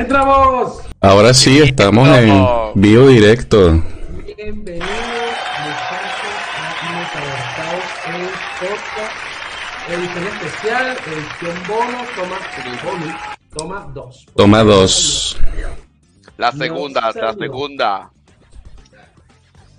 ¡Entramos! 0.00 0.80
Ahora 1.02 1.34
sí, 1.34 1.58
estamos 1.58 2.08
en 2.08 2.42
vivo 2.74 3.08
directo. 3.08 3.82
Bienvenidos, 4.34 4.88
muchachos, 5.60 6.36
a 6.56 6.88
Metaversados 6.96 7.84
en 8.06 8.22
podcast. 8.60 9.12
Edición 9.90 10.24
especial, 10.26 10.86
edición 11.06 11.56
bono, 11.68 11.98
toma, 12.16 12.38
toma 13.52 13.80
2. 13.92 14.26
Toma 14.34 14.64
2. 14.64 15.36
La 16.38 16.52
segunda, 16.52 17.12
la 17.14 17.34
segunda. 17.34 18.10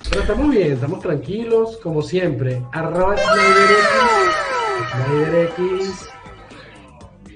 Pero 0.08 0.22
estamos 0.22 0.50
bien, 0.52 0.74
estamos 0.74 1.00
tranquilos, 1.00 1.78
como 1.82 2.04
siempre. 2.04 2.62
Arroba 2.74 3.16
SnyderX, 4.94 6.10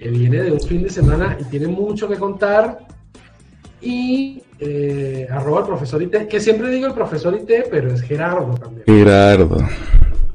que 0.06 0.12
viene 0.12 0.44
de 0.44 0.52
un 0.52 0.62
fin 0.62 0.84
de 0.84 0.90
semana 0.92 1.36
y 1.42 1.46
tiene 1.46 1.66
mucho 1.66 2.08
que 2.08 2.16
contar. 2.18 2.78
Y 3.82 4.44
eh, 4.60 5.28
arroba 5.32 5.62
el 5.62 5.66
profesor 5.66 6.00
IT, 6.00 6.28
que 6.28 6.40
siempre 6.40 6.70
digo 6.70 6.86
el 6.86 6.94
profesor 6.94 7.34
IT, 7.34 7.70
pero 7.72 7.92
es 7.92 8.02
Gerardo 8.02 8.54
también. 8.54 8.84
Gerardo. 8.86 9.58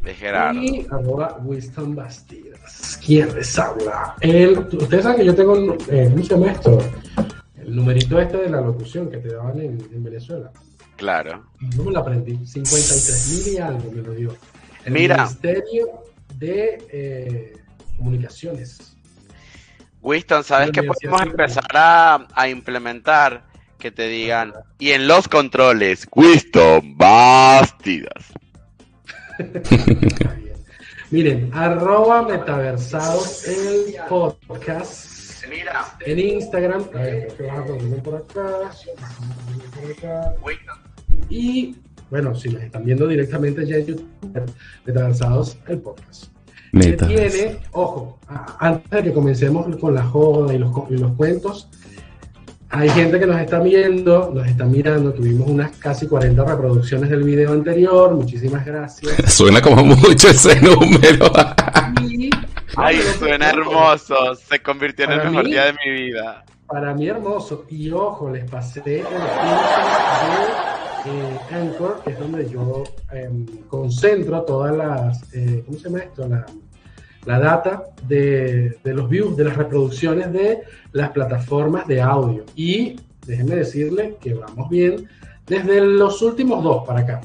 De 0.03 0.13
Gerardo. 0.13 0.61
Y 0.61 0.85
arroba 0.91 1.39
Winston 1.45 1.95
Bastidas. 1.95 2.99
¿Quién 3.07 3.33
les 3.33 3.57
habla? 3.61 4.17
El, 4.21 4.59
ustedes 4.59 5.05
saben 5.05 5.19
que 5.19 5.25
yo 5.25 5.37
tengo, 5.37 5.77
eh, 5.89 6.09
¿cómo 6.11 6.25
se 6.25 6.35
llama 6.35 6.51
esto? 6.51 6.79
El 7.57 7.77
numerito 7.77 8.21
este 8.21 8.39
de 8.39 8.51
la 8.51 8.61
locución 8.61 9.09
que 9.09 9.19
te 9.19 9.33
daban 9.33 9.57
en, 9.61 9.79
en 9.93 10.03
Venezuela. 10.03 10.51
Claro. 10.97 11.45
No 11.77 11.85
me 11.85 11.93
lo 11.93 12.01
aprendí. 12.01 12.45
53 12.45 13.47
mil 13.47 13.55
y 13.55 13.59
algo 13.59 13.93
me 13.93 14.03
lo 14.03 14.15
dio. 14.15 14.35
El 14.85 14.95
Mira. 14.95 15.27
Ministerio 15.27 16.03
de 16.41 16.85
eh, 16.91 17.53
Comunicaciones. 17.97 18.97
Winston, 20.03 20.45
¿sabes 20.45 20.71
qué 20.71 20.83
podemos 20.83 21.23
empezar 21.23 21.71
a, 21.75 22.27
a 22.35 22.49
implementar? 22.49 23.45
Que 23.79 23.91
te 23.91 24.09
digan, 24.09 24.53
y 24.79 24.91
en 24.91 25.09
los 25.09 25.27
controles, 25.27 26.07
Winston 26.15 26.97
Bastidas. 26.97 28.33
Miren, 31.11 31.51
arroba 31.55 32.23
metaversados 32.23 33.49
el 33.49 33.97
podcast 34.09 35.21
Mira, 35.51 35.85
en 36.07 36.19
Instagram. 36.19 36.85
A 36.95 36.99
ver, 36.99 37.29
por 38.05 38.15
acá. 38.15 38.71
Y 41.29 41.77
bueno, 42.11 42.35
si 42.35 42.51
nos 42.51 42.63
están 42.63 42.85
viendo 42.85 43.07
directamente 43.09 43.67
ya 43.67 43.77
en 43.77 43.87
YouTube, 43.87 44.09
Metaversados 44.85 45.59
el 45.67 45.81
podcast. 45.81 46.27
Que 46.73 46.93
tiene, 46.93 47.57
ojo, 47.73 48.19
antes 48.59 48.91
de 48.91 49.03
que 49.05 49.13
comencemos 49.13 49.75
con 49.77 49.95
la 49.95 50.03
joda 50.05 50.55
y 50.55 50.59
los, 50.59 50.71
y 50.91 50.97
los 50.97 51.13
cuentos, 51.13 51.69
hay 52.73 52.89
gente 52.91 53.19
que 53.19 53.27
nos 53.27 53.41
está 53.41 53.59
viendo, 53.59 54.31
nos 54.33 54.47
está 54.47 54.65
mirando, 54.65 55.13
tuvimos 55.13 55.49
unas 55.49 55.73
casi 55.79 56.07
40 56.07 56.45
reproducciones 56.45 57.11
del 57.11 57.25
video 57.25 57.53
anterior, 57.53 58.15
muchísimas 58.15 58.65
gracias. 58.65 59.17
Suena 59.35 59.61
como 59.61 59.85
mucho 59.85 60.29
ese 60.29 60.61
número. 60.61 61.27
Y, 62.09 62.31
ay, 62.77 62.97
Bueno, 62.99 63.13
suena 63.19 63.51
hermoso. 63.51 64.15
Se 64.37 64.61
convirtió 64.61 65.07
en 65.07 65.13
el 65.13 65.25
mejor 65.31 65.45
mí- 65.45 65.51
día 65.51 65.65
de 65.65 65.73
mi 65.85 65.91
vida. 65.91 66.45
Para 66.69 66.95
mí 66.95 67.09
hermoso, 67.09 67.65
y 67.69 67.91
ojo, 67.91 68.31
les 68.31 68.49
pasé 68.49 68.79
el 68.79 68.85
de 68.85 69.03
eh, 71.07 71.39
Anchor, 71.51 72.03
que 72.05 72.11
es 72.11 72.19
donde 72.19 72.49
yo 72.49 72.85
em, 73.13 73.47
concentro 73.69 74.43
todas 74.43 74.77
las, 74.77 75.35
eh, 75.35 75.63
¿cómo 75.67 75.79
se 75.79 75.85
llama 75.85 75.99
esto? 76.01 76.29
La, 76.29 76.47
la 77.27 77.39
data 77.39 77.85
de, 78.07 78.79
de 78.83 78.95
los 78.95 79.09
views, 79.09 79.37
de 79.37 79.45
las 79.45 79.57
reproducciones 79.57 80.33
de 80.33 80.61
las 80.93 81.11
plataformas 81.11 81.87
de 81.87 82.01
audio. 82.01 82.45
Y 82.57 82.97
déjenme 83.27 83.57
decirle 83.57 84.17
que 84.21 84.35
vamos 84.35 84.69
bien 84.71 85.09
desde 85.47 85.81
los 85.81 86.23
últimos 86.23 86.63
dos 86.63 86.87
para 86.87 87.01
acá. 87.01 87.21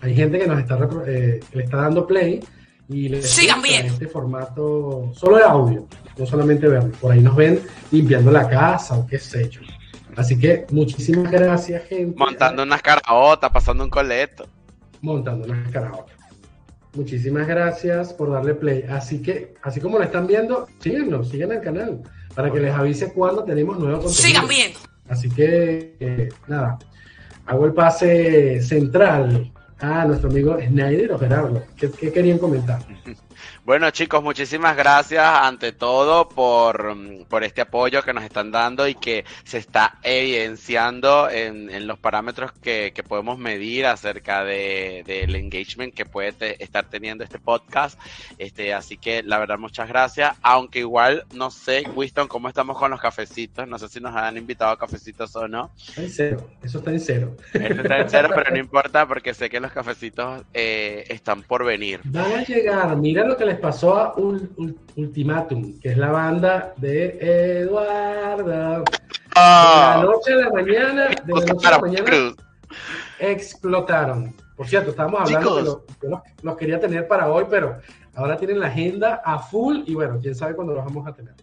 Hay 0.00 0.14
gente 0.14 0.38
que 0.38 0.46
nos 0.46 0.58
está, 0.58 0.78
eh, 1.06 1.40
que 1.50 1.58
le 1.58 1.64
está 1.64 1.78
dando 1.78 2.06
play 2.06 2.40
y 2.88 3.08
le 3.08 3.22
Sigan 3.22 3.62
bien. 3.62 3.86
este 3.86 4.06
formato 4.06 5.10
solo 5.14 5.36
de 5.38 5.44
audio, 5.44 5.86
no 6.18 6.26
solamente 6.26 6.68
verlo. 6.68 6.92
Por 7.00 7.12
ahí 7.12 7.20
nos 7.20 7.34
ven 7.36 7.60
limpiando 7.90 8.30
la 8.30 8.48
casa 8.48 8.96
o 8.98 9.06
qué 9.06 9.18
sé 9.18 9.48
yo. 9.48 9.60
Así 10.16 10.38
que 10.38 10.66
muchísimas 10.70 11.30
gracias, 11.30 11.84
gente. 11.88 12.16
Montando 12.16 12.62
unas 12.62 12.82
caraotas, 12.82 13.50
pasando 13.50 13.84
un 13.84 13.90
coleto. 13.90 14.46
montando 15.00 15.46
las 15.46 15.70
karaoke. 15.70 16.12
Muchísimas 16.94 17.46
gracias 17.46 18.12
por 18.12 18.30
darle 18.30 18.54
play. 18.54 18.84
Así 18.88 19.20
que, 19.20 19.54
así 19.62 19.80
como 19.80 19.98
lo 19.98 20.04
están 20.04 20.26
viendo, 20.26 20.68
síguenos, 20.78 21.28
sigan 21.28 21.52
el 21.52 21.60
canal 21.60 22.02
para 22.34 22.50
que 22.50 22.60
les 22.60 22.72
avise 22.72 23.12
cuando 23.12 23.44
tenemos 23.44 23.78
nuevo 23.78 24.00
contenido. 24.00 24.22
Sigan 24.22 24.48
viendo. 24.48 24.78
Así 25.08 25.28
que, 25.28 25.96
eh, 25.98 26.28
nada, 26.46 26.78
hago 27.46 27.66
el 27.66 27.72
pase 27.72 28.62
central 28.62 29.52
a 29.80 30.04
nuestro 30.04 30.30
amigo 30.30 30.56
Snyder 30.58 31.12
o 31.12 31.18
Gerardo. 31.18 31.64
¿Qué, 31.76 31.90
qué 31.90 32.12
querían 32.12 32.38
comentar? 32.38 32.80
Bueno 33.64 33.90
chicos, 33.90 34.22
muchísimas 34.22 34.76
gracias 34.76 35.24
ante 35.24 35.72
todo 35.72 36.28
por, 36.28 36.94
por 37.28 37.44
este 37.44 37.60
apoyo 37.62 38.02
que 38.02 38.12
nos 38.12 38.24
están 38.24 38.50
dando 38.50 38.86
y 38.88 38.94
que 38.94 39.24
se 39.44 39.58
está 39.58 39.98
evidenciando 40.02 41.28
en, 41.30 41.70
en 41.70 41.86
los 41.86 41.98
parámetros 41.98 42.52
que, 42.52 42.92
que 42.94 43.02
podemos 43.02 43.38
medir 43.38 43.86
acerca 43.86 44.44
de- 44.44 45.02
del 45.06 45.34
engagement 45.36 45.94
que 45.94 46.04
puede 46.06 46.32
te- 46.32 46.62
estar 46.62 46.84
teniendo 46.86 47.24
este 47.24 47.38
podcast. 47.38 47.98
Este, 48.38 48.74
así 48.74 48.96
que 48.96 49.22
la 49.22 49.38
verdad 49.38 49.58
muchas 49.58 49.88
gracias, 49.88 50.36
aunque 50.42 50.80
igual 50.80 51.24
no 51.32 51.50
sé, 51.50 51.84
Winston, 51.94 52.28
cómo 52.28 52.48
estamos 52.48 52.78
con 52.78 52.90
los 52.90 53.00
cafecitos, 53.00 53.66
no 53.68 53.78
sé 53.78 53.88
si 53.88 54.00
nos 54.00 54.14
han 54.14 54.36
invitado 54.36 54.72
a 54.72 54.78
cafecitos 54.78 55.34
o 55.36 55.48
no. 55.48 55.70
Está 55.88 56.02
en 56.02 56.10
cero, 56.10 56.50
eso 56.62 56.78
está 56.78 56.90
en 56.90 57.00
cero. 57.00 57.36
Este 57.52 57.80
está 57.80 57.98
en 57.98 58.10
cero, 58.10 58.28
pero 58.34 58.50
no 58.50 58.58
importa 58.58 59.06
porque 59.06 59.34
sé 59.34 59.48
que 59.48 59.60
los 59.60 59.72
cafecitos 59.72 60.42
eh, 60.52 61.04
están 61.08 61.42
por 61.42 61.64
venir. 61.64 62.00
Van 62.04 62.32
a 62.32 62.44
llegar, 62.44 62.96
mira 62.96 63.24
lo 63.34 63.38
que 63.38 63.46
les 63.46 63.58
pasó 63.58 63.96
a 63.96 64.14
Ul- 64.14 64.48
Ul- 64.56 64.76
Ultimatum, 64.96 65.80
que 65.80 65.90
es 65.90 65.98
la 65.98 66.10
banda 66.12 66.72
de 66.76 67.18
Eduardo. 67.62 68.84
De 68.84 68.90
la 69.34 70.00
noche 70.04 70.32
a 70.32 70.36
la 70.36 70.50
mañana, 70.50 71.08
de 71.24 71.32
la 71.34 71.44
noche 71.46 71.66
a 71.66 71.70
la 71.72 71.78
mañana 71.80 72.10
explotaron. 73.18 74.34
Por 74.56 74.68
cierto, 74.68 74.90
estábamos 74.90 75.22
hablando 75.22 75.56
que 75.56 75.60
Chicos. 75.62 75.84
lo- 75.90 75.98
yo 76.02 76.08
los, 76.10 76.20
los 76.42 76.56
quería 76.56 76.78
tener 76.78 77.08
para 77.08 77.28
hoy, 77.32 77.44
pero 77.50 77.76
ahora 78.14 78.36
tienen 78.36 78.60
la 78.60 78.68
agenda 78.68 79.20
a 79.24 79.40
full 79.40 79.78
y 79.84 79.94
bueno, 79.94 80.18
quién 80.22 80.36
sabe 80.36 80.54
cuándo 80.54 80.74
los 80.74 80.84
vamos 80.84 81.04
a 81.08 81.12
tener. 81.12 81.34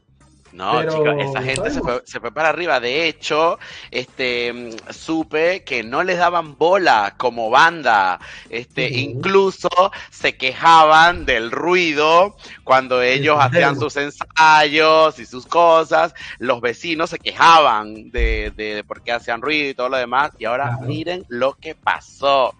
No, 0.51 0.77
Pero, 0.77 0.91
chicos, 0.93 1.15
esa 1.17 1.41
gente 1.41 1.69
se 1.71 1.81
fue, 1.81 2.01
se 2.05 2.19
fue 2.19 2.31
para 2.31 2.49
arriba. 2.49 2.79
De 2.79 3.07
hecho, 3.07 3.57
este 3.89 4.51
mm, 4.53 4.91
supe 4.93 5.63
que 5.63 5.83
no 5.83 6.03
les 6.03 6.17
daban 6.17 6.57
bola 6.57 7.15
como 7.17 7.49
banda. 7.49 8.19
Este, 8.49 8.89
incluso 8.99 9.69
se 10.09 10.35
quejaban 10.37 11.25
del 11.25 11.51
ruido 11.51 12.35
cuando 12.63 13.01
ellos 13.01 13.37
hacían 13.39 13.77
sus 13.77 13.95
ensayos 13.97 15.19
y 15.19 15.25
sus 15.25 15.45
cosas. 15.45 16.13
Los 16.39 16.61
vecinos 16.61 17.09
se 17.11 17.19
quejaban 17.19 18.11
de, 18.11 18.51
de, 18.55 18.75
de 18.75 18.83
por 18.83 19.01
qué 19.03 19.11
hacían 19.13 19.41
ruido 19.41 19.69
y 19.69 19.73
todo 19.73 19.89
lo 19.89 19.97
demás. 19.97 20.31
Y 20.37 20.45
ahora 20.45 20.71
Claro. 20.71 20.85
miren 20.87 21.25
lo 21.29 21.53
que 21.55 21.75
pasó. 21.75 22.55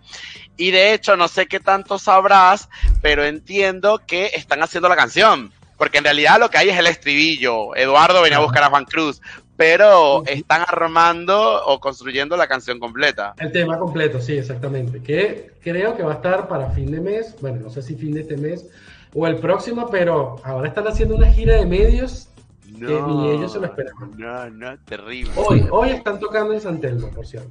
Y 0.57 0.71
de 0.71 0.93
hecho, 0.93 1.15
no 1.17 1.27
sé 1.27 1.47
qué 1.47 1.59
tanto 1.59 1.97
sabrás, 1.99 2.69
pero 3.01 3.23
entiendo 3.23 3.99
que 4.05 4.31
están 4.33 4.61
haciendo 4.63 4.87
la 4.89 4.95
canción. 4.95 5.51
Porque 5.81 5.97
en 5.97 6.03
realidad 6.03 6.39
lo 6.39 6.51
que 6.51 6.59
hay 6.59 6.69
es 6.69 6.77
el 6.77 6.85
estribillo. 6.85 7.75
Eduardo 7.75 8.21
venía 8.21 8.37
a 8.37 8.41
buscar 8.41 8.61
a 8.61 8.69
Juan 8.69 8.85
Cruz. 8.85 9.19
Pero 9.57 10.23
están 10.27 10.61
armando 10.61 11.65
o 11.65 11.79
construyendo 11.79 12.37
la 12.37 12.47
canción 12.47 12.79
completa. 12.79 13.33
El 13.39 13.51
tema 13.51 13.79
completo, 13.79 14.21
sí, 14.21 14.37
exactamente. 14.37 15.01
Que 15.01 15.53
creo 15.59 15.97
que 15.97 16.03
va 16.03 16.11
a 16.11 16.15
estar 16.17 16.47
para 16.47 16.69
fin 16.69 16.91
de 16.91 17.01
mes, 17.01 17.35
bueno, 17.41 17.61
no 17.61 17.71
sé 17.71 17.81
si 17.81 17.95
fin 17.95 18.13
de 18.13 18.21
este 18.21 18.37
mes 18.37 18.69
o 19.15 19.25
el 19.25 19.37
próximo, 19.37 19.89
pero 19.89 20.35
ahora 20.43 20.67
están 20.67 20.87
haciendo 20.87 21.15
una 21.15 21.33
gira 21.33 21.55
de 21.55 21.65
medios 21.65 22.29
que 22.63 23.01
ni 23.01 23.31
ellos 23.31 23.51
se 23.51 23.59
lo 23.59 23.65
esperaban. 23.65 24.11
No, 24.17 24.51
no, 24.51 24.77
terrible. 24.85 25.31
Hoy, 25.35 25.67
hoy 25.71 25.89
están 25.89 26.19
tocando 26.19 26.53
en 26.53 26.61
San 26.61 26.79
Telmo, 26.79 27.09
por 27.09 27.25
cierto. 27.25 27.49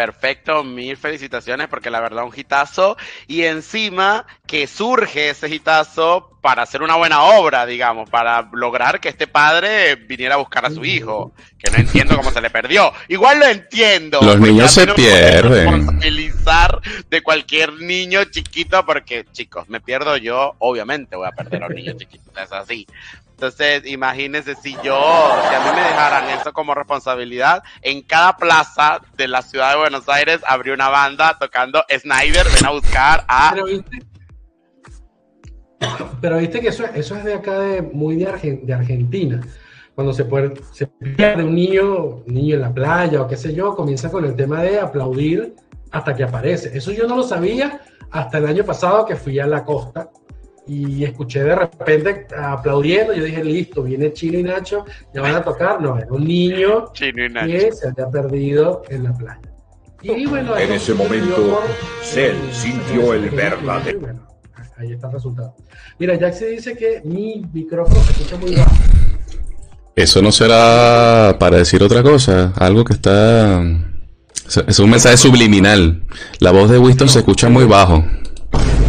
Perfecto, 0.00 0.64
mil 0.64 0.96
felicitaciones 0.96 1.68
porque 1.68 1.90
la 1.90 2.00
verdad 2.00 2.24
un 2.24 2.32
hitazo 2.34 2.96
y 3.26 3.42
encima 3.42 4.24
que 4.46 4.66
surge 4.66 5.28
ese 5.28 5.54
hitazo 5.54 6.38
para 6.40 6.62
hacer 6.62 6.82
una 6.82 6.96
buena 6.96 7.22
obra, 7.22 7.66
digamos, 7.66 8.08
para 8.08 8.48
lograr 8.52 8.98
que 8.98 9.10
este 9.10 9.26
padre 9.26 9.96
viniera 9.96 10.36
a 10.36 10.38
buscar 10.38 10.64
a 10.64 10.70
su 10.70 10.86
hijo, 10.86 11.32
que 11.58 11.70
no 11.70 11.76
entiendo 11.76 12.16
cómo 12.16 12.30
se 12.30 12.40
le 12.40 12.48
perdió. 12.48 12.92
Igual 13.08 13.40
lo 13.40 13.46
entiendo. 13.46 14.20
Los 14.22 14.40
niños 14.40 14.72
se 14.72 14.86
no 14.86 14.94
pierden. 14.94 15.66
responsabilizar 15.66 16.80
de 17.10 17.22
cualquier 17.22 17.74
niño 17.74 18.24
chiquito 18.24 18.86
porque, 18.86 19.26
chicos, 19.32 19.68
me 19.68 19.80
pierdo 19.80 20.16
yo, 20.16 20.54
obviamente 20.60 21.14
voy 21.14 21.28
a 21.28 21.32
perder 21.32 21.62
a 21.64 21.68
los 21.68 21.76
niños 21.76 21.98
chiquitos, 21.98 22.32
es 22.42 22.52
así. 22.52 22.86
Entonces, 23.40 23.86
imagínense 23.86 24.54
si 24.54 24.74
yo, 24.84 25.32
si 25.48 25.54
a 25.54 25.60
mí 25.60 25.70
me 25.74 25.80
dejaran 25.80 26.28
eso 26.38 26.52
como 26.52 26.74
responsabilidad, 26.74 27.62
en 27.80 28.02
cada 28.02 28.36
plaza 28.36 29.00
de 29.16 29.28
la 29.28 29.40
ciudad 29.40 29.70
de 29.70 29.78
Buenos 29.78 30.06
Aires 30.10 30.42
habría 30.46 30.74
una 30.74 30.90
banda 30.90 31.38
tocando 31.40 31.82
Snyder, 31.88 32.46
ven 32.54 32.66
a 32.66 32.70
buscar 32.70 33.24
a... 33.26 33.52
Pero 33.54 33.64
viste, 33.64 34.02
pero 36.20 36.36
viste 36.36 36.60
que 36.60 36.68
eso, 36.68 36.84
eso 36.84 37.16
es 37.16 37.24
de 37.24 37.32
acá, 37.32 37.58
de, 37.60 37.80
muy 37.80 38.16
de, 38.16 38.28
Argen- 38.30 38.60
de 38.62 38.74
Argentina. 38.74 39.40
cuando 39.94 40.12
se, 40.12 40.26
puede, 40.26 40.52
se 40.72 40.86
pierde 40.86 41.42
un 41.42 41.54
niño, 41.54 41.94
un 42.26 42.34
niño 42.34 42.56
en 42.56 42.60
la 42.60 42.74
playa 42.74 43.22
o 43.22 43.26
qué 43.26 43.38
sé 43.38 43.54
yo, 43.54 43.74
comienza 43.74 44.10
con 44.10 44.26
el 44.26 44.36
tema 44.36 44.60
de 44.60 44.80
aplaudir 44.80 45.54
hasta 45.92 46.14
que 46.14 46.24
aparece. 46.24 46.76
Eso 46.76 46.92
yo 46.92 47.06
no 47.06 47.16
lo 47.16 47.22
sabía 47.22 47.80
hasta 48.10 48.36
el 48.36 48.46
año 48.48 48.64
pasado 48.64 49.06
que 49.06 49.16
fui 49.16 49.38
a 49.38 49.46
la 49.46 49.64
costa 49.64 50.10
y 50.70 51.02
escuché 51.04 51.42
de 51.42 51.56
repente 51.56 52.28
aplaudiendo. 52.36 53.12
Yo 53.12 53.24
dije, 53.24 53.42
listo, 53.42 53.82
viene 53.82 54.12
Chino 54.12 54.38
y 54.38 54.44
Nacho, 54.44 54.84
ya 55.12 55.20
van 55.20 55.34
a 55.34 55.42
tocar. 55.42 55.80
No, 55.80 55.98
era 55.98 56.06
un 56.10 56.24
niño 56.24 56.92
que 56.92 57.72
se 57.72 57.88
había 57.88 58.08
perdido 58.08 58.82
en 58.88 59.02
la 59.02 59.12
playa. 59.12 59.40
Y 60.02 60.26
bueno, 60.26 60.56
en 60.56 60.72
ese 60.72 60.94
momento, 60.94 61.60
Cell 62.02 62.36
sintió 62.52 63.14
el 63.14 63.30
verdadero. 63.30 63.98
Bueno, 63.98 64.28
ahí 64.76 64.92
está 64.92 65.08
el 65.08 65.14
resultado. 65.14 65.56
Mira, 65.98 66.14
Jack 66.14 66.38
dice 66.38 66.76
que 66.76 67.02
mi 67.04 67.44
micrófono 67.52 68.00
se 68.02 68.12
escucha 68.12 68.36
muy 68.36 68.54
bajo. 68.54 68.76
Eso 69.96 70.22
no 70.22 70.30
será 70.30 71.36
para 71.40 71.56
decir 71.56 71.82
otra 71.82 72.02
cosa, 72.02 72.52
algo 72.56 72.84
que 72.84 72.92
está... 72.92 73.60
Es 74.66 74.78
un 74.78 74.90
mensaje 74.90 75.16
subliminal. 75.16 76.04
La 76.38 76.52
voz 76.52 76.70
de 76.70 76.78
Winston 76.78 77.08
se 77.08 77.18
escucha 77.18 77.48
muy 77.48 77.64
bajo. 77.64 78.04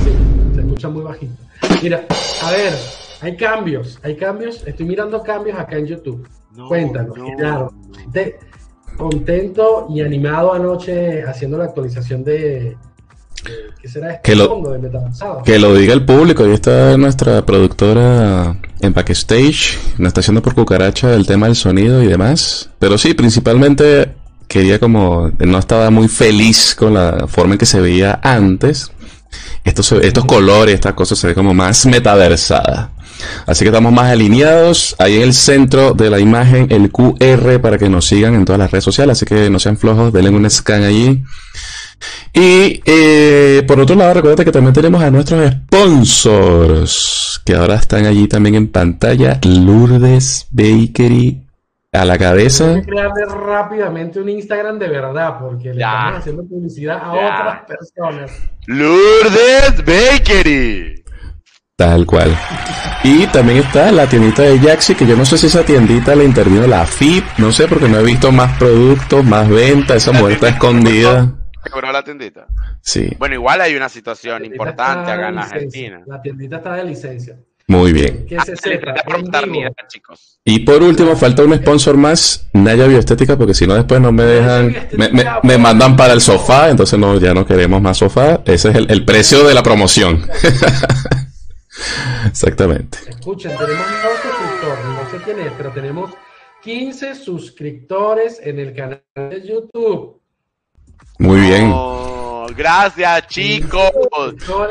Sí, 0.04 0.12
se 0.56 0.62
escucha 0.62 0.90
muy 0.90 1.04
bajito. 1.04 1.41
Mira, 1.82 2.06
a 2.44 2.52
ver, 2.52 2.74
hay 3.22 3.36
cambios, 3.36 4.00
hay 4.04 4.16
cambios. 4.16 4.64
Estoy 4.66 4.86
mirando 4.86 5.22
cambios 5.22 5.58
acá 5.58 5.78
en 5.78 5.88
YouTube. 5.88 6.28
Cuéntanos, 6.68 7.18
claro. 7.38 7.74
contento 8.98 9.88
y 9.90 10.02
animado 10.02 10.54
anoche 10.54 11.24
haciendo 11.24 11.58
la 11.58 11.66
actualización 11.66 12.24
de, 12.24 12.78
¿Qué 13.82 13.88
será 13.88 14.14
este 14.14 14.32
que 14.32 14.36
lo, 14.36 14.62
de 14.62 14.92
Que 15.44 15.58
lo 15.58 15.74
diga 15.76 15.94
el 15.94 16.06
público. 16.06 16.44
Ahí 16.44 16.52
está 16.52 16.98
nuestra 16.98 17.44
productora 17.46 18.56
en 18.80 18.94
Backstage. 18.94 19.80
Nos 19.98 20.10
está 20.10 20.20
haciendo 20.20 20.42
por 20.42 20.54
cucaracha 20.54 21.14
el 21.16 21.26
tema 21.26 21.48
del 21.48 21.56
sonido 21.56 22.04
y 22.04 22.08
demás. 22.08 22.70
Pero 22.78 22.98
sí, 22.98 23.14
principalmente 23.14 24.14
quería 24.48 24.80
como. 24.80 25.32
No 25.40 25.58
estaba 25.58 25.90
muy 25.90 26.08
feliz 26.08 26.76
con 26.76 26.94
la 26.94 27.28
forma 27.28 27.54
en 27.54 27.58
que 27.58 27.66
se 27.66 27.82
veía 27.82 28.20
antes. 28.22 28.92
Estos, 29.64 29.92
estos 29.94 30.26
colores, 30.26 30.76
estas 30.76 30.94
cosas 30.94 31.20
se 31.20 31.28
ve 31.28 31.36
como 31.36 31.54
más 31.54 31.86
metaversada. 31.86 32.92
Así 33.46 33.64
que 33.64 33.70
estamos 33.70 33.94
más 33.94 34.12
alineados. 34.12 34.96
Ahí 35.00 35.18
en 35.18 35.24
el 35.24 35.34
centro 35.34 35.94
de 35.94 36.10
la 36.10 36.20
imagen, 36.20 36.68
el 36.72 36.92
QR 36.92 37.60
para 37.62 37.78
que 37.78 37.90
nos 37.90 38.06
sigan 38.06 38.36
en 38.36 38.46
todas 38.46 38.60
las 38.60 38.72
redes 38.72 38.84
sociales. 38.84 39.18
Así 39.18 39.26
que 39.26 39.50
no 39.50 39.60
sean 39.60 39.78
flojos, 39.78 40.12
denle 40.14 40.30
un 40.30 40.50
scan 40.50 40.84
allí. 40.84 41.24
Y 42.34 42.82
eh, 42.86 43.64
por 43.68 43.80
otro 43.80 43.96
lado, 43.96 44.16
recuerda 44.16 44.44
que 44.44 44.52
también 44.52 44.74
tenemos 44.74 45.04
a 45.04 45.12
nuestros 45.12 45.52
sponsors, 45.52 47.42
que 47.46 47.54
ahora 47.54 47.76
están 47.76 48.06
allí 48.06 48.28
también 48.28 48.56
en 48.56 48.68
pantalla. 48.70 49.40
Lourdes 49.44 50.48
Bakery 50.50 51.42
a 51.94 52.06
la 52.06 52.18
cabeza. 52.18 52.70
Hay 52.70 52.82
que 52.82 52.88
crearle 52.88 53.26
rápidamente 53.26 54.20
un 54.20 54.30
Instagram 54.30 54.80
de 54.80 54.88
verdad, 54.88 55.40
porque 55.40 55.74
le 55.74 55.82
estamos 55.82 56.20
haciendo 56.20 56.46
publicidad 56.46 56.98
a 57.02 57.12
otras 57.12 57.66
personas. 57.66 58.32
Lourdes 58.68 59.84
Bakery. 59.86 61.04
Tal 61.76 62.06
cual. 62.06 62.34
Y 63.04 63.26
también 63.28 63.60
está 63.60 63.92
la 63.92 64.08
tiendita 64.08 64.44
de 64.44 64.60
Jaxi, 64.60 64.96
que 64.96 65.06
yo 65.06 65.18
no 65.18 65.26
sé 65.26 65.38
si 65.38 65.48
esa 65.48 65.66
tiendita 65.66 66.16
le 66.16 66.24
intervino 66.24 66.66
la 66.68 66.86
FIP, 66.86 67.26
no 67.40 67.52
sé, 67.52 67.68
porque 67.68 67.90
no 67.90 68.00
he 68.00 68.04
visto 68.04 68.32
más 68.32 68.58
productos, 68.58 69.26
más 69.26 69.50
venta, 69.50 69.96
esa 69.96 70.12
mujer 70.12 70.34
está 70.34 70.50
escondida. 70.50 71.36
¿Quebró 71.64 71.92
la 71.92 72.04
tiendita? 72.04 72.48
Sí. 72.82 73.10
Bueno, 73.20 73.36
igual 73.36 73.62
hay 73.62 73.76
una 73.76 73.90
situación 73.90 74.46
importante 74.46 75.12
acá 75.12 75.30
en 75.30 75.38
Argentina. 75.38 76.04
La 76.08 76.22
tiendita 76.22 76.58
está 76.58 76.76
de 76.76 76.86
licencia. 76.86 77.38
Muy 77.82 77.94
bien. 77.94 78.28
Que 78.28 78.40
se 78.42 78.56
sepa, 78.56 78.94
chicos. 79.88 80.40
Y 80.46 80.60
por 80.60 80.84
último, 80.84 81.16
falta 81.16 81.44
un 81.44 81.56
sponsor 81.56 81.98
más, 81.98 82.48
Naya 82.54 82.86
Bioestética, 82.86 83.36
porque 83.36 83.56
si 83.56 83.66
no 83.66 83.74
después 83.74 84.00
no 84.00 84.12
me 84.12 84.24
dejan, 84.24 84.76
me, 85.42 85.58
mandan 85.58 85.96
para 85.96 86.14
el 86.14 86.22
sofá, 86.22 86.70
entonces 86.70 87.00
no, 87.00 87.18
ya 87.20 87.34
no 87.34 87.44
queremos 87.44 87.82
más 87.82 87.98
sofá. 87.98 88.42
Ese 88.46 88.70
es 88.70 88.76
el, 88.76 89.04
precio 89.04 89.48
de 89.48 89.56
la 89.56 89.64
promoción. 89.64 90.28
Exactamente. 92.28 93.00
Escuchen, 93.08 93.52
tenemos 93.58 93.88
un 93.88 94.22
suscriptor, 94.22 94.86
no 94.86 95.10
sé 95.10 95.18
quién 95.26 95.40
es, 95.40 95.52
pero 95.58 95.72
tenemos 95.72 96.12
15 96.62 97.16
suscriptores 97.16 98.40
en 98.44 98.60
el 98.60 98.76
canal 98.76 99.02
de 99.16 99.42
YouTube. 99.44 100.22
Muy 101.18 101.40
bien. 101.40 101.74
Gracias, 102.56 103.28
chicos. 103.28 103.92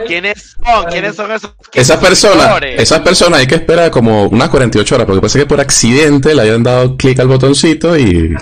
¿Quiénes 0.07 0.57
son? 0.65 0.85
¿Quiénes 0.91 1.17
son 1.17 1.31
esos? 1.33 1.55
Esas 1.73 1.99
personas, 1.99 2.63
esas 2.63 3.01
personas 3.01 3.41
hay 3.41 3.47
que 3.47 3.57
esperar 3.57 3.91
como 3.91 4.27
unas 4.29 4.49
48 4.49 4.95
horas, 4.95 5.07
porque 5.07 5.21
parece 5.21 5.39
que 5.41 5.47
por 5.47 5.61
accidente 5.61 6.35
le 6.35 6.43
hayan 6.43 6.63
dado 6.63 6.97
clic 6.97 7.19
al 7.21 7.29
botoncito 7.29 7.97
y. 7.97 8.37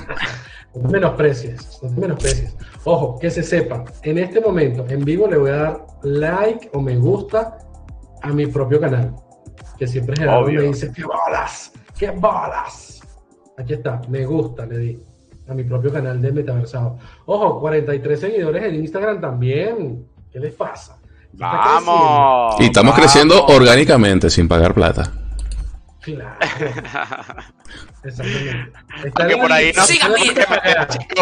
No 0.75 0.89
menosprecies, 0.91 1.79
no 1.83 1.91
menosprecies. 1.91 2.55
Ojo, 2.85 3.19
que 3.19 3.31
se 3.31 3.43
sepa, 3.43 3.85
en 4.03 4.19
este 4.19 4.41
momento, 4.41 4.87
en 4.89 5.05
vivo, 5.05 5.29
le 5.29 5.37
voy 5.37 5.51
a 5.51 5.57
dar 5.57 5.87
like 6.03 6.71
o 6.73 6.81
me 6.81 6.97
gusta 6.97 7.59
a 8.23 8.29
mi 8.29 8.47
propio 8.47 8.81
canal. 8.81 9.15
Que 9.79 9.87
siempre 9.87 10.17
Gerardo 10.17 10.47
me 10.47 10.63
dice, 10.63 10.91
¡qué 10.95 11.05
bolas! 11.05 11.73
¡Qué 11.99 12.11
bolas! 12.11 13.01
Aquí 13.59 13.75
está, 13.75 14.01
me 14.09 14.25
gusta, 14.25 14.65
le 14.67 14.79
di 14.79 15.08
a 15.49 15.55
mi 15.55 15.65
propio 15.65 15.93
canal 15.93 16.21
de 16.21 16.33
Metaversado. 16.33 16.99
Ojo, 17.27 17.61
43 17.61 18.21
seguidores 18.21 18.65
en 18.65 18.75
Instagram 18.77 19.21
también. 19.21 20.07
¿Qué 20.31 20.39
les 20.39 20.55
pasa? 20.55 20.99
¡Vamos! 21.33 22.57
Y 22.61 22.65
estamos 22.65 22.95
creciendo 22.95 23.47
orgánicamente, 23.47 24.29
sin 24.31 24.49
pagar 24.49 24.75
plata. 24.75 25.13
Claro. 26.01 26.37
Exactamente. 28.05 28.73
Porque 29.13 29.37
por 29.37 29.53
ahí 29.53 29.73
no 29.75 29.85
sé 29.85 29.99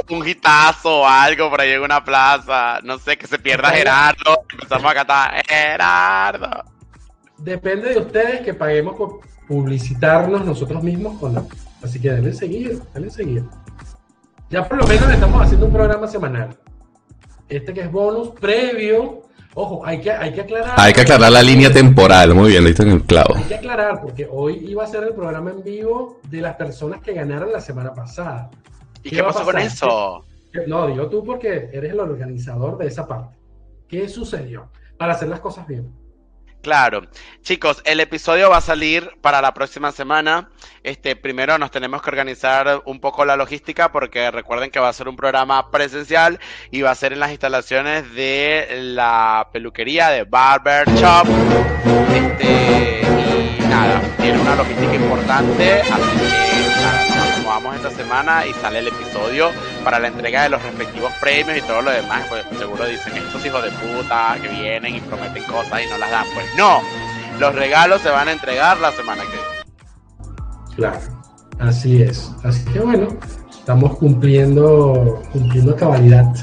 un 0.08 0.28
hitazo 0.28 1.00
o 1.00 1.06
algo 1.06 1.50
por 1.50 1.60
ahí 1.60 1.72
en 1.72 1.82
una 1.82 2.04
plaza. 2.04 2.80
No 2.82 2.98
sé, 2.98 3.16
que 3.16 3.26
se 3.26 3.38
pierda 3.38 3.70
Gerardo. 3.70 4.44
Empezamos 4.52 4.90
a 4.90 4.94
cantar 4.94 5.42
Gerardo. 5.48 6.64
Depende 7.38 7.90
de 7.90 7.98
ustedes 7.98 8.40
que 8.42 8.54
paguemos 8.54 8.96
por 8.96 9.20
publicitarnos 9.48 10.44
nosotros 10.44 10.82
mismos 10.82 11.20
o 11.22 11.28
no. 11.28 11.48
Así 11.82 12.00
que 12.00 12.10
denle 12.10 12.32
seguir, 12.32 12.80
denle 12.94 13.10
seguir. 13.10 13.44
Ya 14.48 14.66
por 14.66 14.78
lo 14.78 14.86
menos 14.86 15.10
estamos 15.10 15.42
haciendo 15.42 15.66
un 15.66 15.72
programa 15.72 16.06
semanal. 16.06 16.56
Este 17.48 17.74
que 17.74 17.80
es 17.80 17.90
bonus 17.90 18.30
previo. 18.30 19.22
Ojo, 19.54 19.84
hay 19.84 20.00
que, 20.00 20.10
hay 20.10 20.32
que 20.32 20.42
aclarar. 20.42 20.74
Hay 20.76 20.92
que 20.92 21.00
aclarar 21.00 21.32
la 21.32 21.42
línea 21.42 21.72
temporal, 21.72 22.34
muy 22.34 22.50
bien, 22.50 22.64
listo 22.64 22.82
en 22.82 22.90
el 22.90 23.02
clavo. 23.04 23.34
Hay 23.34 23.44
que 23.44 23.54
aclarar, 23.54 24.00
porque 24.02 24.28
hoy 24.30 24.66
iba 24.68 24.84
a 24.84 24.86
ser 24.86 25.02
el 25.04 25.14
programa 25.14 25.50
en 25.50 25.62
vivo 25.62 26.20
de 26.28 26.42
las 26.42 26.56
personas 26.56 27.00
que 27.00 27.14
ganaron 27.14 27.50
la 27.50 27.60
semana 27.60 27.94
pasada. 27.94 28.50
¿Y 29.02 29.10
qué, 29.10 29.22
pasó 29.22 29.44
con 29.44 29.58
eso? 29.58 30.24
No, 30.66 30.86
digo 30.86 31.08
tú 31.08 31.24
porque 31.24 31.70
eres 31.72 31.92
el 31.92 32.00
organizador 32.00 32.76
de 32.78 32.86
esa 32.86 33.06
parte. 33.06 33.36
¿Qué 33.88 34.08
sucedió? 34.08 34.68
Para 34.98 35.14
hacer 35.14 35.28
las 35.28 35.40
cosas 35.40 35.66
bien. 35.66 35.90
Claro. 36.62 37.02
Chicos, 37.42 37.80
el 37.84 38.00
episodio 38.00 38.50
va 38.50 38.56
a 38.56 38.60
salir 38.60 39.12
para 39.20 39.40
la 39.40 39.54
próxima 39.54 39.92
semana. 39.92 40.50
Este, 40.82 41.14
primero 41.14 41.58
nos 41.58 41.70
tenemos 41.70 42.02
que 42.02 42.10
organizar 42.10 42.82
un 42.86 42.98
poco 43.00 43.24
la 43.24 43.36
logística 43.36 43.92
porque 43.92 44.30
recuerden 44.32 44.70
que 44.70 44.80
va 44.80 44.88
a 44.88 44.92
ser 44.92 45.08
un 45.08 45.16
programa 45.16 45.70
presencial 45.70 46.40
y 46.72 46.82
va 46.82 46.90
a 46.90 46.94
ser 46.96 47.12
en 47.12 47.20
las 47.20 47.30
instalaciones 47.30 48.12
de 48.14 48.66
la 48.80 49.48
peluquería 49.52 50.08
de 50.08 50.24
Barber 50.24 50.88
Shop. 50.90 51.26
Este, 52.14 53.00
y 53.60 53.66
nada, 53.68 54.00
tiene 54.20 54.40
una 54.40 54.56
logística 54.56 54.94
importante, 54.94 55.82
así 55.82 56.18
que 56.18 56.80
nada, 56.80 57.42
vamos 57.44 57.76
esta 57.76 57.90
semana 57.90 58.44
y 58.44 58.52
sale 58.54 58.80
el 58.80 58.88
episodio 58.88 59.52
para 59.86 60.00
la 60.00 60.08
entrega 60.08 60.42
de 60.42 60.48
los 60.48 60.60
respectivos 60.64 61.12
premios 61.20 61.58
y 61.58 61.60
todo 61.60 61.80
lo 61.80 61.92
demás, 61.92 62.26
pues 62.28 62.44
seguro 62.58 62.86
dicen 62.86 63.16
estos 63.18 63.46
hijos 63.46 63.62
de 63.62 63.70
puta 63.70 64.36
que 64.42 64.48
vienen 64.48 64.96
y 64.96 65.00
prometen 65.00 65.44
cosas 65.44 65.80
y 65.80 65.88
no 65.88 65.96
las 65.96 66.10
dan. 66.10 66.26
Pues 66.34 66.44
no, 66.56 66.80
los 67.38 67.54
regalos 67.54 68.00
se 68.00 68.10
van 68.10 68.26
a 68.26 68.32
entregar 68.32 68.80
la 68.80 68.90
semana 68.90 69.22
que 69.22 69.28
viene. 69.28 70.74
Claro, 70.74 70.98
así 71.60 72.02
es. 72.02 72.32
Así 72.42 72.64
que 72.72 72.80
bueno, 72.80 73.16
estamos 73.48 73.96
cumpliendo, 73.96 75.22
cumpliendo 75.32 75.76
cabalidad. 75.76 76.34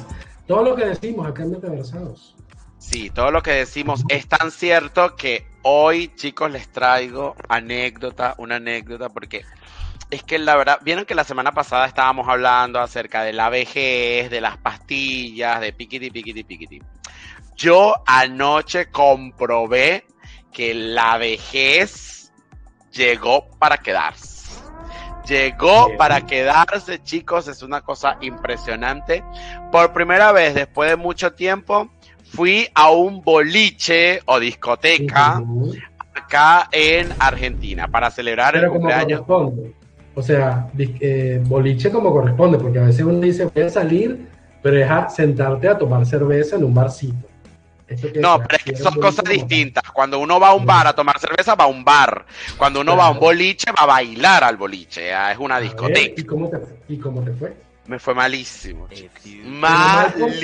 Todo 0.48 0.64
lo 0.64 0.76
que 0.78 0.86
decimos 0.86 1.28
acá 1.28 1.44
en 1.44 1.52
Metaversados. 1.52 2.38
Sí, 2.78 3.10
todo 3.10 3.30
lo 3.30 3.44
que 3.44 3.52
decimos 3.52 4.06
es 4.08 4.26
tan 4.26 4.52
cierto 4.52 5.18
que 5.18 5.46
hoy, 5.64 6.14
chicos, 6.16 6.50
les 6.50 6.70
traigo 6.70 7.36
anécdota, 7.50 8.36
una 8.38 8.56
anécdota, 8.56 9.10
porque 9.10 9.44
es 10.14 10.22
que 10.24 10.38
la 10.38 10.56
verdad, 10.56 10.78
vieron 10.84 11.06
que 11.06 11.16
la 11.16 11.24
semana 11.24 11.54
pasada 11.54 11.88
estábamos 11.88 12.28
hablando 12.28 12.80
acerca 12.80 13.24
de 13.24 13.34
la 13.34 13.50
vejez, 13.50 14.30
de 14.30 14.42
las 14.42 14.58
pastillas, 14.58 15.60
de 15.60 15.74
piquiti, 15.74 16.12
piquiti, 16.12 16.44
piquiti. 16.44 16.82
Yo 17.56 17.96
anoche 18.06 18.92
comprobé 18.92 20.06
que 20.52 20.76
la 20.76 21.18
vejez 21.18 22.32
llegó 22.92 23.50
para 23.58 23.78
quedarse. 23.78 24.52
Llegó 25.26 25.98
para 25.98 26.22
quedarse, 26.22 27.02
chicos, 27.02 27.48
es 27.48 27.64
una 27.64 27.82
cosa 27.82 28.18
impresionante. 28.22 29.24
Por 29.72 29.94
primera 29.94 30.32
vez, 30.32 30.54
después 30.54 30.92
de 30.92 30.96
mucho 30.96 31.34
tiempo, 31.34 31.90
fui 32.24 32.70
a 32.76 32.92
un 32.92 33.22
boliche 33.24 34.22
o 34.26 34.40
discoteca 34.40 35.42
acá 36.14 36.70
en 36.72 37.10
Argentina 37.18 37.88
para 37.88 38.12
celebrar 38.12 38.56
el 38.56 38.70
cumpleaños. 38.70 39.24
O 40.16 40.22
sea, 40.22 40.70
eh, 40.78 41.42
boliche 41.44 41.92
como 41.92 42.12
corresponde, 42.12 42.60
porque 42.60 42.80
a 42.80 42.84
veces 42.84 43.02
uno 43.04 43.20
dice 43.20 43.46
voy 43.46 43.64
a 43.64 43.70
salir, 43.70 44.28
pero 44.62 44.76
deja 44.76 45.10
sentarte 45.10 45.68
a 45.68 45.78
tomar 45.78 46.06
cerveza 46.06 46.56
en 46.56 46.64
un 46.64 46.74
barcito. 46.74 47.28
No, 48.16 48.40
pero 48.40 48.58
es 48.58 48.64
que 48.64 48.76
son 48.76 48.96
cosas 48.96 49.26
distintas. 49.26 49.84
Cuando 49.92 50.20
uno 50.20 50.40
va 50.40 50.50
a 50.50 50.54
un 50.54 50.66
bar 50.66 50.88
a 50.88 50.94
tomar 50.94 51.20
cerveza, 51.20 51.56
va 51.56 51.66
a 51.66 51.68
un 51.68 51.84
bar. 51.84 52.26
Cuando 52.58 52.82
uno 52.82 52.96
va 52.96 53.08
a 53.08 53.12
un 53.12 53.20
boliche, 53.20 53.72
va 53.72 53.84
a 53.84 53.88
bailar 53.88 54.44
al 54.44 54.58
boliche. 54.58 55.14
Ah, 55.14 55.32
es 55.32 55.38
una 55.38 55.60
discoteca. 55.60 56.22
¿y, 56.22 56.24
cómo 56.24 56.50
te, 56.50 56.58
¿Y 56.88 56.98
cómo 56.98 57.22
te 57.22 57.34
fue? 57.34 57.56
Me 57.86 58.00
fue 58.00 58.14
malísimo, 58.14 58.88
Malísimo, 59.46 60.42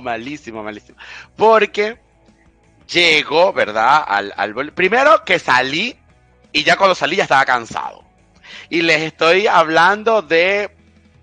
malísimo, 0.00 0.62
malísimo. 0.62 0.98
Porque 1.34 1.96
llego, 2.86 3.52
¿verdad? 3.54 4.04
Al, 4.06 4.34
al 4.36 4.72
Primero 4.72 5.24
que 5.24 5.38
salí 5.38 5.96
y 6.52 6.64
ya 6.64 6.76
cuando 6.76 6.94
salí 6.94 7.16
ya 7.16 7.24
estaba 7.24 7.44
cansado. 7.44 8.04
Y 8.68 8.82
les 8.82 9.02
estoy 9.02 9.46
hablando 9.46 10.22
de 10.22 10.70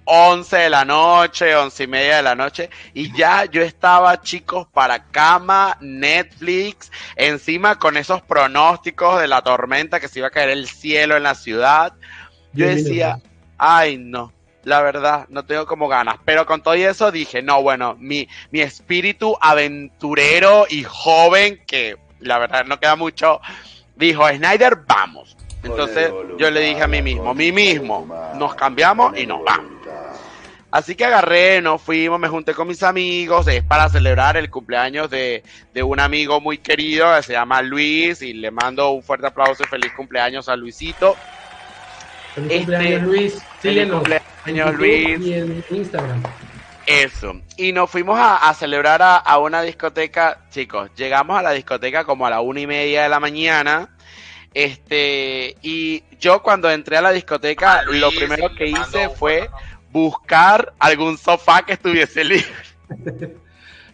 11 0.06 0.58
de 0.58 0.70
la 0.72 0.86
noche, 0.86 1.56
11 1.56 1.84
y 1.84 1.88
media 1.88 2.18
de 2.18 2.24
la 2.24 2.36
noche, 2.36 2.70
y 2.96 3.16
ya 3.16 3.46
yo 3.46 3.62
estaba, 3.62 4.20
chicos, 4.22 4.68
para 4.74 5.06
cama, 5.06 5.78
Netflix, 5.82 6.92
encima 7.16 7.78
con 7.78 7.96
esos 7.96 8.22
pronósticos 8.24 9.22
de 9.22 9.28
la 9.28 9.44
tormenta 9.44 10.00
que 10.00 10.08
se 10.08 10.20
iba 10.20 10.30
a 10.30 10.32
caer 10.32 10.50
el 10.50 10.68
cielo 10.68 11.16
en 11.16 11.24
la 11.24 11.36
ciudad. 11.36 11.94
Yo 12.54 12.66
decía, 12.66 13.20
ay 13.60 13.98
no, 13.98 14.34
la 14.64 14.82
verdad, 14.82 15.28
no 15.30 15.46
tengo 15.46 15.68
como 15.68 15.88
ganas. 15.88 16.16
Pero 16.26 16.46
con 16.48 16.64
todo 16.64 16.74
eso 16.74 17.12
dije, 17.12 17.44
no, 17.44 17.62
bueno, 17.62 17.96
mi, 18.00 18.28
mi 18.50 18.62
espíritu 18.62 19.38
aventurero 19.40 20.66
y 20.70 20.84
joven, 20.84 21.62
que 21.68 21.98
la 22.20 22.40
verdad 22.40 22.66
no 22.66 22.80
queda 22.80 22.96
mucho, 22.96 23.42
dijo, 24.00 24.28
Snyder, 24.28 24.80
vamos. 24.88 25.38
Entonces 25.62 26.12
yo 26.38 26.50
le 26.50 26.62
dije 26.62 26.82
a 26.82 26.88
mí 26.88 27.02
mismo, 27.02 27.34
mí 27.34 27.52
mismo, 27.52 28.08
nos 28.36 28.56
cambiamos 28.56 29.18
y 29.18 29.26
nos 29.28 29.44
vamos. 29.44 29.74
Así 30.72 30.94
que 30.94 31.04
agarré, 31.04 31.62
nos 31.62 31.82
fuimos, 31.82 32.20
me 32.20 32.28
junté 32.28 32.54
con 32.54 32.68
mis 32.68 32.84
amigos, 32.84 33.48
es 33.48 33.64
para 33.64 33.90
celebrar 33.90 34.38
el 34.38 34.52
cumpleaños 34.52 35.10
de, 35.10 35.44
un 35.84 36.00
amigo 36.00 36.40
muy 36.40 36.60
querido 36.60 37.14
que 37.16 37.24
se 37.24 37.34
llama 37.34 37.62
Luis 37.62 38.22
y 38.22 38.34
le 38.34 38.52
mando 38.52 38.92
un 38.92 39.02
fuerte 39.02 39.28
aplauso 39.28 39.64
y 39.64 39.68
feliz 39.68 39.92
cumpleaños 39.94 40.48
a 40.48 40.56
Luisito. 40.56 41.16
Feliz 42.36 42.52
este, 42.52 42.66
cumpleaños 42.66 43.04
Luis, 43.04 43.44
feliz 43.60 43.92
cumpleaños 43.92 44.76
Luis. 44.76 45.20
Y 45.22 45.34
en 45.34 45.64
Instagram. 45.72 46.24
Eso. 46.90 47.40
Y 47.56 47.72
nos 47.72 47.88
fuimos 47.88 48.18
a, 48.20 48.52
celebrar 48.56 49.00
a, 49.04 49.38
una 49.38 49.62
discoteca, 49.62 50.42
chicos. 50.50 50.90
Llegamos 50.96 51.38
a 51.38 51.44
la 51.44 51.52
discoteca 51.52 52.04
como 52.04 52.26
a 52.26 52.32
la 52.32 52.42
una 52.42 52.62
y 52.62 52.68
media 52.68 53.04
de 53.04 53.10
la 53.10 53.20
mañana. 53.20 53.96
Este, 54.56 55.56
y 55.62 56.04
yo 56.20 56.42
cuando 56.42 56.68
entré 56.72 56.98
a 56.98 57.02
la 57.04 57.12
discoteca, 57.12 57.84
lo 57.84 58.10
primero 58.10 58.56
que 58.56 58.66
hice 58.66 59.08
fue 59.10 59.52
buscar 59.92 60.74
algún 60.80 61.16
sofá 61.20 61.62
que 61.64 61.74
estuviese 61.74 62.24
libre. 62.24 62.48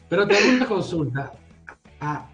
Pero 0.10 0.26
tengo 0.26 0.56
una 0.56 0.66
consulta. 0.66 1.34
Ah, 2.00 2.28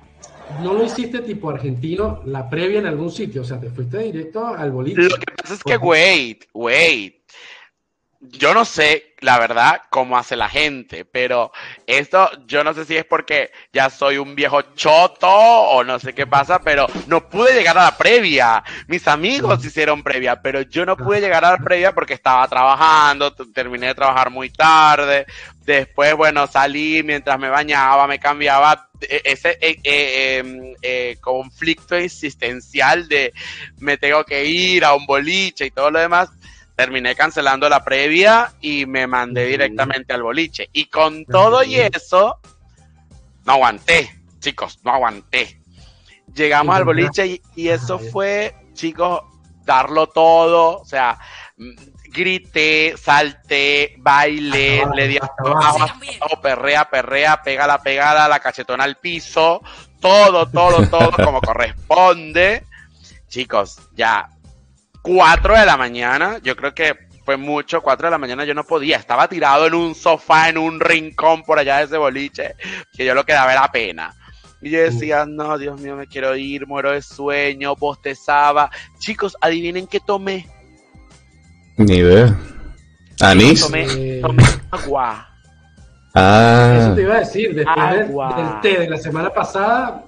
¿No 0.62 0.75
lo 0.75 0.84
hiciste 0.84 1.22
tipo 1.22 1.50
argentino 1.50 2.22
la 2.25 2.48
previa 2.48 2.77
en 2.77 2.86
algún 2.86 3.10
sitio? 3.10 3.41
O 3.41 3.46
sea, 3.46 3.60
te 3.60 3.72
fuiste 3.72 3.98
directo 3.98 4.46
al 4.46 4.70
boliche. 4.70 5.01
Lo 5.01 5.15
que 5.15 5.34
pasa 5.41 5.56
es 5.56 5.63
que, 5.63 5.77
wait, 5.77 6.46
wait 6.53 7.21
yo 8.22 8.54
no 8.54 8.66
sé, 8.66 9.16
la 9.20 9.40
verdad, 9.40 9.82
cómo 9.90 10.16
hace 10.16 10.36
la 10.36 10.48
gente, 10.48 11.06
pero 11.06 11.51
esto 11.88 12.30
yo 12.46 12.63
no 12.63 12.72
sé 12.74 12.86
si 12.86 12.96
es 12.96 13.04
porque 13.04 13.51
ya 13.74 13.90
soy 13.90 14.18
un 14.18 14.36
viejo 14.36 14.62
choto 14.75 15.28
o 15.28 15.84
no 15.84 15.98
sé 15.98 16.13
qué 16.13 16.28
pasa, 16.28 16.60
pero 16.60 16.86
no 17.08 17.28
pude 17.28 17.56
llegar 17.56 17.78
a 17.80 17.86
la 17.86 17.98
previa. 17.98 18.63
Mis 18.88 19.08
amigos 19.08 19.66
hicieron 19.66 20.04
previa, 20.04 20.40
pero 20.40 20.62
yo 20.62 20.86
no 20.86 20.96
pude 20.96 21.20
llegar 21.20 21.44
a 21.46 21.51
la 21.51 21.58
previa 21.58 21.94
porque 21.94 22.13
estaba 22.13 22.48
trabajando, 22.48 23.34
terminé 23.34 23.88
de 23.88 23.96
trabajar 23.96 24.30
muy 24.30 24.51
tarde. 24.51 25.25
Después, 25.66 26.16
bueno, 26.16 26.46
salí 26.46 27.01
mientras 27.04 27.40
me 27.40 27.50
bañaba, 27.50 28.06
me 28.06 28.20
cambiaba 28.20 28.90
e, 29.01 29.22
ese 29.25 29.58
eh, 29.62 30.44
eh, 30.82 31.18
conflicto 31.22 31.96
existencial 31.96 33.08
de 33.08 33.34
me 33.80 33.98
tengo 33.98 34.24
que 34.24 34.46
ir 34.46 34.86
a 34.86 34.94
un 34.94 35.08
boliche 35.08 35.66
y 35.66 35.72
todo 35.72 35.90
lo 35.90 36.00
demás 36.00 36.30
terminé 36.81 37.13
cancelando 37.13 37.69
la 37.69 37.83
previa 37.83 38.53
y 38.59 38.88
me 38.88 39.05
mandé 39.05 39.45
directamente 39.45 40.13
al 40.13 40.23
boliche. 40.23 40.67
Y 40.73 40.85
con 40.85 41.25
todo 41.25 41.63
y 41.63 41.75
eso, 41.75 42.39
no 43.45 43.53
aguanté, 43.53 44.19
chicos, 44.39 44.79
no 44.83 44.91
aguanté. 44.91 45.61
Llegamos 46.33 46.75
al 46.75 46.83
boliche 46.83 47.39
y, 47.55 47.67
eso 47.67 48.00
fue, 48.00 48.55
chicos, 48.73 49.21
darlo 49.63 50.07
todo, 50.07 50.79
o 50.79 50.85
sea, 50.85 51.19
grité, 52.05 52.95
salté, 52.97 53.93
bailé, 54.00 54.83
le 54.95 55.07
di 55.07 55.19
abajo, 55.19 56.41
perrea, 56.41 56.89
perrea, 56.89 57.43
pega 57.43 57.67
la 57.67 57.79
pegada, 57.79 58.27
la 58.27 58.39
cachetona 58.39 58.85
al 58.85 58.95
piso, 58.95 59.61
todo, 60.00 60.50
todo, 60.50 60.88
todo 60.88 61.11
como 61.23 61.41
corresponde. 61.41 62.65
Chicos, 63.27 63.77
ya 63.93 64.27
4 65.01 65.60
de 65.60 65.65
la 65.65 65.77
mañana, 65.77 66.39
yo 66.43 66.55
creo 66.55 66.74
que 66.74 66.96
fue 67.25 67.38
mucho, 67.38 67.81
4 67.81 68.08
de 68.08 68.12
la 68.12 68.17
mañana 68.17 68.46
yo 68.46 68.53
no 68.53 68.63
podía, 68.63 68.98
estaba 68.98 69.27
tirado 69.27 69.67
en 69.67 69.74
un 69.74 69.96
sofá, 69.96 70.50
en 70.50 70.58
un 70.58 70.79
rincón 70.79 71.43
por 71.43 71.60
allá 71.60 71.77
de 71.77 71.86
ese 71.86 71.98
boliche, 71.98 72.55
que 72.96 73.05
yo 73.05 73.13
lo 73.13 73.24
que 73.24 73.34
daba 73.34 73.51
era 73.51 73.72
pena. 73.72 74.15
Y 74.62 74.70
yo 74.70 74.79
decía, 74.79 75.25
no, 75.25 75.58
Dios 75.58 75.81
mío, 75.81 75.96
me 75.96 76.05
quiero 76.05 76.36
ir, 76.36 76.67
muero 76.67 76.91
de 76.91 77.01
sueño, 77.01 77.75
bostezaba. 77.75 78.70
Chicos, 79.00 79.36
adivinen 79.41 79.88
qué 79.88 80.00
tomé. 80.00 80.48
Ni 81.77 81.96
idea. 81.96 82.38
¿Anís? 83.22 83.62
Tomé, 83.62 84.20
tomé 84.22 84.43
agua. 84.70 85.27
Ah. 86.13 86.75
Eso 86.77 86.93
te 86.93 87.01
iba 87.01 87.15
a 87.15 87.20
decir, 87.20 87.55
después 87.55 88.36
del 88.36 88.62
té 88.62 88.79
de 88.81 88.89
la 88.89 88.98
semana 88.98 89.31
pasada, 89.31 90.05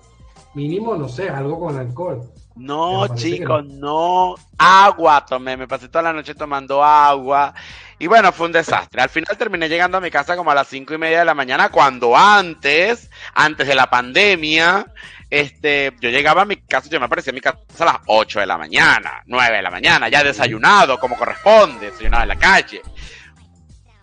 mínimo, 0.54 0.96
no 0.96 1.10
sé, 1.10 1.30
algo 1.30 1.60
con 1.60 1.78
alcohol. 1.78 2.22
No, 2.56 3.16
chicos, 3.16 3.66
no. 3.66 4.36
Agua 4.58 5.26
tomé, 5.26 5.58
me 5.58 5.68
pasé 5.68 5.88
toda 5.88 6.04
la 6.04 6.14
noche 6.14 6.36
tomando 6.36 6.84
agua. 6.84 7.54
Y 7.98 8.08
bueno, 8.08 8.32
fue 8.32 8.48
un 8.48 8.52
desastre. 8.52 9.02
Al 9.02 9.10
final 9.10 9.38
terminé 9.38 9.68
llegando 9.68 9.98
a 9.98 10.02
mi 10.02 10.12
casa 10.12 10.36
como 10.36 10.52
a 10.52 10.56
las 10.56 10.68
cinco 10.68 10.94
y 10.94 10.98
media 10.98 11.20
de 11.20 11.26
la 11.26 11.34
mañana, 11.34 11.70
cuando 11.70 12.16
antes, 12.16 13.10
antes 13.34 13.68
de 13.68 13.76
la 13.76 13.90
pandemia, 13.90 14.86
este, 15.30 15.94
yo 16.00 16.10
llegaba 16.10 16.44
a 16.44 16.46
mi 16.46 16.58
casa, 16.58 16.90
yo 16.90 17.00
me 17.00 17.08
aparecía 17.08 17.32
en 17.32 17.36
mi 17.36 17.42
casa 17.42 17.58
a 17.80 17.86
las 17.86 17.98
8 18.06 18.42
de 18.42 18.46
la 18.46 18.56
mañana, 18.56 19.24
9 19.26 19.56
de 19.56 19.62
la 19.64 19.72
mañana, 19.72 20.08
ya 20.08 20.24
desayunado 20.24 21.00
como 21.00 21.18
corresponde, 21.18 21.90
desayunado 21.90 22.24
en 22.24 22.30
la 22.30 22.38
calle. 22.38 22.84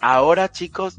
Ahora, 0.00 0.50
chicos, 0.50 0.96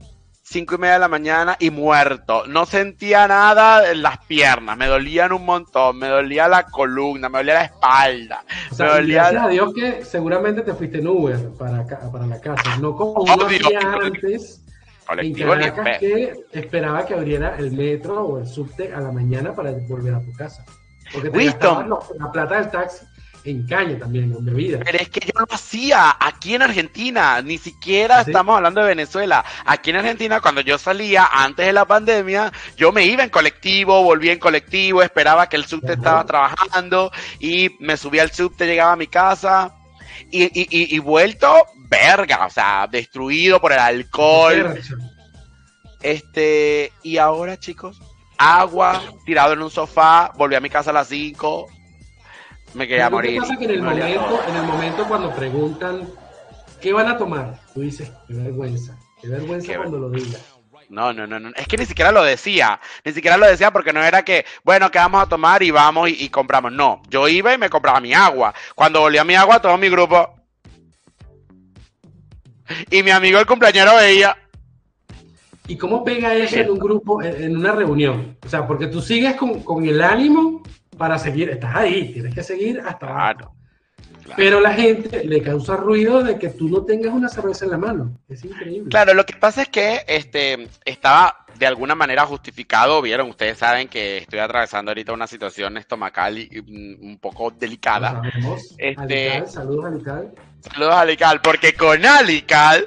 cinco 0.51 0.75
y 0.75 0.77
media 0.79 0.95
de 0.95 0.99
la 0.99 1.07
mañana 1.07 1.55
y 1.59 1.69
muerto. 1.69 2.45
No 2.45 2.65
sentía 2.65 3.27
nada 3.27 3.89
en 3.89 4.01
las 4.01 4.17
piernas, 4.25 4.77
me 4.77 4.87
dolían 4.87 5.31
un 5.31 5.45
montón, 5.45 5.97
me 5.97 6.07
dolía 6.07 6.47
la 6.49 6.63
columna, 6.63 7.29
me 7.29 7.39
dolía 7.39 7.53
la 7.53 7.63
espalda. 7.63 8.43
me 8.77 8.85
dolía... 8.85 9.21
Gracias 9.21 9.43
a 9.43 9.47
Dios 9.47 9.73
que 9.73 10.05
seguramente 10.05 10.61
te 10.61 10.73
fuiste 10.73 10.99
en 10.99 11.07
Uber 11.07 11.39
para, 11.57 11.85
para 11.85 12.27
la 12.27 12.39
casa, 12.41 12.77
no 12.81 12.95
como 12.95 13.23
uno 13.23 13.45
hacía 13.45 13.79
antes 13.79 14.61
en 15.17 15.33
Caracas 15.33 15.97
que 15.99 16.33
esperaba 16.51 17.05
que 17.05 17.13
abriera 17.13 17.55
el 17.57 17.71
metro 17.71 18.21
o 18.23 18.39
el 18.39 18.47
subte 18.47 18.93
a 18.93 18.99
la 18.99 19.11
mañana 19.11 19.53
para 19.55 19.71
volver 19.87 20.15
a 20.15 20.19
tu 20.21 20.33
casa. 20.33 20.65
Porque 21.13 21.29
te 21.29 21.45
la 21.45 22.31
plata 22.31 22.61
del 22.61 22.71
taxi 22.71 23.05
en 23.43 23.65
caña 23.65 23.97
también, 23.97 24.25
en 24.25 24.45
bebida. 24.45 24.79
Pero 24.83 24.97
es 24.99 25.09
que 25.09 25.21
yo 25.21 25.31
lo 25.39 25.47
hacía 25.49 26.15
aquí 26.19 26.55
en 26.55 26.61
Argentina, 26.61 27.41
ni 27.41 27.57
siquiera 27.57 28.19
¿Ah, 28.19 28.21
estamos 28.21 28.55
hablando 28.55 28.81
de 28.81 28.87
Venezuela. 28.87 29.43
Aquí 29.65 29.89
en 29.89 29.97
Argentina, 29.97 30.41
cuando 30.41 30.61
yo 30.61 30.77
salía 30.77 31.27
antes 31.31 31.65
de 31.65 31.73
la 31.73 31.85
pandemia, 31.85 32.51
yo 32.77 32.91
me 32.91 33.05
iba 33.05 33.23
en 33.23 33.29
colectivo, 33.29 34.03
volvía 34.03 34.33
en 34.33 34.39
colectivo, 34.39 35.01
esperaba 35.01 35.49
que 35.49 35.55
el 35.55 35.65
subte 35.65 35.93
estaba 35.93 36.25
trabajando 36.25 37.11
y 37.39 37.75
me 37.79 37.97
subía 37.97 38.21
al 38.23 38.31
subte, 38.31 38.65
llegaba 38.65 38.93
a 38.93 38.97
mi 38.97 39.07
casa 39.07 39.75
y, 40.29 40.43
y, 40.43 40.95
y, 40.95 40.99
vuelto 40.99 41.65
verga, 41.89 42.45
o 42.45 42.49
sea, 42.49 42.87
destruido 42.89 43.59
por 43.59 43.73
el 43.73 43.79
alcohol. 43.79 44.79
Este, 46.01 46.91
y 47.03 47.17
ahora 47.17 47.59
chicos, 47.59 48.01
agua, 48.37 49.01
tirado 49.25 49.53
en 49.53 49.61
un 49.61 49.69
sofá, 49.69 50.31
volví 50.35 50.55
a 50.55 50.59
mi 50.59 50.69
casa 50.69 50.89
a 50.91 50.93
las 50.93 51.09
5, 51.09 51.67
me 52.73 52.87
quería 52.87 53.09
morir. 53.09 53.33
¿Qué 53.33 53.39
pasa 53.39 53.57
que 53.57 53.65
en 53.65 53.71
el, 53.71 53.81
momento, 53.81 54.43
en 54.47 54.55
el 54.55 54.63
momento 54.63 55.05
cuando 55.07 55.35
preguntan 55.35 56.07
qué 56.81 56.93
van 56.93 57.07
a 57.07 57.17
tomar, 57.17 57.59
tú 57.73 57.81
dices, 57.81 58.11
qué 58.27 58.33
vergüenza, 58.33 58.97
qué 59.21 59.29
vergüenza 59.29 59.75
cuando 59.77 59.99
lo 59.99 60.09
digas. 60.09 60.41
No, 60.89 61.13
no, 61.13 61.25
no, 61.25 61.39
no, 61.39 61.51
es 61.55 61.67
que 61.67 61.77
ni 61.77 61.85
siquiera 61.85 62.11
lo 62.11 62.21
decía, 62.21 62.81
ni 63.05 63.13
siquiera 63.13 63.37
lo 63.37 63.47
decía 63.47 63.71
porque 63.71 63.93
no 63.93 64.03
era 64.03 64.25
que, 64.25 64.45
bueno, 64.65 64.91
¿qué 64.91 64.99
vamos 64.99 65.23
a 65.23 65.29
tomar? 65.29 65.63
Y 65.63 65.71
vamos 65.71 66.09
y, 66.09 66.27
compramos. 66.27 66.73
No, 66.73 67.01
yo 67.09 67.29
iba 67.29 67.53
y 67.53 67.57
me 67.57 67.69
compraba 67.69 68.01
mi 68.01 68.13
agua. 68.13 68.53
Cuando 68.75 68.99
volvía 68.99 69.23
mi 69.23 69.35
agua, 69.35 69.61
todo 69.61 69.77
mi 69.77 69.87
grupo. 69.87 70.35
Y 72.89 73.03
mi 73.03 73.11
amigo 73.11 73.39
el 73.39 73.45
cumpleañero 73.45 73.95
veía. 73.95 74.37
¿Y 75.65 75.77
cómo 75.77 76.03
pega 76.03 76.33
eso 76.33 76.57
en 76.57 76.71
un 76.71 76.79
grupo, 76.79 77.21
en, 77.21 77.55
una 77.55 77.71
reunión? 77.71 78.37
O 78.45 78.49
sea, 78.49 78.67
porque 78.67 78.87
tú 78.87 79.01
sigues 79.01 79.35
con, 79.35 79.63
con 79.63 79.85
el 79.85 80.01
ánimo 80.01 80.61
para 80.97 81.17
seguir, 81.17 81.49
estás 81.49 81.75
ahí, 81.75 82.13
tienes 82.13 82.33
que 82.33 82.43
seguir 82.43 82.81
hasta 82.81 83.07
claro. 83.07 83.53
Pero 84.35 84.59
la 84.59 84.73
gente 84.73 85.23
le 85.23 85.41
causa 85.41 85.75
ruido 85.75 86.23
de 86.23 86.37
que 86.37 86.49
tú 86.49 86.69
no 86.69 86.83
tengas 86.85 87.13
una 87.13 87.27
cerveza 87.27 87.65
en 87.65 87.71
la 87.71 87.77
mano. 87.77 88.17
Es 88.29 88.45
increíble. 88.45 88.89
Claro, 88.89 89.13
lo 89.13 89.25
que 89.25 89.35
pasa 89.35 89.63
es 89.63 89.69
que 89.69 90.01
este 90.07 90.67
estaba 90.85 91.45
de 91.57 91.65
alguna 91.65 91.95
manera 91.95 92.25
justificado. 92.25 93.01
Vieron, 93.01 93.29
ustedes 93.29 93.57
saben 93.57 93.87
que 93.87 94.19
estoy 94.19 94.39
atravesando 94.39 94.91
ahorita 94.91 95.13
una 95.13 95.27
situación 95.27 95.77
estomacal 95.77 96.37
y, 96.37 96.61
mm, 96.61 97.05
un 97.05 97.17
poco 97.19 97.51
delicada. 97.51 98.21
Este, 98.77 99.31
Alical, 99.31 99.49
saludos 99.49 99.85
Alical. 99.85 100.31
Saludos 100.61 100.95
Alical, 100.95 101.41
porque 101.41 101.73
con 101.73 102.05
Alical, 102.05 102.85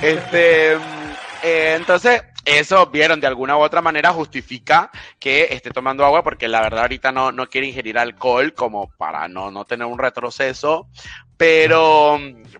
este, 0.00 0.76
mm, 0.76 1.10
eh, 1.44 1.74
entonces 1.76 2.22
eso, 2.44 2.86
vieron, 2.86 3.20
de 3.20 3.26
alguna 3.26 3.56
u 3.56 3.60
otra 3.60 3.80
manera 3.82 4.12
justifica 4.12 4.90
que 5.18 5.48
esté 5.50 5.70
tomando 5.70 6.04
agua 6.04 6.22
porque 6.22 6.48
la 6.48 6.60
verdad 6.60 6.80
ahorita 6.80 7.12
no, 7.12 7.30
no 7.32 7.48
quiere 7.48 7.68
ingerir 7.68 7.98
alcohol 7.98 8.52
como 8.54 8.90
para 8.96 9.28
no, 9.28 9.50
no 9.50 9.64
tener 9.64 9.86
un 9.86 9.98
retroceso, 9.98 10.88
pero, 11.36 12.18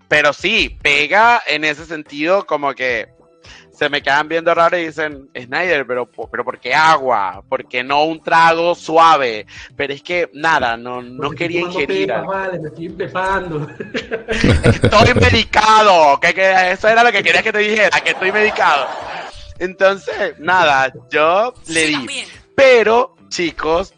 pero 0.08 0.32
sí, 0.32 0.78
pega 0.82 1.42
en 1.46 1.64
ese 1.64 1.84
sentido 1.84 2.46
como 2.46 2.74
que 2.74 3.08
se 3.72 3.88
me 3.88 4.02
quedan 4.02 4.28
viendo 4.28 4.54
raro 4.54 4.78
y 4.78 4.86
dicen, 4.86 5.28
Snyder, 5.34 5.86
pero, 5.86 6.08
pero 6.30 6.44
¿por 6.44 6.60
qué 6.60 6.74
agua? 6.74 7.42
¿Por 7.48 7.66
qué 7.66 7.82
no 7.82 8.04
un 8.04 8.22
trago 8.22 8.74
suave? 8.74 9.46
Pero 9.74 9.92
es 9.92 10.02
que 10.02 10.30
nada, 10.34 10.76
no, 10.76 11.02
no 11.02 11.30
quería 11.30 11.62
ingerir. 11.62 12.12
vale, 12.12 12.60
me 12.60 12.68
estoy 12.68 12.86
empezando. 12.86 13.66
estoy 14.28 15.14
medicado. 15.14 16.20
que 16.20 16.72
eso 16.72 16.88
era 16.88 17.02
lo 17.02 17.10
que 17.10 17.22
quería 17.22 17.42
que 17.42 17.52
te 17.52 17.58
dijera, 17.58 18.00
que 18.00 18.10
estoy 18.10 18.30
medicado. 18.30 18.86
Entonces, 19.62 20.40
nada, 20.40 20.92
yo 21.08 21.54
le 21.68 21.86
di. 21.86 22.24
Pero, 22.56 23.14
chicos, 23.28 23.94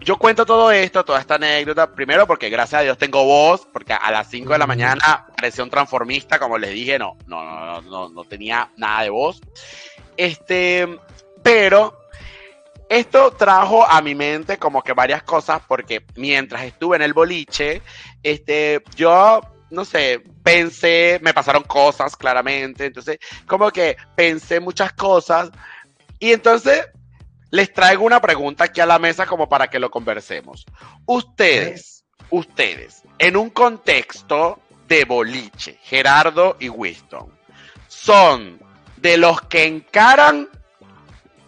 yo 0.00 0.16
cuento 0.16 0.46
todo 0.46 0.72
esto, 0.72 1.04
toda 1.04 1.20
esta 1.20 1.34
anécdota, 1.34 1.92
primero 1.92 2.26
porque 2.26 2.48
gracias 2.48 2.80
a 2.80 2.84
Dios 2.84 2.96
tengo 2.96 3.22
voz, 3.22 3.68
porque 3.70 3.92
a 3.92 4.10
las 4.10 4.30
5 4.30 4.54
de 4.54 4.58
la 4.58 4.66
mañana 4.66 5.26
parecía 5.36 5.62
un 5.62 5.68
transformista, 5.68 6.38
como 6.38 6.56
les 6.56 6.72
dije, 6.72 6.98
no, 6.98 7.18
no, 7.26 7.44
no, 7.44 7.82
no, 7.82 8.08
no 8.08 8.24
tenía 8.24 8.70
nada 8.78 9.02
de 9.02 9.10
voz. 9.10 9.42
Este, 10.16 10.88
pero 11.42 12.00
esto 12.88 13.32
trajo 13.32 13.86
a 13.86 14.00
mi 14.00 14.14
mente 14.14 14.56
como 14.56 14.82
que 14.82 14.94
varias 14.94 15.22
cosas, 15.22 15.60
porque 15.68 16.02
mientras 16.16 16.64
estuve 16.64 16.96
en 16.96 17.02
el 17.02 17.12
boliche, 17.12 17.82
este, 18.22 18.82
yo 18.96 19.42
no 19.68 19.84
sé, 19.84 20.22
pensé, 20.44 21.18
me 21.22 21.34
pasaron 21.34 21.64
cosas 21.64 22.14
claramente, 22.16 22.84
entonces 22.86 23.18
como 23.46 23.70
que 23.70 23.96
pensé 24.14 24.60
muchas 24.60 24.92
cosas 24.92 25.50
y 26.20 26.32
entonces 26.32 26.86
les 27.50 27.72
traigo 27.72 28.04
una 28.04 28.20
pregunta 28.20 28.64
aquí 28.64 28.80
a 28.80 28.86
la 28.86 28.98
mesa 28.98 29.26
como 29.26 29.48
para 29.48 29.68
que 29.68 29.78
lo 29.78 29.90
conversemos. 29.90 30.66
Ustedes, 31.06 32.04
ustedes, 32.30 33.02
en 33.18 33.36
un 33.36 33.50
contexto 33.50 34.60
de 34.86 35.04
boliche, 35.06 35.78
Gerardo 35.82 36.56
y 36.60 36.68
Winston, 36.68 37.32
¿son 37.88 38.60
de 38.98 39.16
los 39.16 39.40
que 39.42 39.64
encaran 39.64 40.48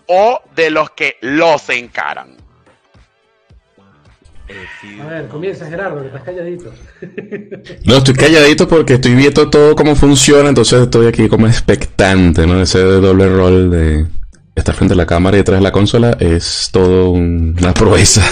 o 0.06 0.40
de 0.54 0.70
los 0.70 0.90
que 0.90 1.18
los 1.20 1.68
encaran? 1.68 2.45
A 5.00 5.06
ver, 5.06 5.28
comienza 5.28 5.66
Gerardo, 5.66 6.00
que 6.00 6.06
estás 6.06 6.22
calladito. 6.22 6.72
No, 7.84 7.96
estoy 7.96 8.14
calladito 8.14 8.68
porque 8.68 8.94
estoy 8.94 9.14
viendo 9.14 9.50
todo 9.50 9.74
cómo 9.74 9.96
funciona, 9.96 10.48
entonces 10.48 10.82
estoy 10.82 11.06
aquí 11.06 11.28
como 11.28 11.46
expectante, 11.46 12.46
¿no? 12.46 12.60
Ese 12.60 12.80
doble 12.80 13.28
rol 13.28 13.70
de 13.70 14.06
estar 14.54 14.74
frente 14.74 14.94
a 14.94 14.96
la 14.96 15.06
cámara 15.06 15.36
y 15.36 15.40
detrás 15.40 15.58
de 15.58 15.64
la 15.64 15.72
consola 15.72 16.16
es 16.20 16.70
todo 16.72 17.10
una 17.10 17.74
proeza. 17.74 18.22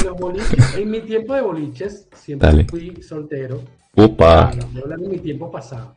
En 0.76 0.90
mi 0.90 1.00
tiempo 1.00 1.34
de 1.34 1.40
boliches, 1.40 2.06
siempre 2.14 2.64
fui 2.68 3.02
soltero. 3.02 3.62
Upa. 3.96 4.50
en 4.52 5.10
mi 5.10 5.18
tiempo 5.18 5.50
pasado. 5.50 5.96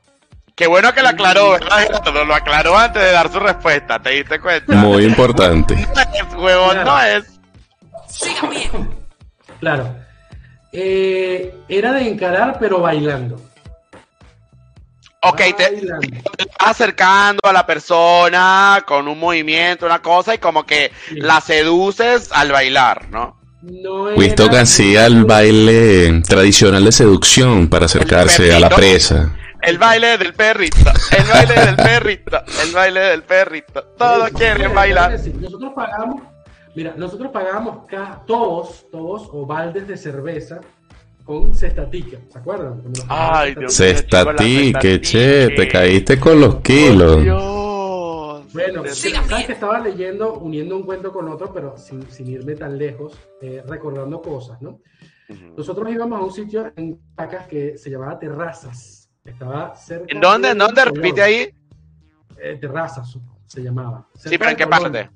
Qué 0.56 0.66
bueno 0.66 0.92
que 0.92 1.04
lo 1.04 1.10
aclaró, 1.10 1.52
¿verdad? 1.52 1.88
Lo 2.28 2.34
aclaró 2.34 2.76
antes 2.76 3.02
de 3.02 3.12
dar 3.12 3.32
su 3.32 3.40
respuesta, 3.40 4.02
¿te 4.02 4.10
diste 4.10 4.40
cuenta? 4.40 4.76
Muy 4.76 5.06
importante. 5.06 5.76
No 6.38 6.50
es, 6.50 6.86
no 6.86 7.02
es. 7.02 7.40
Claro. 9.60 9.96
Eh, 10.72 11.56
era 11.68 11.94
de 11.94 12.10
encarar, 12.10 12.58
pero 12.60 12.80
bailando. 12.80 13.42
Ok, 15.22 15.42
te, 15.58 15.82
acercando 16.60 17.42
a 17.44 17.52
la 17.52 17.66
persona 17.66 18.84
con 18.86 19.08
un 19.08 19.20
movimiento, 19.20 19.86
una 19.86 20.02
cosa, 20.02 20.36
y 20.36 20.38
como 20.38 20.66
que 20.66 20.92
la 21.12 21.42
seduces 21.42 22.32
al 22.32 22.52
bailar, 22.52 23.10
¿no? 23.10 23.38
no 23.62 24.04
Winston 24.16 24.56
hacía 24.56 25.08
el 25.08 25.26
baile 25.26 26.22
tradicional 26.22 26.86
de 26.86 26.92
seducción 26.92 27.68
para 27.68 27.86
acercarse 27.86 28.54
a 28.54 28.60
la 28.60 28.70
presa. 28.70 29.34
El 29.64 29.80
baile 29.80 30.18
del 30.18 30.34
perrito, 30.34 30.78
el 31.18 31.26
baile 31.26 31.66
del 31.66 31.76
perrito, 31.76 32.44
el 32.64 32.72
baile 32.72 33.00
del 33.00 33.24
perrito. 33.24 33.84
Todos 33.98 34.30
quieren 34.30 34.74
bailar. 34.74 35.20
Nosotros 35.42 35.74
pagamos 35.76 36.22
Mira, 36.78 36.94
nosotros 36.96 37.32
pagábamos 37.32 37.88
todos, 38.28 38.86
todos, 38.92 39.28
o 39.32 39.48
baldes 39.48 39.88
de 39.88 39.98
cerveza 39.98 40.62
con 41.24 41.56
cestatica, 41.56 42.20
¿se 42.30 42.38
acuerdan? 42.38 42.84
Ay, 43.10 43.56
Dios 43.56 43.74
Cestatique, 43.74 45.02
che, 45.02 45.56
te 45.56 45.68
caíste 45.68 46.20
con 46.20 46.40
los 46.40 46.58
kilos. 46.58 47.24
Dios. 47.24 48.54
Bueno, 48.54 48.84
sabes 48.86 49.48
que 49.48 49.54
estaba 49.54 49.80
leyendo, 49.80 50.36
uniendo 50.36 50.78
un 50.78 50.84
cuento 50.84 51.12
con 51.12 51.28
otro, 51.30 51.52
pero 51.52 51.76
sin, 51.78 52.06
irme 52.28 52.54
tan 52.54 52.78
lejos, 52.78 53.18
eh, 53.42 53.64
recordando 53.66 54.22
cosas, 54.22 54.62
¿no? 54.62 54.80
Nosotros 55.58 55.92
íbamos 55.92 56.20
a 56.20 56.24
un 56.26 56.32
sitio 56.32 56.72
en 56.76 57.00
Caracas 57.16 57.48
que 57.48 57.76
se 57.80 57.90
llamaba 57.90 58.20
Terrazas. 58.20 59.10
Estaba 59.26 59.76
cerca. 59.76 60.06
¿En 60.10 60.22
dónde? 60.22 60.52
¿En 60.52 60.60
dónde? 60.60 60.86
Repite 60.86 61.24
ahí. 61.24 61.50
Eh, 62.40 62.56
terrazas 62.62 63.18
se 63.48 63.64
llamaba. 63.64 64.08
Sí, 64.14 64.38
pero 64.38 64.52
¿en 64.52 64.58
qué 64.58 64.68
parte? 64.68 65.10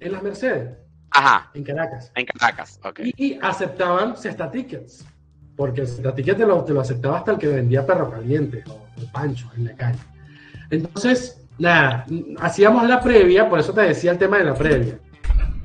En 0.00 0.12
las 0.12 0.22
Mercedes. 0.22 0.79
Ajá. 1.10 1.50
En 1.54 1.64
Caracas. 1.64 2.12
En 2.14 2.26
Caracas, 2.26 2.80
ok. 2.84 3.00
Y 3.16 3.38
aceptaban 3.42 4.16
cesta 4.16 4.50
tickets. 4.50 5.04
Porque 5.56 5.82
el 5.82 5.88
cesta 5.88 6.14
ticket 6.14 6.38
te 6.38 6.46
lo, 6.46 6.64
te 6.64 6.72
lo, 6.72 6.80
aceptaba 6.80 7.18
hasta 7.18 7.32
el 7.32 7.38
que 7.38 7.48
vendía 7.48 7.84
perro 7.84 8.10
caliente 8.10 8.64
o, 8.68 8.80
pancho 9.12 9.50
en 9.56 9.66
la 9.66 9.74
calle. 9.74 9.98
Entonces, 10.70 11.42
nada, 11.58 12.06
hacíamos 12.38 12.88
la 12.88 13.00
previa, 13.00 13.48
por 13.48 13.58
eso 13.58 13.72
te 13.72 13.82
decía 13.82 14.12
el 14.12 14.18
tema 14.18 14.38
de 14.38 14.44
la 14.44 14.54
previa. 14.54 14.98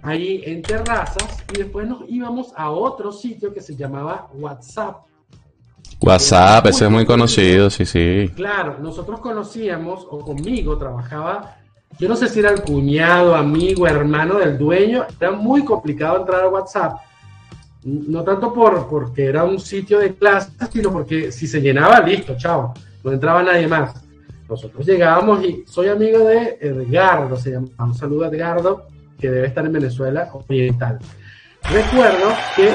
Ahí 0.02 0.42
en 0.46 0.62
terrazas 0.62 1.44
y 1.54 1.60
después 1.60 1.88
nos 1.88 2.04
íbamos 2.08 2.52
a 2.56 2.70
otro 2.72 3.12
sitio 3.12 3.54
que 3.54 3.62
se 3.62 3.76
llamaba 3.76 4.28
WhatsApp. 4.34 5.06
WhatsApp, 6.02 6.68
ese 6.68 6.86
es 6.86 6.92
muy 6.92 7.06
conocido, 7.06 7.70
sí, 7.70 7.86
sí. 7.86 8.30
Claro, 8.36 8.78
nosotros 8.80 9.20
conocíamos, 9.20 10.06
o 10.10 10.20
conmigo 10.20 10.78
trabajaba 10.78 11.58
yo 11.98 12.10
no 12.10 12.16
sé 12.16 12.28
si 12.28 12.40
era 12.40 12.52
el 12.52 12.62
cuñado, 12.62 13.36
amigo, 13.36 13.88
hermano 13.88 14.38
del 14.40 14.58
dueño, 14.58 15.06
era 15.20 15.32
muy 15.32 15.64
complicado 15.64 16.20
entrar 16.20 16.44
a 16.44 16.50
WhatsApp. 16.50 17.00
No 17.84 18.24
tanto 18.24 18.52
por, 18.52 18.88
porque 18.88 19.26
era 19.26 19.44
un 19.44 19.60
sitio 19.60 20.00
de 20.00 20.14
clases, 20.14 20.54
sino 20.74 20.92
porque 20.92 21.32
si 21.32 21.48
se 21.48 21.62
llenaba, 21.62 22.00
listo, 22.02 22.36
chao, 22.38 22.74
no 23.04 23.12
entraba 23.12 23.44
nadie 23.44 23.68
más. 23.68 24.04
Nosotros 24.50 24.86
llegábamos 24.86 25.44
y 25.44 25.64
soy 25.68 25.88
amigo 25.88 26.20
de 26.26 26.58
Edgardo, 26.60 27.38
se 27.38 27.52
llama, 27.52 27.68
un 27.80 27.94
saludo 27.94 28.26
Edgardo, 28.26 28.88
que 29.18 29.30
debe 29.30 29.48
estar 29.48 29.66
en 29.66 29.74
Venezuela 29.74 30.30
Oriental. 30.34 31.00
Recuerdo 31.64 32.28
que 32.56 32.74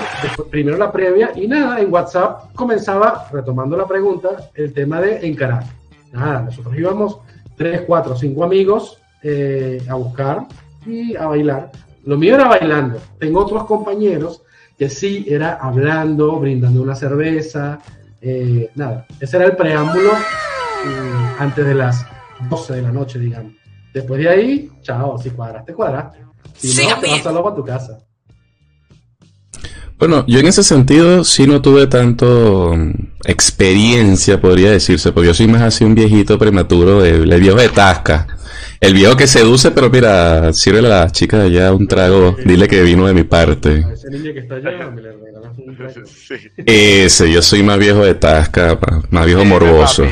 primero 0.51 0.77
la 0.77 0.91
previa 0.91 1.33
y 1.37 1.47
nada, 1.47 1.81
en 1.81 1.93
WhatsApp 1.93 2.55
comenzaba, 2.55 3.29
retomando 3.31 3.77
la 3.77 3.87
pregunta, 3.87 4.51
el 4.55 4.73
tema 4.73 5.01
de 5.01 5.27
encarar. 5.27 5.65
Nada, 6.13 6.43
nosotros 6.43 6.75
íbamos 6.77 7.19
tres, 7.57 7.83
cuatro, 7.87 8.17
cinco 8.17 8.43
amigos 8.43 9.00
eh, 9.23 9.83
a 9.89 9.95
buscar 9.95 10.47
y 10.87 11.17
a 11.17 11.27
bailar. 11.27 11.71
Lo 12.05 12.17
mío 12.17 12.35
era 12.35 12.49
bailando. 12.49 13.01
Tengo 13.19 13.41
otros 13.41 13.65
compañeros 13.65 14.43
que 14.79 14.89
sí 14.89 15.27
era 15.29 15.59
hablando, 15.61 16.39
brindando 16.41 16.83
una 16.83 16.95
cerveza, 16.95 17.79
eh, 18.21 18.71
nada. 18.75 19.07
Ese 19.21 19.37
era 19.37 19.47
el 19.47 19.57
preámbulo 19.57 20.13
eh, 20.13 21.35
antes 21.39 21.67
de 21.67 21.75
las 21.75 22.07
12 22.49 22.77
de 22.77 22.83
la 22.83 22.93
noche, 22.93 23.19
digamos. 23.19 23.53
Después 23.93 24.21
de 24.21 24.29
ahí, 24.29 24.71
chao, 24.83 25.19
si 25.19 25.31
cuadraste, 25.31 25.75
cuadraste. 25.75 26.19
Si 26.55 26.87
no, 26.87 26.99
te 26.99 27.09
vas 27.09 27.27
a 27.27 27.43
para 27.43 27.57
tu 27.57 27.65
casa. 27.65 27.99
Bueno, 29.99 30.25
yo 30.27 30.39
en 30.41 30.47
ese 30.47 30.63
sentido 30.63 31.25
sí 31.25 31.47
no 31.47 31.61
tuve 31.61 31.87
tanto 31.87 32.73
mm, 32.75 33.10
experiencia, 33.25 34.41
podría 34.41 34.71
decirse, 34.71 35.13
porque 35.13 35.29
yo 35.29 35.35
soy 35.35 35.49
más 35.49 35.63
así 35.63 35.85
un 35.85 35.95
viejito 35.95 36.39
prematuro 36.39 37.03
de, 37.03 37.21
de 37.21 37.39
viejo 37.39 37.59
de 37.59 37.69
tasca. 37.69 38.27
El 38.81 38.95
viejo 38.95 39.17
que 39.17 39.27
seduce, 39.27 39.71
pero 39.73 39.91
mira, 39.91 40.53
sirve 40.55 40.79
a 40.79 40.83
la 40.83 41.11
chica 41.11 41.39
de 41.39 41.47
allá 41.47 41.73
un 41.75 41.87
trago, 41.87 42.35
dile 42.45 42.67
que 42.67 42.83
vino 42.83 43.07
de 43.07 43.13
mi 43.13 43.25
parte. 43.25 43.85
Ese, 46.65 47.31
yo 47.31 47.43
soy 47.43 47.63
más 47.63 47.79
viejo 47.79 48.05
de 48.05 48.15
tasca, 48.15 48.79
más 49.11 49.27
viejo 49.27 49.45
morboso. 49.45 50.07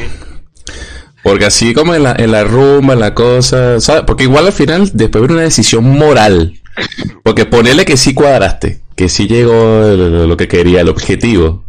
Porque 1.23 1.47
así 1.47 1.73
como 1.75 1.95
en 1.95 2.03
la, 2.03 2.15
en 2.19 2.31
la 2.31 2.45
rumba, 2.45 2.95
en 2.95 3.01
la 3.01 3.15
cosa, 3.15 3.81
¿sabes? 3.81 4.03
Porque 4.07 4.25
igual 4.25 4.47
al 4.47 4.53
final 4.53 4.91
después 4.93 5.23
viene 5.23 5.35
una 5.35 5.43
decisión 5.43 5.85
moral. 5.85 6.55
Porque 7.23 7.45
ponerle 7.45 7.85
que 7.85 7.97
sí 7.97 8.15
cuadraste, 8.15 8.81
que 8.95 9.09
sí 9.09 9.27
llegó 9.27 9.83
lo 9.83 10.37
que 10.37 10.47
quería, 10.47 10.83
el 10.83 10.89
objetivo. 10.89 11.65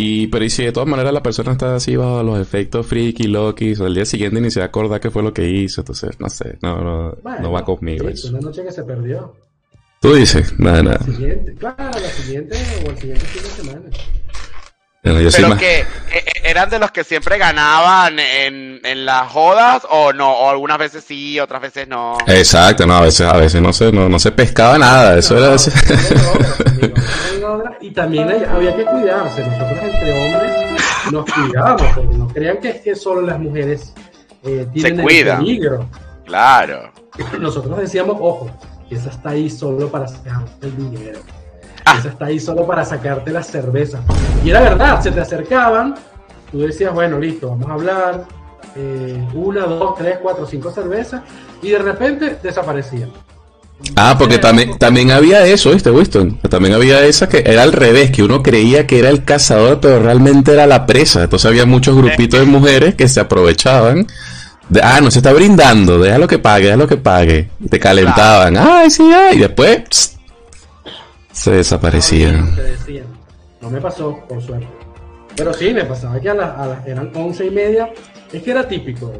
Y, 0.00 0.28
pero 0.28 0.44
y 0.44 0.50
si 0.50 0.64
de 0.64 0.70
todas 0.70 0.88
maneras 0.88 1.12
la 1.12 1.24
persona 1.24 1.50
está 1.50 1.74
así 1.74 1.96
bajo 1.96 2.22
los 2.22 2.38
efectos 2.38 2.86
freaky, 2.86 3.24
loki, 3.24 3.74
o 3.74 3.84
al 3.84 3.96
día 3.96 4.04
siguiente 4.04 4.40
ni 4.40 4.48
se 4.48 4.62
acuerda 4.62 5.00
qué 5.00 5.10
fue 5.10 5.24
lo 5.24 5.32
que 5.32 5.50
hizo, 5.50 5.80
entonces, 5.80 6.20
no 6.20 6.28
sé, 6.28 6.56
no, 6.62 6.80
no, 6.80 7.16
Bueno, 7.20 7.40
no 7.40 7.50
va 7.50 7.64
conmigo 7.64 8.06
sí, 8.06 8.12
eso. 8.12 8.28
Una 8.28 8.38
noche 8.38 8.62
que 8.62 8.70
se 8.70 8.84
perdió. 8.84 9.34
Tú 10.00 10.14
dices, 10.14 10.56
nada, 10.56 10.84
nada. 10.84 11.00
Siguiente, 11.00 11.52
claro, 11.54 11.98
la 11.98 12.10
siguiente 12.10 12.56
o 12.86 12.90
el 12.90 12.96
siguiente 12.96 13.24
fin 13.26 13.42
de 13.42 13.48
semana. 13.48 13.90
Bueno, 15.12 15.24
yo 15.24 15.30
soy 15.30 15.44
Pero 15.44 15.56
que 15.56 15.80
eh, 15.80 15.86
eh, 16.12 16.24
eran 16.44 16.68
de 16.70 16.78
los 16.78 16.90
que 16.90 17.04
siempre 17.04 17.38
ganaban 17.38 18.18
en, 18.18 18.80
en 18.84 19.06
las 19.06 19.30
jodas 19.30 19.82
o 19.90 20.12
no, 20.12 20.30
o 20.32 20.50
algunas 20.50 20.78
veces 20.78 21.04
sí, 21.06 21.38
otras 21.40 21.60
veces 21.62 21.88
no. 21.88 22.18
Exacto, 22.26 22.86
no, 22.86 22.96
a 22.96 23.00
veces, 23.02 23.26
a 23.26 23.36
veces 23.36 23.60
no 23.62 23.72
se, 23.72 23.92
no, 23.92 24.08
no 24.08 24.18
se 24.18 24.32
pescaba 24.32 24.78
nada, 24.78 25.18
eso 25.18 25.34
No, 25.34 25.40
era... 27.62 27.78
Y 27.80 27.90
también 27.92 28.28
hay- 28.28 28.44
había 28.44 28.76
que 28.76 28.84
cuidarse. 28.84 29.42
Nosotros 29.44 29.78
entre 29.82 30.12
hombres 30.12 30.52
nos 31.12 31.24
cuidábamos, 31.32 31.92
porque 31.94 32.14
no 32.16 32.28
crean 32.28 32.58
que 32.58 32.68
es 32.70 32.80
que 32.80 32.94
solo 32.94 33.22
las 33.22 33.38
mujeres 33.38 33.92
eh, 34.44 34.66
tienen 34.72 35.00
el 35.00 35.06
cuidan. 35.06 35.38
peligro. 35.38 35.88
Claro. 36.26 36.92
Nosotros 37.38 37.78
decíamos, 37.78 38.16
ojo, 38.20 38.50
que 38.88 38.96
esa 38.96 39.10
está 39.10 39.30
ahí 39.30 39.48
solo 39.48 39.88
para 39.90 40.06
sacar 40.06 40.42
el 40.62 40.76
dinero. 40.76 41.20
Ah. 41.90 41.96
Esa 41.98 42.08
está 42.08 42.26
ahí 42.26 42.38
solo 42.38 42.66
para 42.66 42.84
sacarte 42.84 43.30
la 43.30 43.42
cerveza. 43.42 44.00
Y 44.44 44.50
era 44.50 44.60
verdad, 44.60 45.00
se 45.00 45.10
te 45.10 45.20
acercaban, 45.20 45.94
tú 46.50 46.60
decías, 46.60 46.92
bueno, 46.92 47.18
listo, 47.18 47.48
vamos 47.48 47.68
a 47.68 47.72
hablar. 47.74 48.24
eh, 48.76 49.26
una, 49.34 49.62
dos, 49.62 49.94
tres, 49.96 50.18
cuatro, 50.22 50.46
cinco 50.46 50.70
cervezas. 50.70 51.22
Y 51.62 51.70
de 51.70 51.78
repente 51.78 52.38
desaparecían. 52.42 53.10
Ah, 53.96 54.16
porque 54.18 54.38
también, 54.38 54.76
también 54.78 55.10
había 55.12 55.44
eso, 55.46 55.70
¿viste, 55.70 55.90
Winston? 55.90 56.38
También 56.50 56.74
había 56.74 57.04
esa 57.04 57.28
que 57.28 57.44
era 57.46 57.62
al 57.62 57.72
revés, 57.72 58.10
que 58.10 58.22
uno 58.22 58.42
creía 58.42 58.86
que 58.86 58.98
era 58.98 59.08
el 59.08 59.24
cazador, 59.24 59.80
pero 59.80 60.00
realmente 60.00 60.52
era 60.52 60.66
la 60.66 60.84
presa. 60.84 61.22
Entonces 61.24 61.46
había 61.48 61.64
muchos 61.64 61.96
grupitos 61.96 62.40
de 62.40 62.46
mujeres 62.46 62.94
que 62.96 63.08
se 63.08 63.20
aprovechaban. 63.20 64.06
De, 64.68 64.80
ah, 64.82 65.00
no 65.00 65.10
se 65.10 65.20
está 65.20 65.32
brindando, 65.32 65.98
déjalo 65.98 66.26
que 66.26 66.38
pague, 66.38 66.66
déjalo 66.66 66.86
que 66.86 66.96
pague. 66.98 67.50
Te 67.70 67.78
calentaban, 67.80 68.56
ay, 68.58 68.90
sí, 68.90 69.02
ay, 69.02 69.36
y 69.36 69.40
después 69.40 69.82
pss, 69.88 70.17
se 71.38 71.52
desaparecían. 71.52 73.08
No 73.60 73.70
me 73.70 73.80
pasó, 73.80 74.18
por 74.28 74.42
suerte. 74.42 74.66
Pero 75.36 75.52
sí, 75.54 75.72
me 75.72 75.84
pasaba 75.84 76.18
que 76.20 76.30
a 76.30 76.34
las, 76.34 76.58
a 76.58 76.66
las- 76.66 76.86
eran 76.86 77.12
once 77.14 77.46
y 77.46 77.50
media. 77.50 77.92
Es 78.32 78.42
que 78.42 78.50
era 78.50 78.66
típico. 78.66 79.12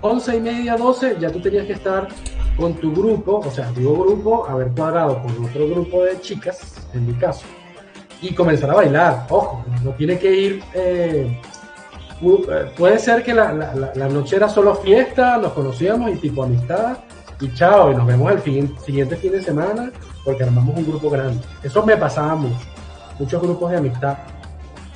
Once 0.00 0.34
y 0.34 0.40
media, 0.40 0.76
doce, 0.76 1.16
ya 1.20 1.30
tú 1.30 1.40
tenías 1.40 1.66
que 1.66 1.74
estar 1.74 2.08
con 2.56 2.74
tu 2.74 2.92
grupo, 2.92 3.38
o 3.46 3.50
sea, 3.50 3.70
digo 3.72 3.92
grupo, 4.04 4.46
haber 4.48 4.68
cuadrado 4.68 5.22
con 5.22 5.44
otro 5.44 5.68
grupo 5.68 6.04
de 6.04 6.20
chicas, 6.20 6.74
en 6.92 7.06
mi 7.06 7.14
caso, 7.14 7.44
y 8.20 8.34
comenzar 8.34 8.70
a 8.70 8.74
bailar. 8.74 9.26
Ojo, 9.30 9.64
no 9.84 9.90
tiene 9.92 10.18
que 10.18 10.34
ir. 10.34 10.62
eh, 10.74 11.40
eh, 12.22 12.72
puede 12.76 12.98
ser 12.98 13.22
que 13.22 13.32
la, 13.34 13.52
la- 13.52 14.08
noche 14.08 14.36
era 14.36 14.48
solo 14.48 14.74
fiesta, 14.74 15.38
nos 15.38 15.52
conocíamos 15.52 16.10
y 16.12 16.16
tipo 16.16 16.42
amistad, 16.42 16.98
y 17.40 17.52
chao, 17.54 17.92
y 17.92 17.94
nos 17.94 18.06
vemos 18.06 18.30
el 18.32 18.42
siguiente 18.84 19.16
fin 19.16 19.32
de 19.32 19.42
semana 19.42 19.90
porque 20.24 20.44
armamos 20.44 20.76
un 20.76 20.86
grupo 20.86 21.10
grande. 21.10 21.42
Eso 21.62 21.84
me 21.84 21.96
pasaba 21.96 22.34
mucho, 22.34 22.66
muchos 23.18 23.42
grupos 23.42 23.70
de 23.70 23.76
amistad. 23.78 24.18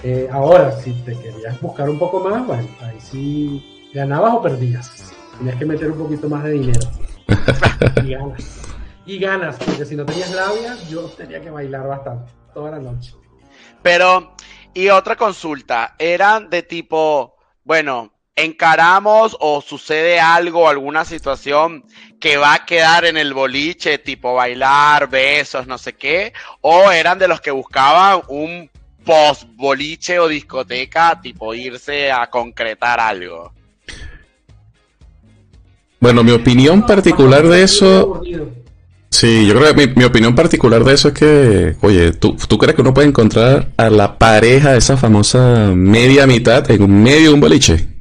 Eh, 0.03 0.29
ahora, 0.31 0.73
si 0.73 0.93
te 1.03 1.19
querías 1.19 1.61
buscar 1.61 1.89
un 1.89 1.99
poco 1.99 2.21
más, 2.21 2.47
bueno, 2.47 2.69
ahí 2.83 3.01
sí 3.01 3.91
ganabas 3.93 4.35
o 4.35 4.43
perdías. 4.43 5.13
Tenías 5.39 5.57
que 5.57 5.67
meter 5.67 5.91
un 5.91 5.99
poquito 5.99 6.29
más 6.29 6.45
de 6.45 6.51
dinero. 6.53 6.89
y 8.05 8.11
ganas. 8.11 8.61
Y 9.05 9.19
ganas, 9.19 9.57
porque 9.57 9.85
si 9.85 9.97
no 9.97 10.05
tenías 10.05 10.33
labia, 10.33 10.77
yo 10.89 11.03
tenía 11.03 11.41
que 11.41 11.51
bailar 11.51 11.87
bastante, 11.87 12.33
toda 12.53 12.73
la 12.73 12.79
noche. 12.79 13.15
Pero, 13.83 14.35
y 14.75 14.89
otra 14.89 15.17
consulta, 15.17 15.95
eran 15.99 16.51
de 16.51 16.63
tipo, 16.63 17.37
bueno, 17.65 18.13
encaramos 18.37 19.35
o 19.41 19.63
sucede 19.63 20.21
algo, 20.21 20.69
alguna 20.69 21.07
situación 21.07 21.85
que 22.21 22.37
va 22.37 22.53
a 22.53 22.67
quedar 22.67 23.07
en 23.07 23.17
el 23.17 23.33
boliche, 23.33 23.97
tipo 23.99 24.35
bailar, 24.35 25.09
besos, 25.09 25.67
no 25.67 25.79
sé 25.79 25.95
qué, 25.95 26.35
o 26.61 26.91
eran 26.91 27.19
de 27.19 27.29
los 27.29 27.41
que 27.41 27.51
buscaban 27.51 28.21
un 28.29 28.71
post 29.05 29.45
boliche 29.55 30.19
o 30.19 30.29
discoteca, 30.29 31.19
tipo 31.21 31.55
irse 31.55 32.13
a 32.13 32.29
concretar 32.29 33.01
algo. 33.01 33.53
Bueno, 35.99 36.23
mi 36.23 36.33
opinión 36.33 36.85
particular 36.85 37.47
de 37.49 37.63
eso, 37.63 38.21
sí, 39.09 39.47
yo 39.47 39.55
creo 39.55 39.75
que 39.75 39.87
mi, 39.97 40.05
opinión 40.05 40.35
particular 40.35 40.85
de 40.85 40.93
eso 40.93 41.09
es 41.09 41.15
que, 41.15 41.77
oye, 41.81 42.13
¿tú, 42.13 42.37
¿tú 42.37 42.59
crees 42.59 42.77
que 42.77 42.83
uno 42.83 42.93
puede 42.93 43.09
encontrar 43.09 43.71
a 43.79 43.89
la 43.89 44.19
pareja, 44.19 44.77
esa 44.77 44.99
famosa 44.99 45.73
media 45.75 46.27
mitad, 46.27 46.71
en 46.71 47.03
medio 47.03 47.29
de 47.29 47.35
un 47.35 47.41
boliche? 47.41 47.96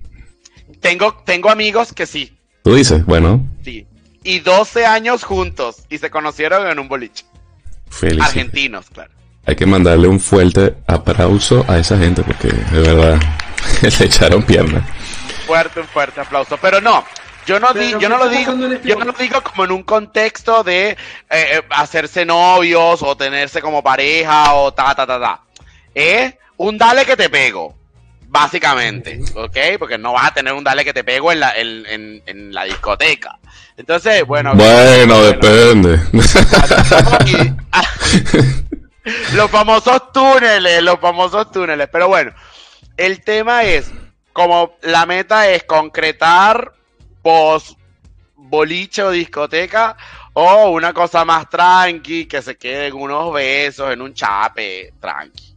Tengo, 0.81 1.13
tengo 1.25 1.49
amigos 1.49 1.93
que 1.93 2.05
sí, 2.05 2.31
Tú 2.63 2.73
dices, 2.75 3.05
bueno, 3.05 3.45
sí. 3.63 3.85
Y 4.23 4.39
12 4.39 4.85
años 4.87 5.23
juntos 5.23 5.83
y 5.89 5.99
se 5.99 6.09
conocieron 6.09 6.67
en 6.67 6.79
un 6.79 6.87
boliche. 6.87 7.25
feliz. 7.89 8.23
Argentinos, 8.23 8.87
claro. 8.91 9.11
Hay 9.45 9.55
que 9.55 9.67
mandarle 9.67 10.07
un 10.07 10.19
fuerte 10.19 10.75
aplauso 10.87 11.63
a 11.67 11.77
esa 11.77 11.95
gente 11.99 12.23
porque 12.23 12.47
de 12.47 12.79
verdad 12.81 13.19
le 13.99 14.05
echaron 14.05 14.41
piernas. 14.43 14.83
Fuerte, 15.45 15.81
un 15.81 15.87
fuerte 15.87 16.21
aplauso. 16.21 16.57
Pero 16.59 16.81
no, 16.81 17.05
yo 17.45 17.59
no, 17.59 17.71
di- 17.73 17.91
yo 17.99 18.09
no 18.09 18.17
¿qué 18.17 18.23
lo 18.23 18.29
digo, 18.29 18.51
este 18.73 18.87
yo 18.89 18.95
no 18.95 19.05
lo 19.05 19.13
digo 19.13 19.41
como 19.43 19.65
en 19.65 19.71
un 19.71 19.83
contexto 19.83 20.63
de 20.63 20.89
eh, 20.89 20.97
eh, 21.29 21.61
hacerse 21.69 22.25
novios 22.25 23.03
o 23.03 23.15
tenerse 23.15 23.61
como 23.61 23.83
pareja 23.83 24.55
o 24.55 24.73
ta, 24.73 24.95
ta, 24.95 25.05
ta, 25.05 25.19
ta. 25.19 25.41
Es 25.93 26.33
un 26.57 26.79
dale 26.79 27.05
que 27.05 27.15
te 27.15 27.29
pego, 27.29 27.75
básicamente, 28.27 29.19
¿ok? 29.35 29.57
Porque 29.79 29.97
no 29.97 30.13
vas 30.13 30.27
a 30.27 30.33
tener 30.33 30.53
un 30.53 30.63
dale 30.63 30.83
que 30.83 30.93
te 30.93 31.03
pego 31.03 31.31
en 31.31 31.39
la, 31.39 31.51
en, 31.55 31.85
en- 31.85 32.23
en 32.25 32.53
la 32.53 32.63
discoteca. 32.65 33.37
Entonces, 33.77 34.25
bueno. 34.25 34.53
Bueno, 34.55 35.21
depende. 35.23 35.99
Los 39.33 39.51
famosos 39.51 40.11
túneles, 40.11 40.81
los 40.81 40.99
famosos 40.99 41.51
túneles. 41.51 41.87
Pero 41.91 42.07
bueno, 42.07 42.31
el 42.97 43.21
tema 43.23 43.63
es, 43.63 43.91
como 44.33 44.77
la 44.81 45.05
meta 45.05 45.47
es 45.49 45.63
concretar 45.63 46.73
post 47.21 47.77
boliche 48.35 49.03
o 49.03 49.11
discoteca 49.11 49.95
o 50.33 50.69
una 50.71 50.91
cosa 50.93 51.23
más 51.23 51.49
tranqui, 51.49 52.25
que 52.25 52.41
se 52.41 52.57
quede 52.57 52.87
en 52.87 52.95
unos 52.95 53.31
besos, 53.33 53.91
en 53.93 54.01
un 54.01 54.13
chape, 54.13 54.93
tranqui. 54.99 55.54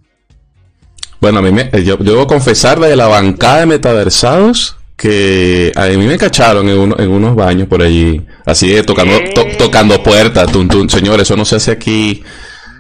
Bueno, 1.21 1.41
a 1.41 1.43
mí 1.43 1.51
me, 1.53 1.69
yo, 1.85 1.99
yo 1.99 2.13
debo 2.13 2.27
confesar 2.27 2.79
de 2.79 2.95
la 2.95 3.09
bancada 3.09 3.61
de 3.61 3.67
metaversados 3.67 4.77
que 4.97 5.73
a 5.77 5.87
mí 5.87 6.07
me 6.07 6.17
cacharon 6.19 6.69
en, 6.69 6.79
uno- 6.79 6.97
en 6.99 7.11
unos 7.11 7.35
baños 7.37 7.69
por 7.69 7.83
allí, 7.83 8.25
así 8.45 8.69
de 8.69 8.83
tocando, 8.83 9.15
tocando 9.59 10.03
puertas, 10.03 10.51
tun, 10.51 10.69
tun, 10.69 10.89
señor, 10.91 11.21
eso 11.21 11.37
no 11.37 11.45
se 11.45 11.57
hace 11.57 11.71
aquí, 11.73 12.23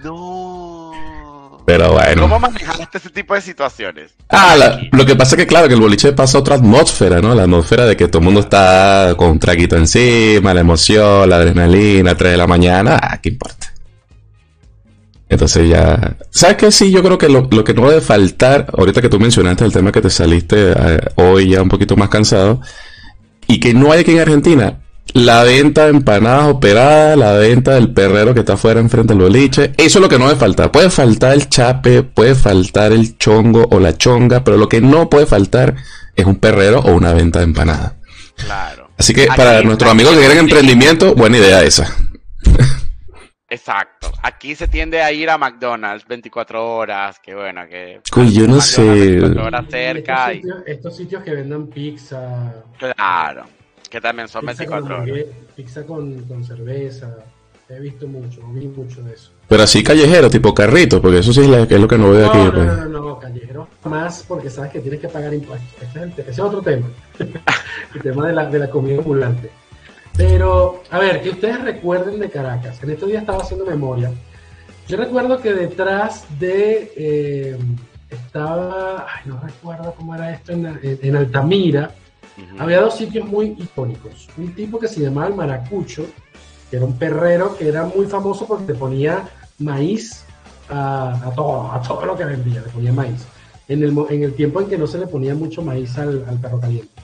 No. 0.02 1.62
pero 1.66 1.92
bueno. 1.92 2.22
¿Cómo 2.22 2.38
manejaste 2.40 2.98
ese 2.98 3.10
tipo 3.10 3.34
de 3.34 3.40
situaciones? 3.40 4.12
Ah, 4.28 4.56
la- 4.56 4.80
lo 4.92 5.06
que 5.06 5.14
pasa 5.16 5.34
es 5.36 5.40
que 5.42 5.46
claro, 5.46 5.68
que 5.68 5.74
el 5.74 5.80
boliche 5.80 6.12
pasa 6.12 6.38
otra 6.38 6.56
atmósfera, 6.56 7.20
¿no? 7.20 7.34
La 7.34 7.42
atmósfera 7.44 7.86
de 7.86 7.96
que 7.96 8.08
todo 8.08 8.18
el 8.18 8.24
mundo 8.24 8.40
está 8.40 9.14
con 9.16 9.30
un 9.30 9.38
traguito 9.38 9.76
encima, 9.76 10.52
la 10.54 10.60
emoción, 10.60 11.28
la 11.30 11.36
adrenalina, 11.36 12.16
3 12.16 12.32
de 12.32 12.38
la 12.38 12.46
mañana, 12.48 12.98
ah, 13.00 13.20
¿qué 13.20 13.28
importa? 13.30 13.67
Entonces 15.28 15.68
ya... 15.68 16.16
¿Sabes 16.30 16.56
qué? 16.56 16.72
Sí, 16.72 16.90
yo 16.90 17.02
creo 17.02 17.18
que 17.18 17.28
lo, 17.28 17.48
lo 17.50 17.62
que 17.64 17.74
no 17.74 17.88
debe 17.88 18.00
faltar, 18.00 18.66
ahorita 18.76 19.02
que 19.02 19.08
tú 19.08 19.20
mencionaste 19.20 19.64
el 19.64 19.72
tema 19.72 19.92
que 19.92 20.00
te 20.00 20.10
saliste 20.10 20.72
eh, 20.72 21.00
hoy 21.16 21.50
ya 21.50 21.62
un 21.62 21.68
poquito 21.68 21.96
más 21.96 22.08
cansado, 22.08 22.60
y 23.46 23.60
que 23.60 23.74
no 23.74 23.92
hay 23.92 24.00
aquí 24.00 24.12
en 24.12 24.20
Argentina, 24.20 24.80
la 25.14 25.42
venta 25.42 25.84
de 25.84 25.90
empanadas 25.90 26.48
operadas, 26.48 27.16
la 27.16 27.32
venta 27.32 27.72
del 27.74 27.92
perrero 27.92 28.34
que 28.34 28.40
está 28.40 28.54
afuera 28.54 28.80
enfrente 28.80 29.14
del 29.14 29.22
boliche, 29.22 29.72
eso 29.76 29.98
es 29.98 30.02
lo 30.02 30.08
que 30.08 30.18
no 30.18 30.26
debe 30.28 30.38
faltar. 30.38 30.70
Puede 30.70 30.90
faltar 30.90 31.32
el 31.32 31.48
chape, 31.48 32.02
puede 32.02 32.34
faltar 32.34 32.92
el 32.92 33.16
chongo 33.18 33.66
o 33.70 33.80
la 33.80 33.96
chonga, 33.96 34.44
pero 34.44 34.56
lo 34.56 34.68
que 34.68 34.80
no 34.80 35.08
puede 35.08 35.26
faltar 35.26 35.76
es 36.14 36.26
un 36.26 36.36
perrero 36.36 36.80
o 36.80 36.92
una 36.92 37.12
venta 37.14 37.38
de 37.38 37.46
empanadas. 37.46 37.92
Claro. 38.36 38.90
Así 38.98 39.14
que 39.14 39.22
Aquí- 39.22 39.36
para 39.36 39.62
nuestros 39.62 39.90
amigos 39.90 40.12
que 40.14 40.20
quieren 40.20 40.38
emprendimiento, 40.38 41.14
buena 41.14 41.38
idea 41.38 41.62
esa. 41.62 41.94
Exacto. 43.50 44.12
Aquí 44.22 44.54
se 44.54 44.68
tiende 44.68 45.00
a 45.02 45.10
ir 45.12 45.30
a 45.30 45.38
McDonald's 45.38 46.06
24 46.06 46.76
horas, 46.76 47.18
que 47.18 47.34
bueno, 47.34 47.62
que... 47.68 48.00
Uy, 48.16 48.32
yo 48.32 48.46
no 48.46 48.56
McDonald's 48.56 48.64
sé. 48.66 48.82
24 48.82 49.44
horas 49.46 49.64
Y 49.66 49.70
cerca 49.70 50.14
estos, 50.14 50.30
y... 50.32 50.36
sitios, 50.36 50.62
estos 50.66 50.96
sitios 50.96 51.22
que 51.22 51.30
vendan 51.34 51.66
pizza, 51.68 52.54
Claro. 52.78 53.44
Que 53.88 54.00
también 54.02 54.28
son 54.28 54.44
pizza, 54.44 54.66
con, 54.66 54.86
24 54.86 55.02
horas. 55.14 55.26
pizza 55.56 55.86
con, 55.86 56.22
con 56.24 56.44
cerveza. 56.44 57.16
He 57.70 57.80
visto 57.80 58.06
mucho, 58.06 58.40
vi 58.48 58.66
mucho 58.66 59.02
de 59.02 59.12
eso. 59.14 59.30
Pero 59.46 59.62
así 59.62 59.82
callejero, 59.82 60.28
tipo 60.30 60.54
carrito, 60.54 61.00
porque 61.02 61.18
eso 61.18 61.32
sí 61.34 61.40
es, 61.40 61.48
la- 61.48 61.62
es 61.62 61.70
lo 61.80 61.88
que 61.88 61.98
no 61.98 62.10
veo 62.10 62.26
No, 62.26 62.30
aquí. 62.30 62.38
no, 62.38 62.52
pues. 62.52 62.66
no, 62.66 62.76
no, 62.76 62.88
no, 63.00 63.18
callejero 63.18 63.68
más 63.84 64.24
porque 64.28 64.48
sabes 64.50 64.72
que 64.72 64.80
tienes 64.80 65.00
que 65.00 65.08
pagar 65.08 65.32
impuestos. 65.34 65.68
Ese 65.82 65.98
es, 65.98 66.04
el 66.04 66.12
te- 66.12 66.22
ese 66.22 66.30
es 66.32 66.38
otro 66.38 66.60
tema. 66.62 66.86
el 67.94 68.02
tema 68.02 68.26
de 68.26 68.32
la, 68.34 68.46
de 68.46 68.58
la 68.58 68.70
comida 68.70 68.98
ambulante. 68.98 69.50
Pero, 70.16 70.82
a 70.90 70.98
ver, 70.98 71.22
que 71.22 71.30
ustedes 71.30 71.60
recuerden 71.62 72.18
de 72.18 72.28
Caracas. 72.28 72.82
En 72.82 72.90
estos 72.90 73.08
días 73.08 73.22
estaba 73.22 73.42
haciendo 73.42 73.64
memoria. 73.64 74.10
Yo 74.88 74.96
recuerdo 74.96 75.40
que 75.40 75.52
detrás 75.52 76.24
de, 76.40 76.92
eh, 76.96 77.58
estaba, 78.10 79.06
ay, 79.08 79.22
no 79.26 79.38
recuerdo 79.40 79.94
cómo 79.96 80.14
era 80.14 80.32
esto, 80.32 80.52
en, 80.52 80.78
en 80.82 81.16
Altamira, 81.16 81.94
había 82.58 82.80
dos 82.80 82.96
sitios 82.96 83.26
muy 83.26 83.56
icónicos. 83.58 84.28
Un 84.36 84.54
tipo 84.54 84.78
que 84.78 84.88
se 84.88 85.00
llamaba 85.00 85.28
el 85.28 85.34
Maracucho, 85.34 86.06
que 86.70 86.76
era 86.76 86.84
un 86.84 86.96
perrero 86.98 87.56
que 87.56 87.68
era 87.68 87.84
muy 87.84 88.06
famoso 88.06 88.46
porque 88.46 88.72
le 88.72 88.78
ponía 88.78 89.28
maíz 89.58 90.24
a, 90.68 91.32
todo, 91.34 91.72
a 91.72 91.82
todo 91.82 92.04
lo 92.04 92.16
que 92.16 92.24
vendía, 92.24 92.60
le 92.60 92.68
ponía 92.68 92.92
maíz. 92.92 93.26
En 93.66 93.82
el, 93.82 93.94
en 94.08 94.22
el 94.22 94.34
tiempo 94.34 94.60
en 94.60 94.68
que 94.68 94.78
no 94.78 94.86
se 94.86 94.98
le 94.98 95.06
ponía 95.06 95.34
mucho 95.34 95.62
maíz 95.62 95.96
al, 95.98 96.24
al 96.28 96.38
perro 96.38 96.60
caliente. 96.60 96.97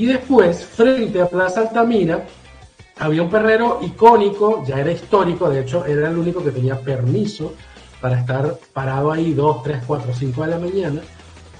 Y 0.00 0.06
después, 0.06 0.64
frente 0.64 1.20
a 1.20 1.28
Plaza 1.28 1.60
Altamira, 1.60 2.24
había 2.96 3.20
un 3.20 3.28
perrero 3.28 3.80
icónico, 3.82 4.64
ya 4.64 4.80
era 4.80 4.92
histórico, 4.92 5.50
de 5.50 5.60
hecho 5.60 5.84
era 5.84 6.08
el 6.08 6.16
único 6.16 6.42
que 6.42 6.52
tenía 6.52 6.80
permiso 6.80 7.52
para 8.00 8.18
estar 8.18 8.56
parado 8.72 9.12
ahí 9.12 9.34
2, 9.34 9.62
3, 9.62 9.82
4, 9.86 10.14
5 10.14 10.42
de 10.42 10.48
la 10.48 10.58
mañana. 10.58 11.02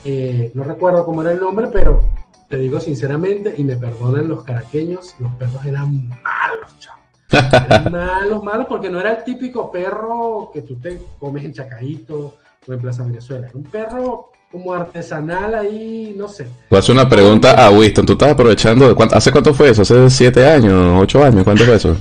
Eh, 0.06 0.52
no 0.54 0.64
recuerdo 0.64 1.04
cómo 1.04 1.20
era 1.20 1.32
el 1.32 1.38
nombre, 1.38 1.66
pero 1.70 2.02
te 2.48 2.56
digo 2.56 2.80
sinceramente, 2.80 3.52
y 3.58 3.62
me 3.62 3.76
perdonan 3.76 4.26
los 4.26 4.42
caraqueños, 4.42 5.16
los 5.18 5.34
perros 5.34 5.62
eran 5.66 6.08
malos, 6.08 6.78
chavos. 6.78 7.04
Eran 7.66 7.92
malos, 7.92 8.42
malos, 8.42 8.66
porque 8.66 8.88
no 8.88 9.00
era 9.00 9.18
el 9.18 9.24
típico 9.24 9.70
perro 9.70 10.50
que 10.50 10.62
tú 10.62 10.76
te 10.76 10.98
comes 11.18 11.44
en 11.44 11.52
Chacaíto 11.52 12.38
o 12.66 12.72
en 12.72 12.80
Plaza 12.80 13.04
Venezuela. 13.04 13.48
Era 13.48 13.58
un 13.58 13.64
perro 13.64 14.30
como 14.50 14.74
artesanal 14.74 15.54
ahí, 15.54 16.12
no 16.16 16.28
sé. 16.28 16.46
Voy 16.68 16.76
a 16.76 16.80
hacer 16.80 16.94
una 16.94 17.08
pregunta 17.08 17.52
a 17.52 17.70
Winston. 17.70 18.04
¿Tú 18.04 18.14
estás 18.14 18.32
aprovechando? 18.32 18.96
¿Hace 19.12 19.30
cuánto 19.30 19.54
fue 19.54 19.70
eso? 19.70 19.82
¿Hace 19.82 20.10
siete 20.10 20.48
años? 20.48 21.00
¿Ocho 21.00 21.22
años? 21.22 21.44
¿Cuánto 21.44 21.64
fue 21.64 21.76
eso? 21.76 21.96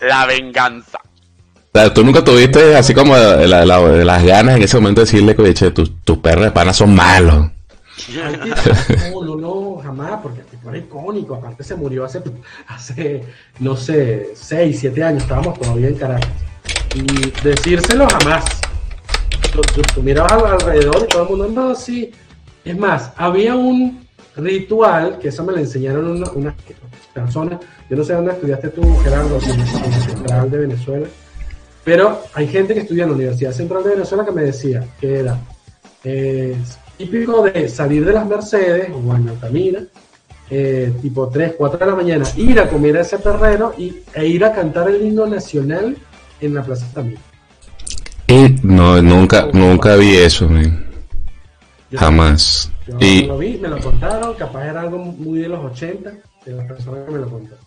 La 0.00 0.26
venganza. 0.26 0.98
O 0.98 1.78
sea, 1.78 1.94
tú 1.94 2.02
nunca 2.02 2.24
tuviste 2.24 2.74
así 2.76 2.94
como 2.94 3.16
las 3.16 4.24
ganas 4.24 4.56
en 4.56 4.62
ese 4.62 4.76
momento 4.76 5.02
de 5.02 5.04
decirle 5.04 5.36
que, 5.36 5.70
tus 5.70 6.18
perros 6.18 6.46
de 6.46 6.50
pana 6.50 6.72
son 6.72 6.94
malos. 6.94 7.50
no, 9.12 9.24
no, 9.24 9.36
no, 9.36 9.80
jamás, 9.82 10.20
porque 10.22 10.40
el 10.40 10.46
tipo 10.46 10.70
era 10.70 10.78
icónico. 10.78 11.36
Aparte 11.36 11.62
se 11.62 11.76
murió 11.76 12.04
hace, 12.04 12.22
hace, 12.66 13.22
no 13.60 13.76
sé, 13.76 14.30
seis, 14.34 14.80
siete 14.80 15.04
años. 15.04 15.22
Estábamos 15.22 15.60
todavía 15.60 15.88
en 15.88 15.94
Caracas. 15.94 16.28
Y 16.94 17.30
decírselo 17.42 18.08
jamás. 18.08 18.44
Tú, 19.52 19.60
tú, 19.94 20.02
mirabas 20.02 20.62
alrededor 20.62 21.04
y 21.04 21.08
todo 21.08 21.22
el 21.22 21.28
mundo, 21.28 21.48
no, 21.48 21.74
sí. 21.74 22.10
Es 22.64 22.76
más, 22.76 23.12
había 23.16 23.54
un 23.54 24.06
ritual, 24.36 25.18
que 25.18 25.28
eso 25.28 25.44
me 25.44 25.52
lo 25.52 25.58
enseñaron 25.58 26.08
unas 26.10 26.32
una 26.32 26.54
personas. 27.12 27.60
Yo 27.88 27.96
no 27.96 28.04
sé 28.04 28.12
dónde 28.12 28.32
estudiaste 28.32 28.68
tú, 28.68 28.82
Gerardo, 29.02 29.38
en 29.42 29.58
la 29.58 30.00
Central 30.00 30.50
de 30.50 30.58
Venezuela. 30.58 31.06
Pero 31.84 32.22
hay 32.34 32.46
gente 32.46 32.74
que 32.74 32.80
estudia 32.80 33.04
en 33.04 33.10
la 33.10 33.16
Universidad 33.16 33.52
Central 33.52 33.82
de 33.82 33.90
Venezuela 33.90 34.24
que 34.24 34.32
me 34.32 34.42
decía 34.42 34.84
que 35.00 35.20
era 35.20 35.38
eh, 36.04 36.56
típico 36.96 37.42
de 37.42 37.68
salir 37.68 38.04
de 38.04 38.12
las 38.12 38.26
Mercedes 38.26 38.90
o 38.90 39.16
en 39.16 39.28
Altamira, 39.28 39.82
eh, 40.50 40.92
tipo 41.00 41.28
3, 41.28 41.54
4 41.56 41.78
de 41.78 41.86
la 41.86 41.94
mañana, 41.94 42.26
ir 42.36 42.60
a 42.60 42.68
comer 42.68 42.98
a 42.98 43.00
ese 43.00 43.18
perrero 43.18 43.74
y, 43.76 44.00
e 44.14 44.26
ir 44.26 44.44
a 44.44 44.52
cantar 44.52 44.88
el 44.88 45.02
himno 45.02 45.26
nacional 45.26 45.96
en 46.40 46.54
la 46.54 46.62
Plaza 46.62 46.86
No, 48.62 49.00
nunca, 49.00 49.48
nunca 49.52 49.96
vi 49.96 50.16
eso, 50.16 50.48
jamás. 51.94 52.70
Yo 52.86 52.98
y... 53.00 53.26
lo 53.26 53.38
vi, 53.38 53.58
me 53.58 53.68
lo 53.68 53.78
contaron, 53.80 54.34
capaz 54.34 54.66
era 54.66 54.82
algo 54.82 54.98
muy 54.98 55.38
de 55.40 55.48
los 55.48 55.64
80, 55.64 56.12
de 56.44 56.52
las 56.52 56.66
personas 56.66 57.06
que 57.06 57.12
me 57.12 57.18
lo 57.18 57.30
contaron. 57.30 57.64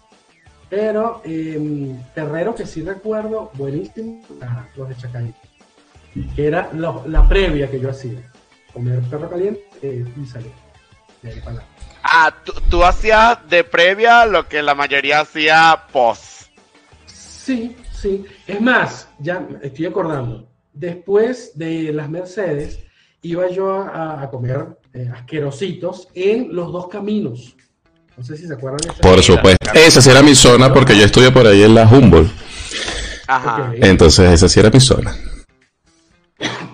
Pero 0.70 1.22
eh, 1.26 1.96
perrero 2.14 2.56
que 2.56 2.66
sí 2.66 2.82
recuerdo, 2.84 3.52
buenísimo, 3.56 4.22
los 4.76 4.90
de 4.90 4.96
Chacay, 4.96 5.34
que 6.36 6.48
era 6.48 6.70
la 6.74 7.28
previa 7.28 7.70
que 7.70 7.80
yo 7.80 7.90
hacía 7.90 8.32
comer 8.74 9.02
perro 9.02 9.30
caliente 9.30 9.64
eh, 9.82 10.06
y 10.16 10.26
salir. 10.26 10.52
Ah, 12.04 12.34
¿tú, 12.70 12.84
hacías 12.84 13.38
de 13.50 13.64
previa 13.64 14.26
lo 14.26 14.48
que 14.48 14.62
la 14.62 14.74
mayoría 14.74 15.22
hacía 15.22 15.84
post. 15.92 16.48
Sí, 17.06 17.76
sí. 17.94 18.26
Es 18.48 18.60
más, 18.60 19.08
ya 19.20 19.46
estoy 19.62 19.86
acordando. 19.86 20.51
Después 20.74 21.52
de 21.56 21.92
las 21.92 22.10
Mercedes, 22.10 22.80
iba 23.22 23.50
yo 23.50 23.74
a, 23.74 24.28
comer 24.32 24.78
eh, 24.94 25.10
asquerositos 25.14 26.08
en 26.14 26.56
los 26.56 26.72
dos 26.72 26.88
caminos. 26.88 27.56
No 28.18 28.24
sé 28.24 28.38
si 28.38 28.48
se 28.48 28.54
acuerdan. 28.54 28.80
De 28.80 29.02
por 29.02 29.22
supuesto. 29.22 29.72
Esa 29.74 30.02
sí 30.02 30.10
era 30.10 30.22
mi 30.22 30.36
zona 30.36 30.74
porque 30.74 30.98
yo 30.98 31.06
estudié 31.06 31.32
por 31.32 31.46
ahí 31.46 31.64
en 31.64 31.76
la 31.76 31.88
Humboldt. 31.88 32.32
Ajá. 33.28 33.74
Entonces, 33.76 34.32
esa 34.32 34.50
sí 34.50 34.60
era 34.60 34.70
mi 34.70 34.80
zona. 34.80 35.16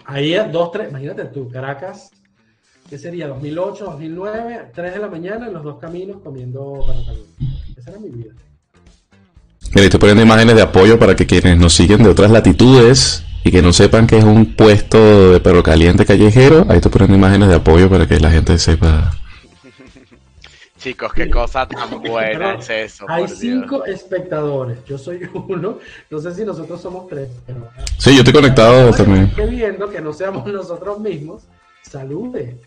Ahí 0.06 0.36
dos, 0.52 0.72
tres, 0.72 0.90
imagínate 0.90 1.26
tú, 1.26 1.50
Caracas, 1.50 2.10
¿qué 2.90 2.98
sería? 2.98 3.28
2008, 3.28 3.84
2009, 3.84 4.72
3 4.74 4.94
de 4.94 5.00
la 5.00 5.08
mañana 5.10 5.48
en 5.48 5.54
los 5.54 5.64
dos 5.64 5.80
caminos 5.80 6.22
comiendo 6.24 6.86
caliente. 6.88 7.32
Esa 7.76 7.92
era 7.92 8.00
mi 8.00 8.10
vida. 8.10 8.34
Mira, 9.76 9.84
estoy 9.84 10.00
poniendo 10.00 10.24
imágenes 10.24 10.56
de 10.56 10.62
apoyo 10.62 10.98
para 10.98 11.16
que 11.16 11.26
quienes 11.26 11.58
nos 11.58 11.74
siguen 11.74 12.04
de 12.04 12.10
otras 12.10 12.32
latitudes 12.32 13.24
y 13.48 13.52
que 13.52 13.62
no 13.62 13.72
sepan 13.72 14.08
que 14.08 14.18
es 14.18 14.26
un 14.26 14.56
puesto 14.56 15.32
de 15.32 15.40
perro 15.40 15.64
caliente 15.64 16.06
callejero, 16.06 16.66
ahí 16.68 16.78
estoy 16.78 16.92
poniendo 16.92 17.16
imágenes 17.16 17.48
de 17.48 17.56
apoyo 17.56 17.90
para 17.90 18.06
que 18.06 18.20
la 18.20 18.30
gente 18.30 18.58
sepa 18.60 19.12
Chicos, 20.78 21.14
qué 21.14 21.30
cosa 21.30 21.66
tan 21.66 22.02
buena 22.08 22.56
es 22.56 22.70
eso. 22.70 23.06
Hay 23.08 23.26
cinco 23.30 23.86
espectadores, 23.86 24.80
yo 24.86 24.98
soy 24.98 25.22
uno, 25.48 25.80
no 26.10 26.20
sé 26.20 26.36
si 26.36 26.44
nosotros 26.44 26.82
somos 26.82 27.08
tres, 27.08 27.30
pero... 27.46 27.70
Sí, 27.98 28.14
yo 28.14 28.20
estoy 28.20 28.34
conectado 28.34 28.92
también. 28.92 29.32
Que 29.34 29.46
viendo 29.46 29.90
que 29.90 30.02
no 30.02 30.12
seamos 30.12 30.46
nosotros 30.46 31.00
mismos, 31.00 31.44
salude, 31.90 32.58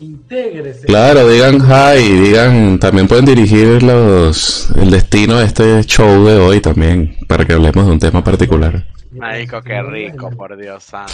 intégrese. 0.00 0.86
Claro, 0.86 1.28
digan 1.28 1.60
hi, 1.60 2.00
digan, 2.00 2.78
también 2.78 3.08
pueden 3.08 3.26
dirigir 3.26 3.82
los 3.82 4.70
el 4.70 4.90
destino 4.90 5.36
de 5.36 5.44
este 5.44 5.84
show 5.84 6.24
de 6.24 6.38
hoy 6.38 6.60
también, 6.62 7.14
para 7.28 7.44
que 7.44 7.52
hablemos 7.52 7.84
de 7.84 7.92
un 7.92 7.98
tema 7.98 8.24
particular. 8.24 8.86
Marico, 9.14 9.62
qué 9.62 9.80
rico, 9.82 10.30
por 10.30 10.56
Dios 10.56 10.82
santo. 10.82 11.12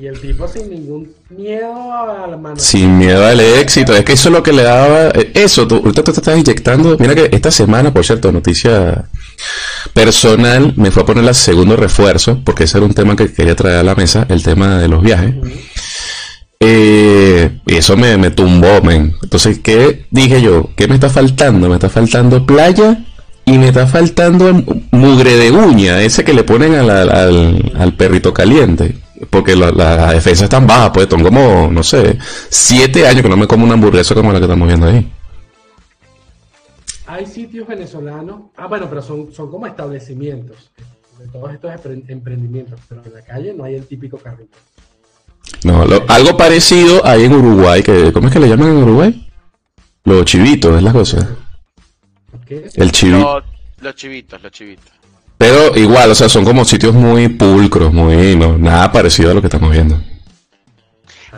Y 0.00 0.06
el 0.06 0.20
tipo 0.20 0.46
sin 0.46 0.70
ningún 0.70 1.12
miedo 1.30 1.92
a 1.92 2.26
la 2.28 2.36
mano. 2.36 2.56
Sin 2.56 2.98
miedo 2.98 3.26
al 3.26 3.40
éxito. 3.40 3.96
Es 3.96 4.04
que 4.04 4.12
eso 4.12 4.28
es 4.28 4.32
lo 4.32 4.44
que 4.44 4.52
le 4.52 4.62
daba. 4.62 5.08
Eh, 5.08 5.32
eso, 5.34 5.66
tú, 5.66 5.76
ahorita 5.76 6.04
te 6.04 6.10
estás 6.12 6.38
inyectando. 6.38 6.96
Mira 7.00 7.16
que 7.16 7.28
esta 7.32 7.50
semana, 7.50 7.92
por 7.92 8.04
cierto, 8.04 8.30
noticia 8.30 9.08
personal, 9.94 10.72
me 10.76 10.92
fue 10.92 11.02
a 11.02 11.06
poner 11.06 11.24
el 11.24 11.34
segundo 11.34 11.74
refuerzo, 11.74 12.40
porque 12.44 12.64
ese 12.64 12.78
era 12.78 12.86
un 12.86 12.94
tema 12.94 13.16
que 13.16 13.32
quería 13.32 13.56
traer 13.56 13.78
a 13.78 13.82
la 13.82 13.96
mesa, 13.96 14.24
el 14.28 14.40
tema 14.42 14.78
de 14.78 14.86
los 14.86 15.02
viajes. 15.02 15.34
Eh, 16.60 17.58
y 17.66 17.74
eso 17.74 17.96
me, 17.96 18.16
me 18.18 18.30
tumbó, 18.30 18.80
men. 18.82 19.16
Entonces, 19.20 19.58
¿qué 19.58 20.06
dije 20.10 20.40
yo? 20.40 20.70
¿Qué 20.76 20.86
me 20.86 20.94
está 20.94 21.08
faltando? 21.10 21.68
Me 21.68 21.74
está 21.74 21.88
faltando 21.88 22.46
playa 22.46 23.04
y 23.48 23.58
me 23.58 23.68
está 23.68 23.86
faltando 23.86 24.52
mugre 24.90 25.36
de 25.36 25.50
uña, 25.50 26.02
ese 26.02 26.24
que 26.24 26.34
le 26.34 26.44
ponen 26.44 26.74
al, 26.74 26.90
al, 26.90 27.72
al 27.78 27.92
perrito 27.94 28.32
caliente 28.34 28.94
porque 29.30 29.56
la, 29.56 29.70
la, 29.72 30.12
defensa 30.12 30.44
es 30.44 30.50
tan 30.50 30.66
baja, 30.66 30.92
pues 30.92 31.08
son 31.08 31.22
como, 31.22 31.68
no 31.70 31.82
sé, 31.82 32.18
siete 32.48 33.06
años 33.06 33.22
que 33.22 33.28
no 33.28 33.36
me 33.36 33.46
como 33.46 33.64
una 33.64 33.74
hamburguesa 33.74 34.14
como 34.14 34.32
la 34.32 34.38
que 34.38 34.44
estamos 34.44 34.68
viendo 34.68 34.86
ahí. 34.86 35.10
Hay 37.06 37.26
sitios 37.26 37.66
venezolanos, 37.66 38.42
ah 38.56 38.66
bueno, 38.66 38.86
pero 38.88 39.02
son, 39.02 39.32
son 39.32 39.50
como 39.50 39.66
establecimientos 39.66 40.70
de 41.18 41.26
todos 41.28 41.52
estos 41.52 41.92
emprendimientos, 42.08 42.78
pero 42.88 43.02
en 43.04 43.14
la 43.14 43.22
calle 43.22 43.54
no 43.54 43.64
hay 43.64 43.74
el 43.74 43.86
típico 43.86 44.18
carrito. 44.18 44.56
No, 45.64 45.84
algo 46.08 46.36
parecido 46.36 47.04
hay 47.04 47.24
en 47.24 47.32
Uruguay, 47.32 47.82
que 47.82 48.12
¿cómo 48.12 48.28
es 48.28 48.32
que 48.32 48.38
le 48.40 48.48
llaman 48.48 48.68
en 48.68 48.82
Uruguay? 48.82 49.28
Los 50.04 50.24
chivitos, 50.26 50.76
es 50.76 50.82
la 50.82 50.92
cosa. 50.92 51.36
¿Qué? 52.46 52.68
El 52.74 52.92
chivito. 52.92 53.42
los 53.80 53.94
chivitos, 53.94 54.42
los 54.42 54.52
chivitos. 54.52 54.92
Pero 55.38 55.76
igual, 55.76 56.10
o 56.10 56.14
sea, 56.14 56.28
son 56.28 56.44
como 56.44 56.64
sitios 56.64 56.94
muy 56.94 57.28
pulcros, 57.28 57.92
muy, 57.92 58.34
no, 58.34 58.58
nada 58.58 58.90
parecido 58.90 59.30
a 59.30 59.34
lo 59.34 59.40
que 59.40 59.46
estamos 59.46 59.70
viendo. 59.70 59.96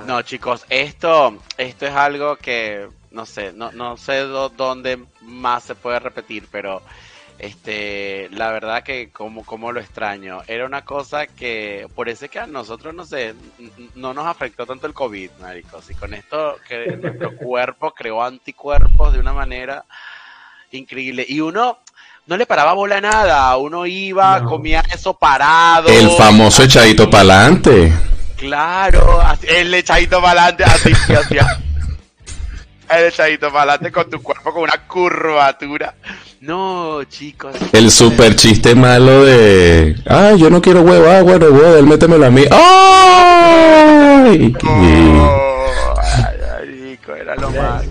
No, 0.07 0.22
chicos, 0.22 0.64
esto, 0.70 1.38
esto 1.59 1.87
es 1.87 1.92
algo 1.92 2.37
que, 2.37 2.88
no 3.11 3.26
sé, 3.26 3.53
no, 3.53 3.70
no 3.72 3.96
sé 3.96 4.20
dónde 4.20 4.98
más 5.20 5.64
se 5.64 5.74
puede 5.74 6.00
repetir, 6.00 6.48
pero 6.50 6.83
este, 7.40 8.29
la 8.33 8.50
verdad 8.53 8.83
que 8.83 9.11
como, 9.11 9.44
como 9.44 9.72
lo 9.72 9.81
extraño. 9.81 10.42
Era 10.46 10.66
una 10.66 10.85
cosa 10.85 11.26
que, 11.26 11.87
por 11.94 12.09
eso 12.09 12.26
es 12.26 12.31
que 12.31 12.38
a 12.38 12.46
nosotros, 12.46 12.94
no 12.94 13.05
sé, 13.05 13.35
no 13.94 14.12
nos 14.12 14.26
afectó 14.26 14.66
tanto 14.66 14.87
el 14.87 14.94
COVID, 14.94 15.31
maricos. 15.40 15.90
Y 15.90 15.94
con 15.94 16.14
esto 16.14 16.57
que 16.68 16.96
nuestro 16.96 17.37
cuerpo 17.38 17.92
creó 17.92 18.22
anticuerpos 18.22 19.12
de 19.12 19.20
una 19.20 19.33
manera 19.33 19.85
increíble. 20.76 21.26
Y 21.28 21.40
uno, 21.40 21.78
no 22.26 22.37
le 22.37 22.46
paraba 22.46 22.74
bola 22.74 22.98
a 22.98 23.00
nada. 23.00 23.56
Uno 23.56 23.87
iba, 23.87 24.44
comía 24.44 24.85
eso 24.92 25.14
parado. 25.14 25.88
El 25.88 26.11
famoso 26.11 26.62
echadito 26.62 27.11
para 27.11 27.40
adelante. 27.40 27.92
Claro, 28.37 29.20
el 29.42 29.74
echadito 29.74 30.22
para 30.22 30.44
adelante, 30.44 30.64
así, 30.64 30.92
así, 31.12 31.37
El 32.88 33.04
echadito 33.04 33.52
para 33.52 33.74
adelante 33.74 33.92
con 33.92 34.09
tu 34.09 34.22
cuerpo 34.22 34.52
con 34.52 34.62
una 34.62 34.87
curvatura. 34.87 35.94
No, 36.40 37.04
chicos. 37.04 37.54
El 37.72 37.90
super 37.90 38.35
chiste 38.35 38.74
malo 38.74 39.24
de. 39.24 39.94
Ay, 40.06 40.38
yo 40.38 40.48
no 40.48 40.62
quiero 40.62 40.80
huevo. 40.80 41.06
Ah, 41.11 41.20
bueno, 41.20 41.46
huevo, 41.46 41.76
él 41.76 41.87
métemelo 41.87 42.24
a 42.24 42.30
mí. 42.30 42.44
¡Ay! 42.50 44.54
Oh, 44.64 45.94
ay, 45.98 46.37
ay, 46.59 46.68
Nico, 46.83 47.14
era 47.14 47.37
lo 47.37 47.50
más. 47.50 47.85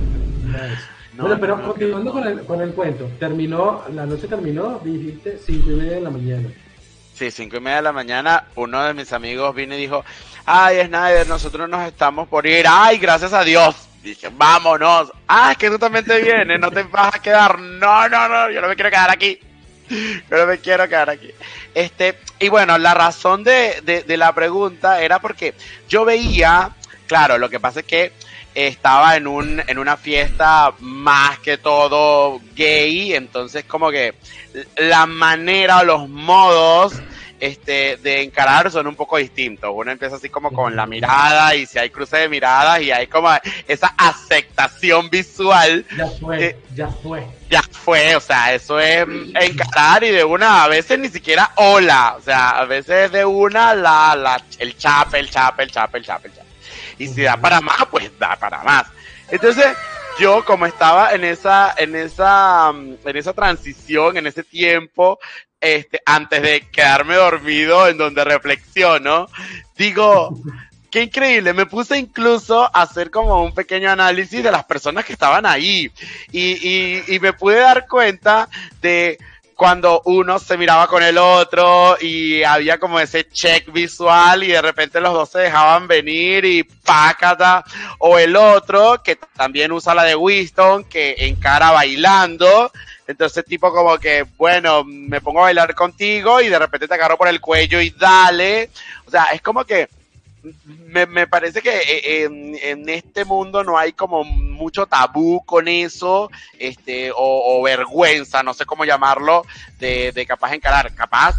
No, 1.19 1.25
bueno, 1.25 1.41
pero 1.41 1.57
no, 1.57 1.63
no, 1.63 1.67
continuando 1.73 2.11
con 2.13 2.25
el, 2.25 2.45
con 2.45 2.61
el 2.61 2.71
cuento, 2.71 3.11
terminó, 3.19 3.83
la 3.93 4.05
noche 4.05 4.25
terminó, 4.25 4.79
dijiste 4.81 5.37
cinco 5.45 5.71
y 5.71 5.73
media 5.73 5.95
de 5.95 6.01
la 6.01 6.09
mañana. 6.11 6.47
Sí, 7.13 7.29
cinco 7.29 7.57
y 7.57 7.59
media 7.59 7.75
de 7.75 7.81
la 7.81 7.91
mañana, 7.91 8.45
uno 8.55 8.81
de 8.85 8.93
mis 8.93 9.11
amigos 9.11 9.53
vino 9.53 9.75
y 9.75 9.81
dijo, 9.81 10.05
ay, 10.45 10.85
Snyder, 10.85 11.27
nosotros 11.27 11.67
nos 11.67 11.85
estamos 11.85 12.29
por 12.29 12.47
ir, 12.47 12.65
ay, 12.69 12.99
gracias 12.99 13.33
a 13.33 13.43
Dios. 13.43 13.75
Dije, 14.01 14.29
vámonos. 14.31 15.11
Ah, 15.27 15.51
es 15.51 15.57
que 15.57 15.69
tú 15.69 15.77
también 15.77 16.05
te 16.05 16.21
vienes, 16.21 16.57
no 16.57 16.71
te 16.71 16.83
vas 16.83 17.13
a 17.13 17.19
quedar. 17.19 17.59
No, 17.59 18.07
no, 18.07 18.29
no, 18.29 18.49
yo 18.49 18.61
no 18.61 18.69
me 18.69 18.75
quiero 18.75 18.89
quedar 18.89 19.09
aquí. 19.09 19.41
Yo 19.89 20.37
no 20.37 20.45
me 20.45 20.59
quiero 20.59 20.87
quedar 20.87 21.09
aquí. 21.09 21.31
Este, 21.75 22.17
y 22.39 22.47
bueno, 22.47 22.77
la 22.77 22.93
razón 22.93 23.43
de, 23.43 23.81
de, 23.83 24.03
de 24.03 24.15
la 24.15 24.33
pregunta 24.33 25.01
era 25.01 25.19
porque 25.19 25.53
yo 25.89 26.05
veía, 26.05 26.69
claro, 27.07 27.37
lo 27.37 27.49
que 27.49 27.59
pasa 27.59 27.81
es 27.81 27.85
que 27.85 28.13
estaba 28.55 29.15
en 29.15 29.27
un 29.27 29.61
en 29.67 29.77
una 29.77 29.95
fiesta 29.97 30.73
más 30.79 31.39
que 31.39 31.57
todo 31.57 32.41
gay, 32.55 33.13
entonces 33.13 33.63
como 33.65 33.91
que 33.91 34.13
la 34.77 35.05
manera 35.05 35.79
o 35.79 35.83
los 35.85 36.09
modos 36.09 36.93
este 37.39 37.95
de 37.97 38.21
encarar 38.21 38.69
son 38.69 38.87
un 38.87 38.95
poco 38.95 39.15
distintos. 39.15 39.71
Uno 39.73 39.91
empieza 39.91 40.17
así 40.17 40.27
como 40.29 40.51
con 40.51 40.75
la 40.75 40.85
mirada 40.85 41.55
y 41.55 41.65
si 41.65 41.79
hay 41.79 41.89
cruce 41.89 42.17
de 42.17 42.27
miradas 42.27 42.81
y 42.81 42.91
hay 42.91 43.07
como 43.07 43.29
esa 43.65 43.93
aceptación 43.97 45.09
visual, 45.09 45.85
Ya 45.95 46.07
fue, 46.07 46.45
Eh, 46.45 46.55
ya 46.75 46.87
fue. 46.89 47.25
ya 47.49 47.61
fue, 47.61 48.15
o 48.17 48.19
sea, 48.19 48.53
eso 48.53 48.77
es 48.79 49.05
encarar 49.39 50.03
y 50.03 50.09
de 50.09 50.25
una, 50.25 50.65
a 50.65 50.67
veces 50.67 50.99
ni 50.99 51.07
siquiera 51.07 51.49
hola, 51.55 52.15
o 52.17 52.21
sea, 52.21 52.49
a 52.49 52.65
veces 52.65 53.09
de 53.13 53.23
una 53.23 53.73
la, 53.73 54.15
la 54.17 54.43
el 54.57 54.75
chape, 54.77 55.19
el 55.19 55.29
chape, 55.29 55.63
el 55.63 55.71
chape, 55.71 55.97
el 55.99 56.03
chape, 56.03 56.27
el 56.27 56.33
chape. 56.33 56.48
Y 56.99 57.07
si 57.07 57.23
da 57.23 57.37
para 57.37 57.59
más, 57.61 57.85
pues 57.89 58.11
da 58.19 58.35
para 58.35 58.61
más. 58.63 58.85
Entonces, 59.31 59.75
yo 60.19 60.43
como 60.45 60.65
estaba 60.65 61.13
en 61.13 61.23
esa, 61.23 61.73
en 61.77 61.95
esa, 61.95 62.71
mm, 62.71 62.95
en 63.05 63.17
esa 63.17 63.33
transición, 63.33 64.17
en 64.17 64.27
ese 64.27 64.43
tiempo, 64.43 65.17
este, 65.61 66.01
antes 66.05 66.41
de 66.41 66.61
quedarme 66.69 67.15
dormido, 67.15 67.87
en 67.87 67.97
donde 67.97 68.23
reflexiono, 68.23 69.27
digo, 69.77 70.37
qué 70.91 71.03
increíble, 71.03 71.53
me 71.53 71.65
puse 71.65 71.97
incluso 71.97 72.63
a 72.63 72.81
hacer 72.81 73.11
como 73.11 73.43
un 73.43 73.53
pequeño 73.53 73.89
análisis 73.89 74.43
de 74.43 74.51
las 74.51 74.65
personas 74.65 75.05
que 75.05 75.13
estaban 75.13 75.45
ahí 75.45 75.91
y, 76.31 76.67
y, 76.67 77.03
y 77.15 77.19
me 77.19 77.33
pude 77.33 77.59
dar 77.59 77.87
cuenta 77.87 78.49
de 78.81 79.17
cuando 79.59 80.01
uno 80.05 80.39
se 80.39 80.55
miraba 80.55 80.87
con 80.87 81.03
el 81.03 81.17
otro 81.17 81.97
y 81.99 82.43
había 82.43 82.77
como 82.77 82.97
ese 82.97 83.27
check 83.27 83.69
visual 83.73 84.41
y 84.41 84.47
de 84.47 84.61
repente 84.61 85.01
los 85.01 85.11
dos 85.11 85.31
se 85.31 85.39
dejaban 85.39 85.85
venir 85.85 86.45
y 86.45 86.63
pácata, 86.63 87.65
o 87.97 88.17
el 88.17 88.37
otro 88.37 89.03
que 89.03 89.17
también 89.17 89.73
usa 89.73 89.93
la 89.93 90.05
de 90.05 90.15
Winston 90.15 90.85
que 90.85 91.13
encara 91.17 91.71
bailando, 91.71 92.71
entonces 93.05 93.43
tipo 93.43 93.73
como 93.73 93.97
que, 93.97 94.25
bueno, 94.37 94.85
me 94.85 95.19
pongo 95.19 95.39
a 95.39 95.47
bailar 95.47 95.75
contigo 95.75 96.39
y 96.39 96.47
de 96.47 96.57
repente 96.57 96.87
te 96.87 96.93
agarro 96.93 97.17
por 97.17 97.27
el 97.27 97.41
cuello 97.41 97.81
y 97.81 97.89
dale, 97.89 98.69
o 99.07 99.11
sea, 99.11 99.25
es 99.33 99.41
como 99.41 99.65
que 99.65 99.89
me, 100.87 101.05
me 101.05 101.27
parece 101.27 101.61
que 101.61 101.69
eh, 101.69 102.23
en, 102.23 102.55
en 102.61 102.89
este 102.89 103.25
mundo 103.25 103.63
no 103.63 103.77
hay 103.77 103.93
como 103.93 104.23
mucho 104.23 104.85
tabú 104.85 105.43
con 105.45 105.67
eso, 105.67 106.29
este, 106.57 107.11
o, 107.11 107.15
o 107.17 107.61
vergüenza, 107.63 108.43
no 108.43 108.53
sé 108.53 108.65
cómo 108.65 108.85
llamarlo, 108.85 109.45
de, 109.79 110.11
de 110.11 110.25
capaz 110.25 110.53
encarar, 110.53 110.93
capaz, 110.93 111.35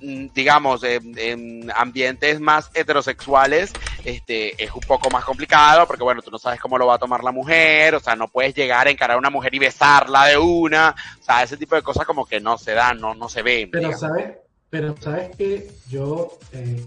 mm, 0.00 0.26
digamos, 0.34 0.82
en, 0.84 1.18
en 1.18 1.72
ambientes 1.74 2.40
más 2.40 2.70
heterosexuales, 2.74 3.72
este, 4.04 4.62
es 4.62 4.72
un 4.72 4.80
poco 4.80 5.10
más 5.10 5.24
complicado, 5.24 5.86
porque 5.86 6.04
bueno, 6.04 6.22
tú 6.22 6.30
no 6.30 6.38
sabes 6.38 6.60
cómo 6.60 6.78
lo 6.78 6.86
va 6.86 6.94
a 6.94 6.98
tomar 6.98 7.24
la 7.24 7.32
mujer, 7.32 7.94
o 7.94 8.00
sea, 8.00 8.16
no 8.16 8.28
puedes 8.28 8.54
llegar 8.54 8.86
a 8.86 8.90
encarar 8.90 9.16
a 9.16 9.18
una 9.18 9.30
mujer 9.30 9.54
y 9.54 9.58
besarla 9.58 10.26
de 10.26 10.38
una, 10.38 10.94
o 11.20 11.22
sea, 11.22 11.42
ese 11.42 11.56
tipo 11.56 11.74
de 11.74 11.82
cosas 11.82 12.06
como 12.06 12.26
que 12.26 12.40
no 12.40 12.58
se 12.58 12.72
dan, 12.72 13.00
no, 13.00 13.14
no 13.14 13.28
se 13.28 13.42
ven. 13.42 13.70
Pero 13.70 13.88
digamos. 13.88 14.00
sabes, 14.00 14.36
pero 14.70 14.94
sabes 15.00 15.34
que 15.36 15.70
yo, 15.88 16.38
eh, 16.52 16.84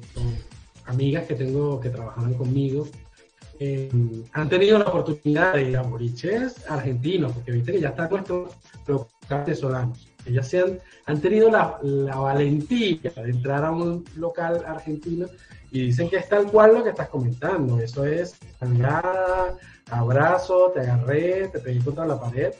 amigas 0.90 1.26
que 1.26 1.36
tengo 1.36 1.80
que 1.80 1.90
trabajaban 1.90 2.34
conmigo, 2.34 2.88
eh, 3.60 3.90
han 4.32 4.50
tenido 4.50 4.80
la 4.80 4.86
oportunidad 4.86 5.54
de 5.54 5.70
ir 5.70 5.78
a 5.78 5.82
boliches 5.82 6.70
argentinos, 6.70 7.34
porque 7.34 7.52
viste 7.52 7.74
que 7.74 7.82
ya 7.82 7.90
están 7.90 8.10
nuestros 8.10 8.54
locales 8.88 9.46
venezolanos. 9.46 10.08
Ellas 10.26 10.48
se 10.48 10.60
han, 10.60 10.80
han 11.06 11.20
tenido 11.20 11.52
la, 11.52 11.80
valentía 12.16 13.12
de 13.16 13.30
entrar 13.30 13.66
a 13.66 13.72
un 13.72 14.06
local 14.16 14.64
argentino 14.66 15.28
y 15.72 15.88
dicen 15.88 16.10
que 16.10 16.18
es 16.18 16.30
tal 16.30 16.46
cual 16.50 16.74
lo 16.76 16.84
que 16.84 16.92
estás 16.92 17.10
comentando. 17.10 17.80
Eso 17.80 18.06
es 18.06 18.38
nalgada, 18.62 19.58
abrazo, 19.92 20.72
te 20.74 20.80
agarré, 20.80 21.50
te 21.50 21.60
pegué 21.60 21.84
contra 21.84 22.06
la 22.06 22.20
pared. 22.20 22.54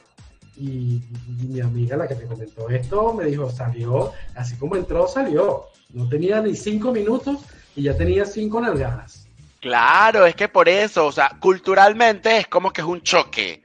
Y, 0.56 1.00
y 1.40 1.46
mi 1.48 1.60
amiga, 1.60 1.96
la 1.96 2.06
que 2.06 2.14
te 2.14 2.26
comentó 2.26 2.68
esto, 2.68 3.14
me 3.14 3.24
dijo, 3.24 3.50
salió, 3.50 4.12
así 4.34 4.56
como 4.56 4.76
entró, 4.76 5.08
salió. 5.08 5.64
No 5.94 6.08
tenía 6.08 6.42
ni 6.42 6.54
cinco 6.54 6.92
minutos 6.92 7.40
y 7.80 7.84
ya 7.84 7.96
tenía 7.96 8.26
cinco 8.26 8.60
nalgadas. 8.60 9.26
Claro, 9.60 10.26
es 10.26 10.34
que 10.34 10.48
por 10.48 10.68
eso, 10.68 11.06
o 11.06 11.12
sea, 11.12 11.30
culturalmente 11.40 12.36
es 12.36 12.46
como 12.46 12.70
que 12.72 12.82
es 12.82 12.86
un 12.86 13.02
choque, 13.02 13.62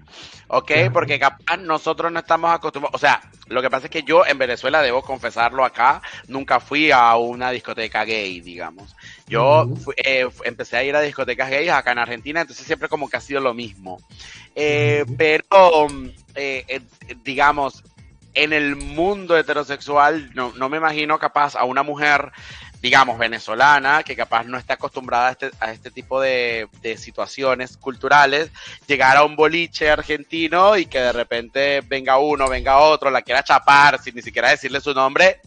¿ok? 0.48 0.68
Claro. 0.68 0.94
Porque 0.94 1.20
capaz 1.20 1.58
nosotros 1.58 2.12
no 2.12 2.20
estamos 2.20 2.54
acostumbrados, 2.54 2.96
o 2.96 2.98
sea, 2.98 3.22
lo 3.48 3.62
que 3.62 3.70
pasa 3.70 3.88
es 3.88 3.92
que 3.92 4.04
yo 4.04 4.26
en 4.26 4.38
Venezuela, 4.38 4.82
debo 4.82 5.02
confesarlo 5.02 5.66
acá, 5.66 6.02
nunca 6.28 6.60
fui 6.62 6.92
a 6.92 7.16
una 7.18 7.52
discoteca 7.52 8.06
gay, 8.06 8.40
digamos. 8.40 8.96
Yo 9.28 9.68
fui- 9.84 9.96
eh, 9.98 10.28
empecé 10.46 10.78
a 10.78 10.84
ir 10.84 10.96
a 10.96 11.02
discotecas 11.02 11.50
gays 11.50 11.72
acá 11.72 11.92
en 11.92 12.00
Argentina, 12.00 12.42
entonces 12.42 12.66
siempre 12.66 12.88
como 12.88 13.10
que 13.10 13.18
ha 13.18 13.22
sido 13.22 13.42
lo 13.42 13.54
mismo. 13.54 14.00
Eh, 14.56 15.04
pero, 15.18 15.88
eh, 16.36 16.82
digamos, 17.24 17.84
en 18.34 18.52
el 18.52 18.76
mundo 18.76 19.38
heterosexual, 19.38 20.30
no, 20.36 20.52
no 20.58 20.68
me 20.68 20.76
imagino 20.76 21.18
capaz 21.20 21.56
a 21.56 21.64
una 21.64 21.84
mujer, 21.84 22.32
digamos, 22.86 23.18
venezolana, 23.18 24.04
que 24.04 24.16
capaz 24.16 24.44
no 24.44 24.60
está 24.60 24.76
acostumbrada 24.76 25.30
a 25.30 25.32
este, 25.32 25.50
a 25.60 25.72
este 25.72 25.90
tipo 25.90 26.22
de, 26.22 26.68
de 26.84 26.98
situaciones 26.98 27.78
culturales, 27.78 28.52
llegar 28.86 29.18
a 29.18 29.24
un 29.24 29.36
boliche 29.36 29.90
argentino 29.90 30.78
y 30.78 30.86
que 30.86 31.00
de 31.00 31.12
repente 31.12 31.82
venga 31.82 32.20
uno, 32.20 32.48
venga 32.48 32.78
otro, 32.78 33.10
la 33.10 33.24
quiera 33.24 33.42
chapar 33.44 34.00
sin 34.00 34.14
ni 34.14 34.22
siquiera 34.22 34.50
decirle 34.52 34.80
su 34.82 34.94
nombre, 34.94 35.42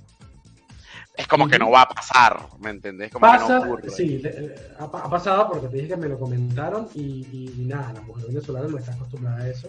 es 1.14 1.28
como 1.28 1.46
que 1.46 1.60
no 1.60 1.70
va 1.70 1.82
a 1.82 1.88
pasar, 1.88 2.40
¿me 2.58 2.70
entendés? 2.70 3.12
Como 3.12 3.30
que 3.30 3.38
Pasa, 3.38 3.60
no 3.60 3.64
ocurre. 3.66 3.88
sí, 3.88 4.20
ha 4.80 4.90
pasado 5.08 5.48
porque 5.48 5.68
te 5.68 5.76
dije 5.76 5.88
que 5.90 5.96
me 5.96 6.08
lo 6.08 6.18
comentaron 6.18 6.88
y, 6.96 7.00
y- 7.00 7.54
y 7.56 7.64
nada, 7.66 7.92
la 7.92 8.00
mujer 8.00 8.26
venezolana 8.26 8.66
no 8.66 8.78
está 8.78 8.94
acostumbrada 8.94 9.44
a 9.44 9.48
eso. 9.48 9.68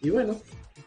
Y 0.00 0.08
bueno, 0.08 0.36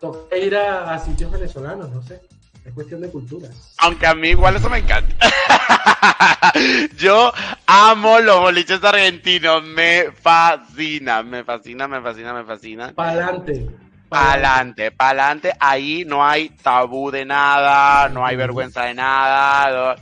toca 0.01 0.35
ir 0.35 0.55
a, 0.55 0.95
a 0.95 0.99
sitios 0.99 1.31
venezolanos, 1.31 1.91
no 1.91 2.01
sé, 2.01 2.21
es 2.67 2.73
cuestión 2.73 3.01
de 3.01 3.09
culturas. 3.09 3.51
Aunque 3.79 4.05
a 4.07 4.13
mí 4.13 4.29
igual 4.29 4.55
eso 4.55 4.69
me 4.69 4.79
encanta. 4.79 5.15
Yo 6.97 7.31
amo 7.65 8.19
los 8.19 8.39
boliches 8.39 8.83
argentinos, 8.83 9.63
me 9.63 10.11
fascina, 10.11 11.23
me 11.23 11.43
fascina, 11.43 11.87
me 11.87 12.01
fascina, 12.01 12.33
me 12.33 12.43
fascina. 12.43 12.93
Pa'lante. 12.93 13.67
Pa'lante, 14.09 14.91
pa'lante, 14.91 15.51
ahí 15.59 16.05
no 16.05 16.25
hay 16.25 16.49
tabú 16.49 17.11
de 17.11 17.25
nada, 17.25 18.07
no 18.07 18.25
hay 18.25 18.37
vergüenza 18.37 18.83
de 18.83 18.93
nada, 18.93 19.95
no- 19.95 20.01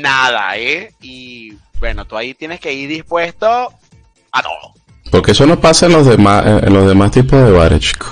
nada, 0.00 0.56
¿eh? 0.56 0.92
Y 1.00 1.52
bueno, 1.80 2.04
tú 2.04 2.16
ahí 2.16 2.34
tienes 2.34 2.60
que 2.60 2.72
ir 2.72 2.88
dispuesto 2.88 3.72
a 4.30 4.42
todo. 4.42 4.74
Porque 5.10 5.32
eso 5.32 5.46
no 5.46 5.58
pasa 5.60 5.86
en 5.86 5.92
los 5.94 6.06
demás, 6.06 6.44
en 6.62 6.72
los 6.72 6.86
demás 6.86 7.10
tipos 7.10 7.42
de 7.44 7.50
bares, 7.50 7.80
chicos. 7.80 8.10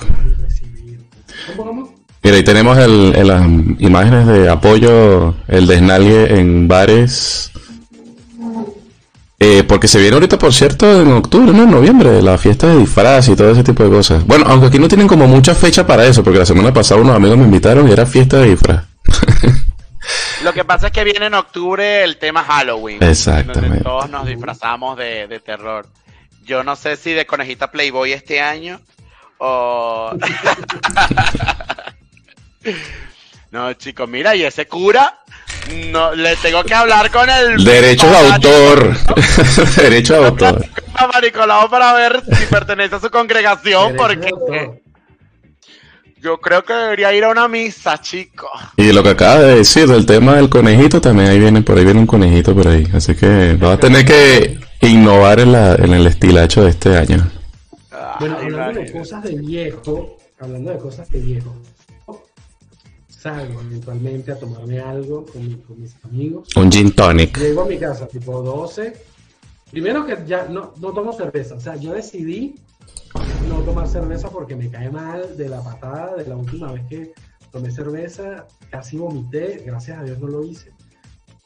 Mira, 2.26 2.38
ahí 2.38 2.42
tenemos 2.42 2.76
el, 2.76 3.12
las 3.24 3.46
imágenes 3.78 4.26
de 4.26 4.50
apoyo, 4.50 5.36
el 5.46 5.68
desnalgue 5.68 6.40
en 6.40 6.66
bares. 6.66 7.52
Eh, 9.38 9.62
porque 9.62 9.86
se 9.86 10.00
viene 10.00 10.14
ahorita, 10.14 10.36
por 10.36 10.52
cierto, 10.52 11.02
en 11.02 11.12
octubre, 11.12 11.52
¿no? 11.52 11.62
En 11.62 11.70
noviembre, 11.70 12.20
la 12.22 12.36
fiesta 12.36 12.66
de 12.66 12.78
disfraz 12.78 13.28
y 13.28 13.36
todo 13.36 13.52
ese 13.52 13.62
tipo 13.62 13.84
de 13.84 13.90
cosas. 13.90 14.26
Bueno, 14.26 14.44
aunque 14.48 14.66
aquí 14.66 14.80
no 14.80 14.88
tienen 14.88 15.06
como 15.06 15.28
mucha 15.28 15.54
fecha 15.54 15.86
para 15.86 16.04
eso, 16.04 16.24
porque 16.24 16.40
la 16.40 16.46
semana 16.46 16.72
pasada 16.72 17.00
unos 17.00 17.14
amigos 17.14 17.38
me 17.38 17.44
invitaron 17.44 17.88
y 17.88 17.92
era 17.92 18.04
fiesta 18.06 18.38
de 18.38 18.48
disfraz. 18.48 18.84
Lo 20.42 20.52
que 20.52 20.64
pasa 20.64 20.88
es 20.88 20.92
que 20.92 21.04
viene 21.04 21.26
en 21.26 21.34
octubre 21.34 22.02
el 22.02 22.16
tema 22.16 22.42
Halloween. 22.42 23.04
Exactamente. 23.04 23.68
Donde 23.68 23.84
todos 23.84 24.10
nos 24.10 24.26
disfrazamos 24.26 24.98
de, 24.98 25.28
de 25.28 25.38
terror. 25.38 25.86
Yo 26.44 26.64
no 26.64 26.74
sé 26.74 26.96
si 26.96 27.12
de 27.12 27.24
conejita 27.24 27.70
Playboy 27.70 28.10
este 28.10 28.40
año 28.40 28.80
o... 29.38 30.10
no, 33.50 33.72
chicos, 33.74 34.08
mira, 34.08 34.34
y 34.34 34.42
ese 34.42 34.66
cura, 34.66 35.18
no, 35.90 36.14
le 36.14 36.36
tengo 36.36 36.62
que 36.64 36.74
hablar 36.74 37.10
con 37.10 37.28
el... 37.28 37.64
Derechos 37.64 38.10
de 38.10 38.16
autor. 38.16 38.96
Derechos 39.76 40.18
de 40.18 40.26
autor. 40.26 40.66
a 40.94 41.06
Maricolao 41.08 41.68
para 41.70 41.92
ver 41.94 42.22
si 42.36 42.46
pertenece 42.46 42.96
a 42.96 43.00
su 43.00 43.10
congregación, 43.10 43.96
Derecho 43.96 44.08
de 44.08 44.14
porque 44.14 44.28
autor. 44.32 44.80
yo 46.20 46.38
creo 46.38 46.64
que 46.64 46.72
debería 46.72 47.12
ir 47.12 47.24
a 47.24 47.30
una 47.30 47.48
misa, 47.48 48.00
chicos. 48.00 48.50
Y 48.76 48.92
lo 48.92 49.02
que 49.02 49.10
acaba 49.10 49.40
de 49.40 49.56
decir 49.56 49.86
del 49.88 50.06
tema 50.06 50.36
del 50.36 50.48
conejito, 50.48 51.00
también 51.00 51.30
ahí 51.30 51.38
viene, 51.38 51.62
por 51.62 51.78
ahí 51.78 51.84
viene 51.84 52.00
un 52.00 52.06
conejito 52.06 52.54
por 52.54 52.68
ahí. 52.68 52.86
Así 52.94 53.14
que 53.14 53.56
vas 53.58 53.74
a 53.74 53.80
tener 53.80 54.04
que 54.04 54.58
innovar 54.80 55.40
en, 55.40 55.52
la, 55.52 55.74
en 55.74 55.92
el 55.92 56.06
estilacho 56.06 56.64
de 56.64 56.70
este 56.70 56.96
año. 56.96 57.30
Bueno, 58.18 58.36
hablando 58.38 58.80
de 58.80 58.92
cosas 58.92 59.22
de 59.24 59.34
viejo, 59.36 60.16
hablando 60.40 60.70
de 60.70 60.78
cosas 60.78 61.08
de 61.10 61.20
viejo, 61.20 61.54
salgo 63.26 63.60
eventualmente 63.60 64.30
a 64.32 64.38
tomarme 64.38 64.78
algo 64.80 65.26
con, 65.26 65.46
mi- 65.46 65.56
con 65.56 65.80
mis 65.80 65.96
amigos. 66.04 66.48
Un 66.56 66.70
gin 66.70 66.92
tonic. 66.94 67.36
Llego 67.38 67.62
a 67.62 67.66
mi 67.66 67.76
casa 67.78 68.06
tipo 68.06 68.40
12. 68.42 68.92
Primero 69.70 70.06
que 70.06 70.16
ya 70.26 70.46
no, 70.48 70.72
no 70.80 70.92
tomo 70.92 71.12
cerveza. 71.12 71.56
O 71.56 71.60
sea, 71.60 71.74
yo 71.76 71.92
decidí 71.92 72.54
no 73.48 73.60
tomar 73.62 73.88
cerveza 73.88 74.28
porque 74.30 74.54
me 74.54 74.70
cae 74.70 74.90
mal 74.90 75.36
de 75.36 75.48
la 75.48 75.60
patada 75.62 76.14
de 76.16 76.26
la 76.26 76.36
última 76.36 76.70
vez 76.72 76.82
que 76.88 77.12
tomé 77.50 77.70
cerveza. 77.70 78.46
Casi 78.70 78.96
vomité. 78.96 79.62
Gracias 79.66 79.98
a 79.98 80.04
Dios 80.04 80.18
no 80.20 80.28
lo 80.28 80.44
hice. 80.44 80.70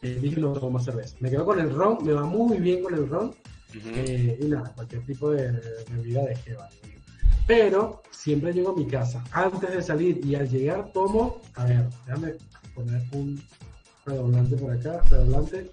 Eh, 0.03 0.18
dije 0.20 0.39
no 0.41 0.53
tomo 0.53 0.70
más 0.72 0.85
cerveza. 0.85 1.16
Me 1.20 1.31
quedo 1.31 1.47
con 1.47 1.59
el 1.61 1.70
ron. 1.74 1.99
Me 2.05 2.12
va 2.12 2.24
muy 2.24 2.59
bien 2.59 2.83
con 2.83 2.93
el 2.95 3.09
ron. 3.09 3.28
Ujú. 3.28 3.89
Eh, 3.95 4.39
y 4.43 4.45
nada, 4.47 4.70
cualquier 4.74 5.03
tipo 5.07 5.31
de 5.31 5.51
bebida 5.95 6.24
de 6.26 6.37
jeva. 6.37 6.68
Pero 7.51 8.01
siempre 8.12 8.53
llego 8.53 8.70
a 8.70 8.76
mi 8.76 8.86
casa 8.86 9.24
antes 9.32 9.68
de 9.72 9.82
salir 9.82 10.24
y 10.24 10.36
al 10.36 10.48
llegar 10.48 10.92
tomo, 10.92 11.40
a 11.57 11.64
ver, 11.64 11.84
déjame 12.07 12.34
poner 12.76 13.03
un 13.11 13.42
redoblante 14.07 14.55
por 14.55 14.70
acá, 14.72 15.01
redoblante, 15.11 15.68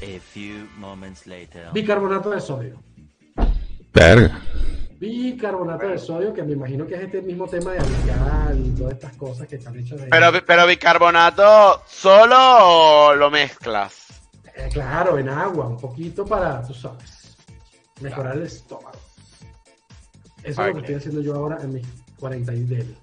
A 0.00 0.18
few 0.32 0.66
moments 0.78 1.26
later. 1.26 1.70
bicarbonato 1.74 2.30
de 2.30 2.40
sodio. 2.40 2.82
Verga. 3.92 4.40
Bicarbonato 4.98 5.88
de 5.88 5.98
sodio, 5.98 6.32
que 6.32 6.42
me 6.42 6.52
imagino 6.54 6.86
que 6.86 6.94
es 6.94 7.02
este 7.02 7.20
mismo 7.20 7.46
tema 7.46 7.72
de 7.72 7.80
alcal 7.80 8.66
y 8.66 8.70
todas 8.70 8.94
estas 8.94 9.14
cosas 9.14 9.46
que 9.46 9.56
están 9.56 9.78
hechas 9.78 10.00
de... 10.00 10.06
Pero, 10.06 10.32
pero 10.46 10.66
bicarbonato 10.66 11.82
solo 11.86 13.08
o 13.10 13.14
lo 13.14 13.30
mezclas? 13.30 14.06
Eh, 14.54 14.70
claro, 14.72 15.18
en 15.18 15.28
agua, 15.28 15.66
un 15.68 15.76
poquito 15.76 16.24
para, 16.24 16.62
tú 16.62 16.72
sabes, 16.72 17.36
mejorar 18.00 18.38
el 18.38 18.44
estómago. 18.44 19.07
Eso 20.48 20.62
es 20.62 20.68
lo 20.68 20.74
que 20.74 20.80
estoy 20.80 20.94
haciendo 20.94 21.20
yo 21.20 21.34
ahora 21.34 21.58
en 21.62 21.74
mis 21.74 21.86
40 22.18 22.54
y 22.54 22.64
del. 22.64 22.94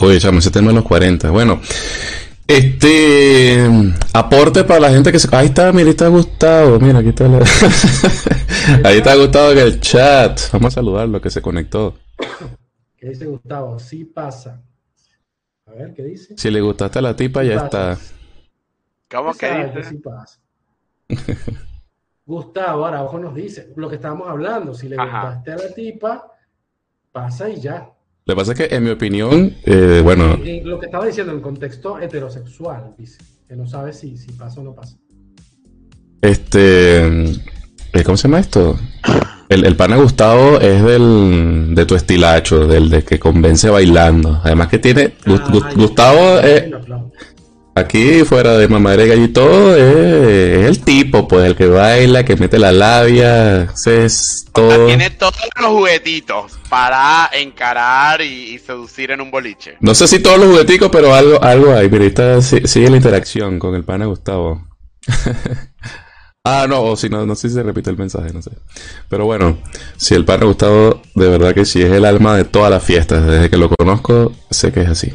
Oye, 0.00 0.20
chamo, 0.20 0.40
ese 0.40 0.50
tema 0.50 0.68
de 0.68 0.74
los 0.74 0.84
40. 0.84 1.30
Bueno, 1.30 1.60
este 2.46 3.66
aporte 4.12 4.64
para 4.64 4.80
la 4.80 4.90
gente 4.90 5.10
que 5.10 5.18
se. 5.18 5.34
Ahí 5.34 5.46
está, 5.46 5.72
mira, 5.72 5.86
ahí 5.86 5.90
está 5.90 6.08
Gustavo. 6.08 6.78
Mira, 6.78 6.98
aquí 6.98 7.08
está 7.08 7.26
la... 7.26 7.38
Ahí 8.84 8.98
está 8.98 9.14
Gustavo 9.14 9.52
en 9.52 9.58
el 9.58 9.80
chat. 9.80 10.40
Vamos 10.52 10.74
a 10.74 10.74
saludarlo 10.74 11.20
que 11.20 11.30
se 11.30 11.40
conectó. 11.40 11.96
¿Qué 12.96 13.10
dice 13.10 13.24
Gustavo? 13.26 13.78
Sí 13.78 14.04
pasa. 14.04 14.60
A 15.66 15.70
ver, 15.70 15.94
¿qué 15.94 16.02
dice? 16.02 16.34
Si 16.36 16.50
le 16.50 16.60
gustaste 16.60 16.98
a 16.98 17.02
la 17.02 17.16
tipa, 17.16 17.44
ya 17.44 17.64
está. 17.64 17.96
¿Cómo 19.08 19.32
que 19.34 19.46
dices? 19.46 19.88
sí 19.88 19.96
pasa. 19.98 20.38
Gustavo, 22.26 22.84
ahora 22.84 22.98
abajo 22.98 23.18
nos 23.18 23.34
dice 23.34 23.72
lo 23.76 23.88
que 23.88 23.94
estábamos 23.96 24.28
hablando. 24.28 24.74
Si 24.74 24.88
le 24.88 24.96
Ajá. 24.98 25.30
gustaste 25.30 25.52
a 25.52 25.56
la 25.68 25.74
tipa, 25.74 26.26
pasa 27.12 27.48
y 27.48 27.60
ya. 27.60 27.88
Lo 28.26 28.34
que 28.34 28.36
pasa 28.36 28.52
es 28.52 28.58
que, 28.58 28.74
en 28.74 28.82
mi 28.82 28.90
opinión, 28.90 29.54
eh, 29.64 30.00
bueno, 30.02 30.36
lo 30.64 30.80
que 30.80 30.86
estaba 30.86 31.06
diciendo 31.06 31.32
en 31.32 31.40
contexto 31.40 31.98
heterosexual, 32.00 32.94
dice. 32.98 33.18
Que 33.48 33.54
no 33.54 33.64
sabe 33.64 33.92
si, 33.92 34.16
si 34.18 34.32
pasa 34.32 34.60
o 34.60 34.64
no 34.64 34.74
pasa. 34.74 34.96
este. 36.20 37.06
eh, 37.06 38.02
¿Cómo 38.04 38.16
se 38.16 38.26
llama 38.26 38.40
esto? 38.40 38.76
El, 39.48 39.64
el 39.64 39.76
pana 39.76 39.96
Gustavo 39.96 40.58
es 40.58 40.82
del, 40.82 41.72
de 41.76 41.86
tu 41.86 41.94
estilacho, 41.94 42.66
del 42.66 42.90
de 42.90 43.04
que 43.04 43.20
convence 43.20 43.70
bailando. 43.70 44.40
Además 44.42 44.66
que 44.66 44.80
tiene. 44.80 45.14
Ah. 45.26 45.70
Gustavo 45.76 46.40
eh. 46.42 46.68
Aquí, 47.78 48.24
fuera 48.24 48.56
de 48.56 48.68
mamadera 48.68 49.14
y 49.14 49.28
todo, 49.28 49.76
es, 49.76 50.60
es 50.62 50.66
el 50.66 50.80
tipo, 50.82 51.28
pues, 51.28 51.44
el 51.44 51.54
que 51.56 51.66
baila, 51.66 52.24
que 52.24 52.34
mete 52.34 52.58
la 52.58 52.72
labia, 52.72 53.64
es 53.84 54.46
todo. 54.50 54.86
Tiene 54.86 55.10
todos 55.10 55.34
los 55.60 55.70
juguetitos 55.72 56.52
para 56.70 57.28
encarar 57.34 58.22
y, 58.22 58.54
y 58.54 58.58
seducir 58.58 59.10
en 59.10 59.20
un 59.20 59.30
boliche. 59.30 59.76
No 59.80 59.94
sé 59.94 60.08
si 60.08 60.20
todos 60.20 60.38
los 60.38 60.48
jugueticos, 60.48 60.88
pero 60.90 61.14
algo, 61.14 61.42
algo 61.42 61.74
hay. 61.74 61.90
Mira, 61.90 62.06
está, 62.06 62.40
si- 62.40 62.66
sigue 62.66 62.88
la 62.88 62.96
interacción 62.96 63.58
con 63.58 63.74
el 63.74 63.84
pana 63.84 64.06
Gustavo. 64.06 64.66
ah, 66.44 66.66
no, 66.66 66.80
o 66.82 66.96
si 66.96 67.10
no, 67.10 67.26
no 67.26 67.34
sé 67.34 67.48
si 67.50 67.56
se 67.56 67.62
repite 67.62 67.90
el 67.90 67.98
mensaje, 67.98 68.32
no 68.32 68.40
sé. 68.40 68.52
Pero 69.10 69.26
bueno, 69.26 69.58
si 69.98 70.14
el 70.14 70.24
pana 70.24 70.46
Gustavo, 70.46 71.02
de 71.14 71.28
verdad 71.28 71.54
que 71.54 71.66
sí 71.66 71.82
es 71.82 71.92
el 71.92 72.06
alma 72.06 72.38
de 72.38 72.44
todas 72.44 72.70
las 72.70 72.82
fiestas. 72.82 73.26
Desde 73.26 73.50
que 73.50 73.58
lo 73.58 73.68
conozco, 73.68 74.32
sé 74.50 74.72
que 74.72 74.80
es 74.80 74.88
así. 74.88 75.12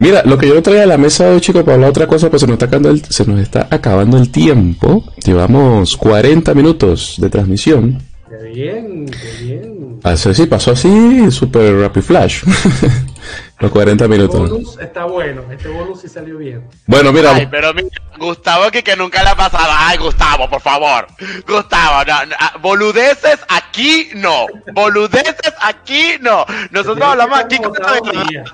Mira, 0.00 0.22
lo 0.24 0.38
que 0.38 0.48
yo 0.48 0.62
traía 0.62 0.84
a 0.84 0.86
la 0.86 0.96
mesa 0.96 1.28
hoy, 1.28 1.42
chicos, 1.42 1.62
para 1.62 1.74
hablar 1.74 1.90
otra 1.90 2.06
cosa, 2.06 2.30
pues 2.30 2.40
se 2.40 2.46
nos 2.46 2.54
está 2.54 2.64
acabando 2.64 2.88
el, 2.88 3.04
se 3.04 3.26
nos 3.26 3.38
está 3.38 3.68
acabando 3.70 4.16
el 4.16 4.32
tiempo. 4.32 5.04
Llevamos 5.22 5.94
40 5.98 6.54
minutos 6.54 7.16
de 7.18 7.28
transmisión. 7.28 8.02
Qué 8.26 8.48
bien, 8.48 9.04
qué 9.04 9.44
bien. 9.44 10.00
Así 10.02 10.32
sí, 10.34 10.46
pasó 10.46 10.70
así, 10.72 11.30
super 11.30 11.76
rapid 11.76 12.00
flash. 12.00 12.44
Los 13.58 13.70
40 13.70 14.04
El 14.04 14.10
minutos. 14.10 14.48
bonus 14.50 14.78
está 14.78 15.04
bueno. 15.04 15.42
Este 15.52 15.68
bonus 15.68 16.00
sí 16.00 16.08
salió 16.08 16.38
bien. 16.38 16.64
Bueno, 16.86 17.12
mira, 17.12 17.34
Ay, 17.34 17.46
pero 17.50 17.74
mira, 17.74 17.88
Gustavo 18.18 18.70
que, 18.70 18.82
que 18.82 18.96
nunca 18.96 19.22
le 19.22 19.28
ha 19.28 19.36
pasado. 19.36 19.68
Ay, 19.70 19.98
Gustavo, 19.98 20.48
por 20.48 20.62
favor. 20.62 21.08
Gustavo, 21.46 22.02
no, 22.06 22.24
no, 22.24 22.34
ah, 22.40 22.54
boludeces 22.62 23.38
aquí 23.48 24.08
no. 24.14 24.46
Boludeces 24.72 25.52
aquí 25.60 26.12
no. 26.22 26.46
Nosotros 26.70 27.06
hablamos 27.06 27.38
que 27.40 27.44
aquí 27.44 27.58
con 27.58 27.74
la 27.74 28.22
día. 28.30 28.44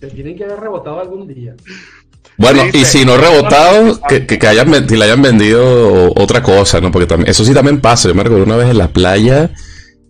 Te 0.00 0.08
tienen 0.08 0.36
que 0.36 0.44
haber 0.44 0.60
rebotado 0.60 1.00
algún 1.00 1.26
día. 1.26 1.54
bueno, 2.36 2.62
y 2.72 2.84
si 2.84 3.04
no 3.04 3.16
rebotado, 3.16 4.00
que, 4.08 4.26
que, 4.26 4.38
que 4.38 4.46
hayan, 4.46 4.86
que 4.86 4.96
le 4.96 5.04
hayan 5.04 5.22
vendido 5.22 6.12
otra 6.14 6.42
cosa, 6.42 6.80
¿no? 6.80 6.92
Porque 6.92 7.06
también, 7.06 7.30
eso 7.30 7.44
sí 7.44 7.52
también 7.52 7.80
pasa. 7.80 8.08
Yo 8.08 8.14
me 8.14 8.22
recuerdo 8.22 8.44
una 8.44 8.56
vez 8.56 8.70
en 8.70 8.78
la 8.78 8.88
playa, 8.88 9.50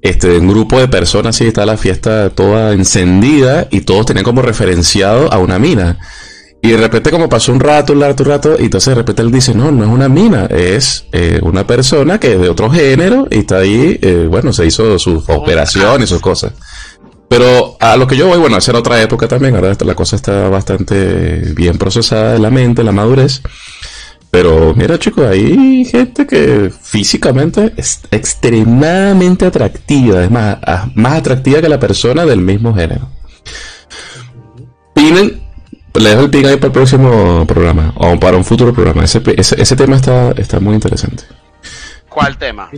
este, 0.02 0.38
un 0.38 0.48
grupo 0.48 0.78
de 0.78 0.88
personas, 0.88 1.36
sí, 1.36 1.46
estaba 1.46 1.66
la 1.66 1.76
fiesta 1.76 2.30
toda 2.30 2.72
encendida 2.72 3.66
y 3.70 3.80
todos 3.80 4.06
tenían 4.06 4.24
como 4.24 4.42
referenciado 4.42 5.32
a 5.32 5.38
una 5.38 5.58
mina. 5.58 5.98
Y 6.60 6.70
de 6.70 6.76
repente 6.76 7.10
como 7.10 7.28
pasó 7.28 7.52
un 7.52 7.60
rato, 7.60 7.92
un 7.92 8.00
rato, 8.00 8.24
un 8.24 8.28
rato, 8.28 8.56
y 8.58 8.64
entonces 8.64 8.90
de 8.90 8.96
repente 8.96 9.22
él 9.22 9.30
dice, 9.30 9.54
no, 9.54 9.70
no 9.70 9.84
es 9.84 9.90
una 9.90 10.08
mina, 10.08 10.46
es 10.46 11.06
eh, 11.12 11.38
una 11.42 11.66
persona 11.66 12.18
que 12.18 12.32
es 12.32 12.40
de 12.40 12.48
otro 12.48 12.68
género 12.68 13.28
y 13.30 13.38
está 13.38 13.58
ahí, 13.58 13.98
eh, 14.02 14.26
bueno, 14.28 14.52
se 14.52 14.66
hizo 14.66 14.98
su 14.98 15.22
operación 15.28 16.02
y 16.02 16.06
sus 16.06 16.20
cosas. 16.20 16.52
Pero 17.28 17.76
a 17.78 17.96
lo 17.96 18.06
que 18.06 18.16
yo 18.16 18.26
voy, 18.28 18.38
bueno, 18.38 18.56
esa 18.56 18.70
era 18.70 18.78
otra 18.80 19.00
época 19.02 19.28
también, 19.28 19.54
ahora 19.54 19.70
esta- 19.70 19.84
la 19.84 19.94
cosa 19.94 20.16
está 20.16 20.48
bastante 20.48 21.52
bien 21.54 21.76
procesada 21.76 22.36
en 22.36 22.42
la 22.42 22.50
mente, 22.50 22.80
en 22.82 22.86
la 22.86 22.92
madurez. 22.92 23.42
Pero 24.30 24.74
mira 24.74 24.98
chicos, 24.98 25.26
hay 25.26 25.84
gente 25.86 26.26
que 26.26 26.70
físicamente 26.82 27.72
es 27.76 28.00
extremadamente 28.10 29.46
atractiva, 29.46 30.22
es 30.24 30.30
más, 30.30 30.58
más 30.94 31.14
atractiva 31.18 31.60
que 31.62 31.68
la 31.68 31.80
persona 31.80 32.24
del 32.26 32.40
mismo 32.40 32.74
género. 32.74 33.08
Pinen, 34.94 35.40
le 35.94 36.08
dejo 36.10 36.22
el 36.22 36.30
pin 36.30 36.46
ahí 36.46 36.56
para 36.56 36.66
el 36.66 36.72
próximo 36.72 37.46
programa, 37.46 37.92
o 37.96 38.18
para 38.18 38.36
un 38.36 38.44
futuro 38.44 38.72
programa. 38.74 39.04
Ese, 39.04 39.22
ese, 39.36 39.60
ese 39.60 39.76
tema 39.76 39.96
está, 39.96 40.32
está 40.32 40.60
muy 40.60 40.74
interesante. 40.74 41.24
¿Cuál 42.08 42.36
tema? 42.36 42.68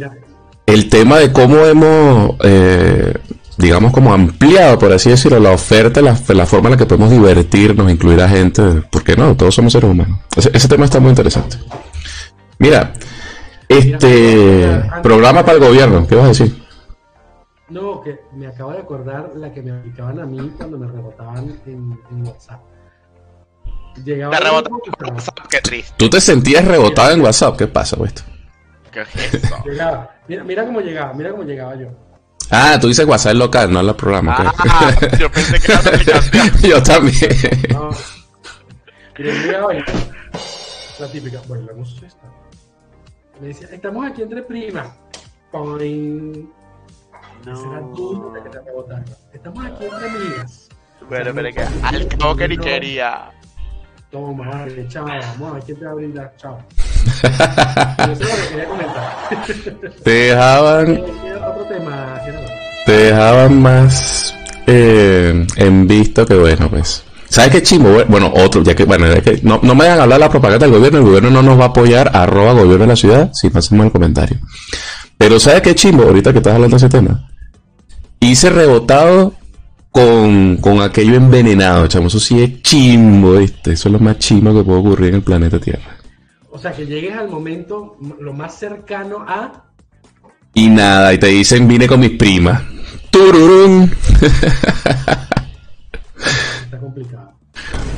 El 0.66 0.88
tema 0.88 1.18
de 1.18 1.32
cómo 1.32 1.64
hemos, 1.66 2.36
eh, 2.44 3.14
digamos, 3.60 3.92
como 3.92 4.12
ampliado, 4.12 4.78
por 4.78 4.92
así 4.92 5.10
decirlo, 5.10 5.38
la 5.40 5.52
oferta, 5.52 6.00
la, 6.00 6.16
la 6.28 6.46
forma 6.46 6.68
en 6.68 6.72
la 6.72 6.76
que 6.78 6.86
podemos 6.86 7.10
divertirnos, 7.10 7.90
incluir 7.90 8.20
a 8.20 8.28
gente, 8.28 8.62
porque 8.90 9.16
no, 9.16 9.36
todos 9.36 9.54
somos 9.54 9.72
seres 9.72 9.90
humanos. 9.90 10.18
Ese, 10.36 10.50
ese 10.54 10.68
tema 10.68 10.84
está 10.86 10.98
muy 11.00 11.10
interesante. 11.10 11.56
Mira, 12.58 12.92
este 13.68 14.82
programa 15.02 15.44
para 15.44 15.58
el 15.58 15.64
gobierno, 15.64 16.06
¿qué 16.06 16.14
vas 16.14 16.24
a 16.24 16.28
decir? 16.28 16.60
no, 17.68 18.00
que 18.00 18.18
me 18.34 18.48
acabo 18.48 18.72
de 18.72 18.78
acordar 18.78 19.30
la 19.36 19.52
que 19.52 19.62
me 19.62 19.70
aplicaban 19.70 20.18
a 20.18 20.26
mí 20.26 20.52
cuando 20.56 20.76
me 20.76 20.88
rebotaban 20.88 21.60
en, 21.66 21.96
en 22.10 22.26
WhatsApp. 22.26 22.60
Llegaba 24.04 24.36
Te 24.36 24.42
estaba- 24.44 24.60
WhatsApp, 25.14 25.38
qué 25.48 25.60
triste. 25.60 25.94
¿Tú 25.96 26.10
te 26.10 26.20
sentías 26.20 26.64
rebotado 26.64 27.12
en 27.12 27.20
WhatsApp? 27.20 27.56
¿Qué 27.56 27.68
pasa, 27.68 27.94
güey? 27.96 28.10
¿Qué 28.90 29.02
es 29.02 29.34
eso? 29.34 29.54
Llegaba. 29.64 30.10
Mira, 30.26 30.42
mira 30.42 30.64
cómo 30.66 30.80
llegaba, 30.80 31.12
mira 31.12 31.30
cómo 31.30 31.44
llegaba 31.44 31.76
yo. 31.76 31.88
Ah, 32.50 32.78
tú 32.80 32.88
dices 32.88 33.06
WhatsApp 33.06 33.34
local, 33.34 33.72
no 33.72 33.80
el 33.80 33.94
programa. 33.94 34.52
Ah, 34.58 34.92
yo 35.18 35.30
pensé 35.30 35.60
que 35.60 35.72
era 35.72 35.80
aplicación. 35.84 36.50
Yo 36.62 36.82
también. 36.82 37.30
No. 37.72 37.90
Y 39.18 39.22
la 41.00 41.08
típica, 41.12 41.40
bueno, 41.46 41.66
la 41.66 41.74
música 41.74 42.06
está. 42.06 42.26
Me 43.40 43.48
decía, 43.48 43.68
estamos 43.70 44.06
aquí 44.06 44.22
entre 44.22 44.42
primas. 44.42 44.88
Que 47.42 48.50
te 48.50 48.60
rebotaran. 48.60 49.04
Estamos 49.32 49.64
aquí 49.64 49.84
entre 49.84 50.08
amigas. 50.08 50.68
Bueno, 51.08 51.30
pero 51.34 51.54
que 51.54 51.60
al 51.82 52.08
cabo 52.08 52.36
que 52.36 52.48
ni 52.48 52.58
quería. 52.58 53.32
Toma, 54.10 54.48
vale, 54.48 54.88
chao, 54.88 55.06
vamos 55.06 55.50
a 55.50 55.54
ver 55.54 55.62
quién 55.62 55.78
te 55.78 55.84
va 55.84 55.90
a 55.92 55.94
brindar, 55.94 56.32
chao. 56.36 56.58
Eso 57.22 58.12
es 58.12 58.20
lo 58.20 58.26
que 58.26 58.48
quería 58.50 58.68
comentar. 58.68 59.94
Te 60.02 60.10
dejaban 60.10 60.90
Eh, 60.96 61.04
¿qué 61.22 61.34
Otro 61.34 61.64
tema, 61.64 62.20
te 62.86 62.92
dejaban 62.92 63.62
más 63.62 64.34
eh, 64.66 65.46
en 65.56 65.86
visto 65.86 66.26
que 66.26 66.34
bueno, 66.34 66.68
pues. 66.68 67.04
¿Sabes 67.28 67.52
qué 67.52 67.62
chimbo? 67.62 68.04
Bueno, 68.08 68.32
otro, 68.34 68.62
ya 68.64 68.74
que, 68.74 68.84
bueno, 68.84 69.06
es 69.06 69.22
que 69.22 69.40
no, 69.44 69.60
no 69.62 69.74
me 69.76 69.84
vayan 69.84 70.00
a 70.00 70.02
hablar 70.02 70.18
de 70.18 70.24
la 70.24 70.30
propaganda 70.30 70.66
del 70.66 70.74
gobierno, 70.74 70.98
el 70.98 71.04
gobierno 71.04 71.30
no 71.30 71.42
nos 71.42 71.60
va 71.60 71.64
a 71.64 71.68
apoyar, 71.68 72.10
arroba 72.12 72.52
gobierno 72.52 72.78
de 72.78 72.86
la 72.88 72.96
ciudad, 72.96 73.30
si 73.32 73.48
no 73.48 73.60
hacemos 73.60 73.86
el 73.86 73.92
comentario. 73.92 74.38
Pero 75.16 75.38
¿sabes 75.38 75.62
qué 75.62 75.74
chimbo? 75.76 76.02
Ahorita 76.02 76.32
que 76.32 76.38
estás 76.38 76.54
hablando 76.54 76.76
de 76.76 76.84
ese 76.84 76.88
tema. 76.88 77.28
Hice 78.18 78.50
rebotado 78.50 79.34
con, 79.90 80.56
con 80.58 80.80
aquello 80.80 81.14
envenenado, 81.14 81.86
chamo. 81.86 82.08
Eso 82.08 82.20
sí 82.20 82.42
es 82.42 82.62
chimbo, 82.62 83.34
¿viste? 83.34 83.72
Eso 83.72 83.88
es 83.88 83.92
lo 83.92 83.98
más 83.98 84.18
chimbo 84.18 84.54
que 84.54 84.64
puede 84.64 84.78
ocurrir 84.80 85.08
en 85.08 85.14
el 85.16 85.22
planeta 85.22 85.58
Tierra. 85.58 85.96
O 86.50 86.58
sea, 86.58 86.72
que 86.72 86.86
llegues 86.86 87.16
al 87.16 87.28
momento 87.28 87.96
lo 88.20 88.32
más 88.32 88.58
cercano 88.58 89.24
a... 89.26 89.64
Y 90.52 90.68
nada, 90.68 91.14
y 91.14 91.18
te 91.18 91.28
dicen, 91.28 91.68
vine 91.68 91.86
con 91.86 92.00
mis 92.00 92.10
primas. 92.10 92.62
Tururún. 93.10 93.90
Está 96.64 96.78
complicado. 96.80 97.32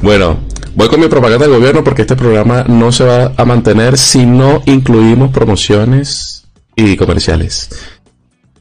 Bueno, 0.03 0.41
voy 0.75 0.89
con 0.89 1.01
mi 1.01 1.09
propaganda 1.09 1.47
del 1.47 1.57
gobierno 1.57 1.83
porque 1.83 2.03
este 2.03 2.17
programa 2.17 2.65
no 2.65 2.93
se 2.93 3.05
va 3.05 3.33
a 3.37 3.45
mantener 3.45 3.97
si 3.97 4.27
no 4.27 4.63
incluimos 4.67 5.31
promociones 5.31 6.47
y 6.77 6.97
comerciales. 6.97 7.71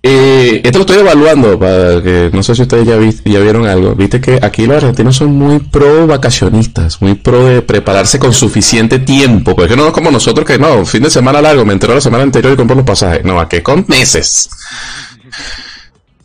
Eh, 0.03 0.61
esto 0.63 0.79
lo 0.79 0.85
estoy 0.85 0.97
evaluando 0.97 1.59
para 1.59 2.01
que 2.01 2.31
no 2.33 2.41
sé 2.41 2.55
si 2.55 2.63
ustedes 2.63 2.87
ya, 2.87 2.97
ya 2.99 3.39
vieron 3.39 3.67
algo. 3.67 3.93
Viste 3.93 4.19
que 4.19 4.39
aquí 4.41 4.65
los 4.65 4.77
argentinos 4.77 5.15
son 5.15 5.33
muy 5.33 5.59
pro 5.59 6.07
vacacionistas, 6.07 7.01
muy 7.01 7.13
pro 7.13 7.45
de 7.45 7.61
prepararse 7.61 8.17
con 8.17 8.33
suficiente 8.33 8.97
tiempo. 8.99 9.55
Porque 9.55 9.75
no 9.75 9.87
es 9.87 9.93
como 9.93 10.09
nosotros 10.09 10.45
que 10.45 10.57
no, 10.57 10.85
fin 10.85 11.03
de 11.03 11.11
semana 11.11 11.41
largo, 11.41 11.65
me 11.65 11.73
entero 11.73 11.93
la 11.93 12.01
semana 12.01 12.23
anterior 12.23 12.53
y 12.53 12.55
compro 12.55 12.75
los 12.75 12.85
pasajes. 12.85 13.23
No, 13.23 13.39
aquí 13.39 13.61
con 13.61 13.85
meses. 13.87 14.49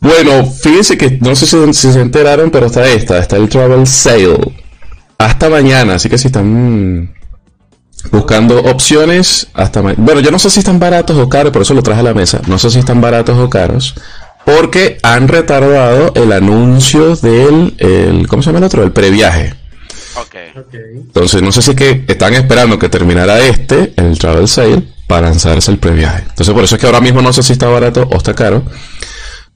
Bueno, 0.00 0.46
fíjense 0.46 0.96
que 0.96 1.18
no 1.20 1.34
sé 1.34 1.46
si, 1.46 1.92
se 1.92 2.00
enteraron, 2.00 2.50
pero 2.50 2.66
está 2.66 2.88
esta, 2.88 3.18
está 3.18 3.36
el 3.36 3.48
Travel 3.48 3.86
Sale. 3.86 4.54
Hasta 5.18 5.50
mañana, 5.50 5.94
así 5.94 6.08
que 6.08 6.18
si 6.18 6.28
están 6.28 7.15
buscando 8.10 8.60
opciones, 8.60 9.48
hasta 9.54 9.82
mañana. 9.82 10.02
Bueno, 10.04 10.20
yo 10.20 10.30
no 10.30 10.38
sé 10.38 10.50
si 10.50 10.58
están 10.58 10.78
baratos 10.78 11.16
o 11.16 11.28
caros, 11.28 11.52
por 11.52 11.62
eso 11.62 11.74
lo 11.74 11.82
traje 11.82 12.00
a 12.00 12.04
la 12.04 12.14
mesa. 12.14 12.40
No 12.46 12.58
sé 12.58 12.70
si 12.70 12.78
están 12.78 13.00
baratos 13.00 13.38
o 13.38 13.48
caros, 13.50 13.94
porque 14.44 14.98
han 15.02 15.28
retardado 15.28 16.12
el 16.14 16.32
anuncio 16.32 17.16
del, 17.16 17.74
el, 17.78 18.26
¿cómo 18.28 18.42
se 18.42 18.48
llama 18.48 18.58
el 18.58 18.64
otro? 18.64 18.82
El 18.82 18.92
previaje. 18.92 19.54
Entonces, 20.94 21.42
no 21.42 21.52
sé 21.52 21.62
si 21.62 21.70
es 21.70 21.76
que 21.76 22.04
están 22.08 22.34
esperando 22.34 22.78
que 22.78 22.88
terminara 22.88 23.40
este, 23.40 23.92
el 23.96 24.18
Travel 24.18 24.48
Sale, 24.48 24.82
para 25.06 25.28
lanzarse 25.28 25.70
el 25.70 25.78
previaje. 25.78 26.24
Entonces, 26.28 26.52
por 26.54 26.64
eso 26.64 26.74
es 26.74 26.80
que 26.80 26.86
ahora 26.86 27.00
mismo 27.00 27.22
no 27.22 27.32
sé 27.32 27.42
si 27.42 27.52
está 27.52 27.68
barato 27.68 28.08
o 28.10 28.16
está 28.16 28.34
caro. 28.34 28.62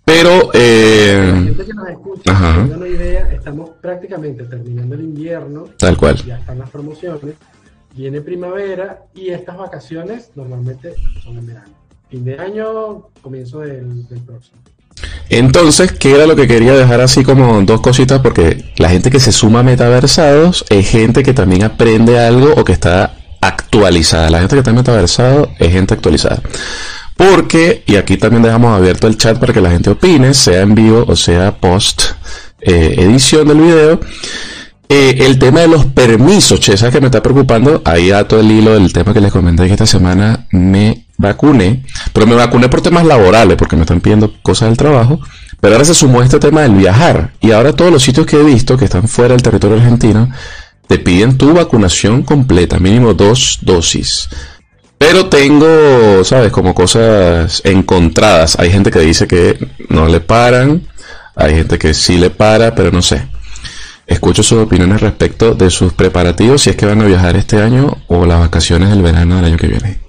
Pero, 0.04 0.50
La 0.52 0.60
eh, 0.60 1.32
gente 1.34 1.64
que 1.64 1.74
nos 1.74 1.88
escucha, 1.88 2.32
Ajá. 2.32 2.54
tenga 2.62 2.76
una 2.76 2.88
idea, 2.88 3.28
estamos 3.32 3.70
prácticamente 3.80 4.44
terminando 4.44 4.94
el 4.94 5.02
invierno, 5.02 5.64
tal 5.76 5.96
cual. 5.96 6.16
ya 6.24 6.38
están 6.38 6.58
las 6.58 6.70
promociones, 6.70 7.34
viene 7.94 8.20
primavera 8.20 9.04
y 9.14 9.30
estas 9.30 9.56
vacaciones 9.56 10.30
normalmente 10.34 10.94
son 11.22 11.38
en 11.38 11.46
verano. 11.46 11.74
Fin 12.10 12.24
de 12.24 12.38
año, 12.38 13.08
comienzo 13.22 13.60
del, 13.60 14.04
próximo. 14.26 14.58
Entonces, 15.28 15.92
¿qué 15.92 16.16
era 16.16 16.26
lo 16.26 16.34
que 16.34 16.48
quería 16.48 16.74
dejar 16.74 17.00
así 17.00 17.22
como 17.22 17.62
dos 17.62 17.80
cositas? 17.80 18.20
Porque 18.20 18.72
la 18.76 18.90
gente 18.90 19.10
que 19.10 19.20
se 19.20 19.32
suma 19.32 19.60
a 19.60 19.62
metaversados 19.62 20.64
es 20.68 20.90
gente 20.90 21.22
que 21.22 21.32
también 21.32 21.62
aprende 21.62 22.18
algo 22.18 22.52
o 22.54 22.64
que 22.64 22.72
está 22.72 23.14
actualizada. 23.40 24.28
La 24.28 24.40
gente 24.40 24.56
que 24.56 24.60
está 24.60 24.72
metaversado 24.72 25.50
es 25.58 25.72
gente 25.72 25.94
actualizada. 25.94 26.42
Porque, 27.16 27.84
y 27.86 27.96
aquí 27.96 28.16
también 28.16 28.42
dejamos 28.42 28.76
abierto 28.76 29.06
el 29.06 29.16
chat 29.16 29.38
para 29.38 29.52
que 29.52 29.60
la 29.60 29.70
gente 29.70 29.90
opine, 29.90 30.34
sea 30.34 30.62
en 30.62 30.74
vivo 30.74 31.04
o 31.06 31.14
sea 31.14 31.54
post 31.54 32.02
eh, 32.60 32.94
edición 32.98 33.46
del 33.46 33.58
video. 33.58 34.00
Eh, 34.92 35.24
el 35.24 35.38
tema 35.38 35.60
de 35.60 35.68
los 35.68 35.86
permisos, 35.86 36.58
che, 36.58 36.76
¿sabes 36.76 36.92
que 36.92 37.00
me 37.00 37.06
está 37.06 37.22
preocupando? 37.22 37.80
Ahí 37.84 38.10
ato 38.10 38.40
el 38.40 38.50
hilo 38.50 38.74
del 38.74 38.92
tema 38.92 39.14
que 39.14 39.20
les 39.20 39.30
comenté 39.30 39.68
que 39.68 39.72
esta 39.74 39.86
semana 39.86 40.48
me 40.50 41.06
vacuné, 41.16 41.84
pero 42.12 42.26
me 42.26 42.34
vacuné 42.34 42.68
por 42.68 42.80
temas 42.80 43.06
laborales, 43.06 43.56
porque 43.56 43.76
me 43.76 43.82
están 43.82 44.00
pidiendo 44.00 44.34
cosas 44.42 44.68
del 44.68 44.76
trabajo, 44.76 45.20
pero 45.60 45.74
ahora 45.76 45.84
se 45.84 45.94
sumó 45.94 46.22
este 46.22 46.40
tema 46.40 46.62
del 46.62 46.72
viajar, 46.72 47.34
y 47.40 47.52
ahora 47.52 47.72
todos 47.72 47.92
los 47.92 48.02
sitios 48.02 48.26
que 48.26 48.40
he 48.40 48.42
visto 48.42 48.76
que 48.76 48.86
están 48.86 49.06
fuera 49.06 49.32
del 49.32 49.42
territorio 49.42 49.76
argentino, 49.76 50.28
te 50.88 50.98
piden 50.98 51.38
tu 51.38 51.54
vacunación 51.54 52.24
completa, 52.24 52.80
mínimo 52.80 53.14
dos 53.14 53.60
dosis. 53.62 54.28
Pero 54.98 55.26
tengo, 55.26 56.24
¿sabes? 56.24 56.50
Como 56.50 56.74
cosas 56.74 57.62
encontradas. 57.62 58.58
Hay 58.58 58.72
gente 58.72 58.90
que 58.90 58.98
dice 58.98 59.28
que 59.28 59.56
no 59.88 60.08
le 60.08 60.18
paran, 60.18 60.82
hay 61.36 61.54
gente 61.54 61.78
que 61.78 61.94
sí 61.94 62.18
le 62.18 62.30
para, 62.30 62.74
pero 62.74 62.90
no 62.90 63.02
sé. 63.02 63.28
Escucho 64.10 64.42
sus 64.42 64.58
opiniones 64.58 65.00
respecto 65.00 65.54
de 65.54 65.70
sus 65.70 65.92
preparativos, 65.92 66.62
si 66.62 66.70
es 66.70 66.76
que 66.76 66.84
van 66.84 67.00
a 67.00 67.04
viajar 67.04 67.36
este 67.36 67.62
año 67.62 67.96
o 68.08 68.26
las 68.26 68.40
vacaciones 68.40 68.90
del 68.90 69.02
verano 69.02 69.36
del 69.36 69.44
año 69.44 69.56
que 69.56 69.68
viene. 69.68 70.00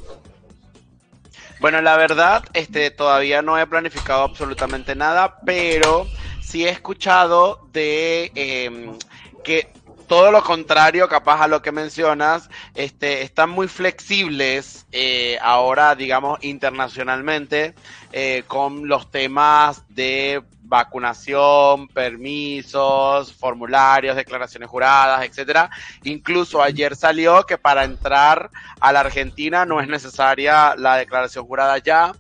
Bueno, 1.60 1.82
la 1.82 1.96
verdad, 1.98 2.44
este, 2.54 2.90
todavía 2.90 3.44
no 3.44 3.60
he 3.60 3.68
planificado 3.68 4.24
absolutamente 4.24 4.96
nada, 4.96 5.38
pero 5.46 6.08
sí 6.42 6.66
he 6.66 6.70
escuchado 6.72 7.68
de 7.74 8.32
em, 8.34 8.98
que 9.44 9.72
todo 10.08 10.32
lo 10.32 10.44
contrario, 10.44 11.08
capaz 11.08 11.44
a 11.44 11.48
lo 11.48 11.62
que 11.62 11.72
mencionas, 11.72 12.50
este, 12.74 13.22
están 13.22 13.52
muy 13.52 13.68
flexibles 13.68 14.88
eh, 14.92 15.38
ahora, 15.44 15.94
digamos, 15.94 16.44
internacionalmente, 16.44 17.76
eh, 18.12 18.44
con 18.48 18.88
los 18.88 19.12
temas 19.12 19.84
de 19.90 20.42
vacunación, 20.72 21.90
permisos, 21.90 23.34
formularios, 23.34 24.16
declaraciones 24.16 24.70
juradas, 24.70 25.24
etcétera. 25.26 25.70
Incluso 26.04 26.64
ayer 26.64 26.96
salió 26.96 27.44
que 27.44 27.58
para 27.58 27.84
entrar 27.84 28.50
a 28.80 28.92
la 28.94 29.02
Argentina 29.02 29.66
no 29.66 29.82
es 29.82 29.88
necesaria 29.90 30.74
la 30.78 30.96
declaración 30.96 31.46
jurada 31.46 31.78
ya, 31.78 32.14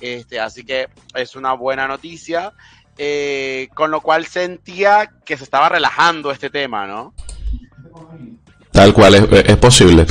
este, 0.00 0.38
así 0.38 0.64
que 0.64 0.88
es 1.14 1.34
una 1.34 1.54
buena 1.54 1.88
noticia. 1.88 2.52
eh, 2.96 3.68
con 3.74 3.90
lo 3.90 4.00
cual 4.00 4.24
sentía 4.26 5.10
que 5.24 5.36
se 5.36 5.42
estaba 5.44 5.68
relajando 5.68 6.30
este 6.30 6.48
tema, 6.48 6.86
¿no? 6.86 7.12
Tal 8.70 8.92
cual, 8.92 9.14
es, 9.16 9.24
es 9.48 9.56
posible. 9.56 10.06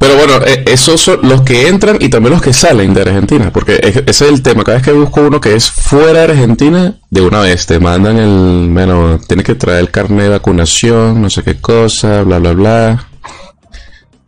Pero 0.00 0.16
bueno, 0.16 0.34
eh, 0.46 0.64
esos 0.66 0.98
son 0.98 1.20
los 1.28 1.42
que 1.42 1.68
entran 1.68 1.98
y 2.00 2.08
también 2.08 2.32
los 2.32 2.40
que 2.40 2.54
salen 2.54 2.94
de 2.94 3.02
Argentina, 3.02 3.50
porque 3.52 3.74
es- 3.82 3.96
ese 3.96 4.04
es 4.06 4.22
el 4.32 4.42
tema. 4.42 4.64
Cada 4.64 4.78
vez 4.78 4.84
que 4.86 4.92
busco 4.92 5.20
uno 5.20 5.38
que 5.42 5.54
es 5.54 5.70
fuera 5.70 6.20
de 6.26 6.32
Argentina, 6.32 6.98
de 7.10 7.20
una 7.20 7.40
vez 7.40 7.66
te 7.66 7.78
mandan 7.78 8.16
el, 8.16 8.70
bueno, 8.72 9.20
tienes 9.28 9.44
que 9.44 9.54
traer 9.56 9.80
el 9.80 9.90
carnet 9.90 10.22
de 10.24 10.28
vacunación, 10.30 11.20
no 11.20 11.28
sé 11.28 11.42
qué 11.42 11.60
cosa, 11.60 12.22
bla, 12.22 12.38
bla, 12.38 12.52
bla. 12.52 13.06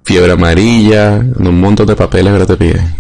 Fiebre 0.05 0.33
amarilla, 0.33 1.21
un 1.39 1.59
montón 1.59 1.87
de 1.87 1.97
papeles 1.97 2.39
que 2.39 2.47
te 2.47 2.57
piden. 2.57 2.95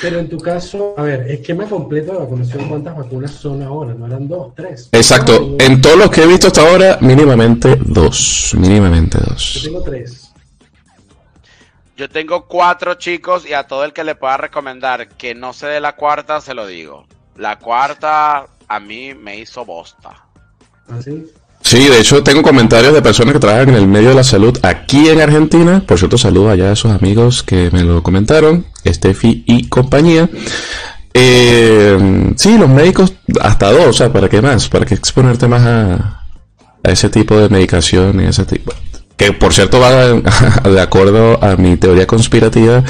Pero 0.00 0.20
en 0.20 0.28
tu 0.28 0.38
caso, 0.38 0.94
a 0.96 1.02
ver, 1.02 1.26
esquema 1.28 1.64
completo 1.64 2.12
de 2.12 2.18
vacunación, 2.18 2.68
¿cuántas 2.68 2.96
vacunas 2.96 3.32
son 3.32 3.62
ahora? 3.62 3.94
¿No 3.94 4.06
eran 4.06 4.28
dos, 4.28 4.54
tres? 4.54 4.88
Exacto, 4.92 5.56
Yo 5.58 5.66
en 5.66 5.80
todos 5.80 5.98
los 5.98 6.10
que 6.10 6.22
he 6.22 6.26
visto 6.26 6.46
hasta 6.46 6.62
ahora, 6.66 6.98
mínimamente 7.00 7.76
dos, 7.84 8.54
mínimamente 8.56 9.18
yo 9.18 9.24
dos. 9.30 9.60
tengo 9.64 9.82
tres. 9.82 10.29
Yo 12.00 12.08
tengo 12.08 12.46
cuatro 12.46 12.94
chicos 12.94 13.46
y 13.46 13.52
a 13.52 13.64
todo 13.64 13.84
el 13.84 13.92
que 13.92 14.04
le 14.04 14.14
pueda 14.14 14.38
recomendar 14.38 15.06
que 15.06 15.34
no 15.34 15.52
se 15.52 15.66
dé 15.66 15.80
la 15.80 15.96
cuarta, 15.96 16.40
se 16.40 16.54
lo 16.54 16.66
digo. 16.66 17.04
La 17.36 17.58
cuarta 17.58 18.46
a 18.68 18.80
mí 18.80 19.12
me 19.12 19.38
hizo 19.38 19.66
bosta. 19.66 20.24
¿Así? 20.88 21.26
Sí, 21.60 21.88
de 21.88 22.00
hecho 22.00 22.22
tengo 22.22 22.40
comentarios 22.40 22.94
de 22.94 23.02
personas 23.02 23.34
que 23.34 23.40
trabajan 23.40 23.68
en 23.68 23.74
el 23.74 23.86
medio 23.86 24.08
de 24.08 24.14
la 24.14 24.24
salud 24.24 24.58
aquí 24.62 25.10
en 25.10 25.20
Argentina. 25.20 25.84
Por 25.86 25.98
cierto, 25.98 26.16
saludo 26.16 26.48
allá 26.48 26.70
a 26.70 26.72
esos 26.72 26.90
amigos 26.90 27.42
que 27.42 27.70
me 27.70 27.82
lo 27.82 28.02
comentaron, 28.02 28.64
Steffi 28.86 29.44
y 29.46 29.68
compañía. 29.68 30.26
Eh, 31.12 32.32
sí, 32.34 32.56
los 32.56 32.70
médicos 32.70 33.12
hasta 33.42 33.72
dos, 33.72 33.88
o 33.88 33.92
sea, 33.92 34.10
¿para 34.10 34.30
qué 34.30 34.40
más? 34.40 34.70
¿Para 34.70 34.86
qué 34.86 34.94
exponerte 34.94 35.48
más 35.48 35.66
a, 35.66 36.24
a 36.82 36.90
ese 36.90 37.10
tipo 37.10 37.38
de 37.38 37.50
medicación 37.50 38.22
y 38.22 38.24
ese 38.24 38.46
tipo? 38.46 38.72
Que 39.20 39.34
por 39.34 39.52
cierto 39.52 39.78
va 39.80 39.90
de 40.70 40.80
acuerdo 40.80 41.38
a 41.44 41.54
mi 41.56 41.76
teoría 41.76 42.06
conspirativa. 42.06 42.82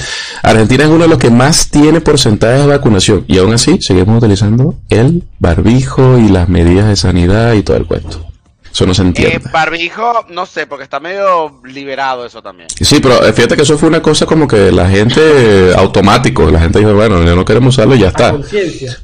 Argentina 0.45 0.85
es 0.85 0.91
uno 0.91 1.03
de 1.03 1.09
los 1.09 1.19
que 1.19 1.29
más 1.29 1.71
tiene 1.71 2.01
porcentaje 2.01 2.61
de 2.61 2.67
vacunación 2.69 3.25
y 3.27 3.39
aún 3.39 3.53
así 3.53 3.83
seguimos 3.83 4.19
utilizando 4.23 4.77
el 4.91 5.25
barbijo 5.41 6.19
y 6.19 6.29
las 6.29 6.49
medidas 6.49 6.87
de 6.87 6.95
sanidad 6.95 7.55
y 7.55 7.65
todo 7.65 7.79
el 7.79 7.85
cuento. 7.87 8.25
Eso 8.73 8.87
no 8.87 8.95
se 8.95 9.03
Eh, 9.03 9.07
entiende. 9.07 9.41
barbijo, 9.53 10.25
no 10.31 10.47
sé, 10.47 10.69
porque 10.69 10.85
está 10.85 11.01
medio 11.01 11.61
liberado 11.65 12.25
eso 12.25 12.41
también. 12.41 12.69
Sí, 12.81 13.01
pero 13.03 13.27
eh, 13.27 13.33
fíjate 13.33 13.57
que 13.57 13.63
eso 13.63 13.77
fue 13.77 13.89
una 13.89 14.01
cosa 14.01 14.25
como 14.25 14.47
que 14.47 14.71
la 14.71 14.89
gente 14.89 15.21
eh, 15.21 15.73
automático, 15.77 16.49
la 16.49 16.61
gente 16.61 16.79
dijo, 16.79 16.95
bueno, 16.95 17.21
ya 17.25 17.35
no 17.35 17.45
queremos 17.45 17.75
usarlo 17.77 17.97
y 17.97 17.99
ya 17.99 18.09
está. 18.11 18.37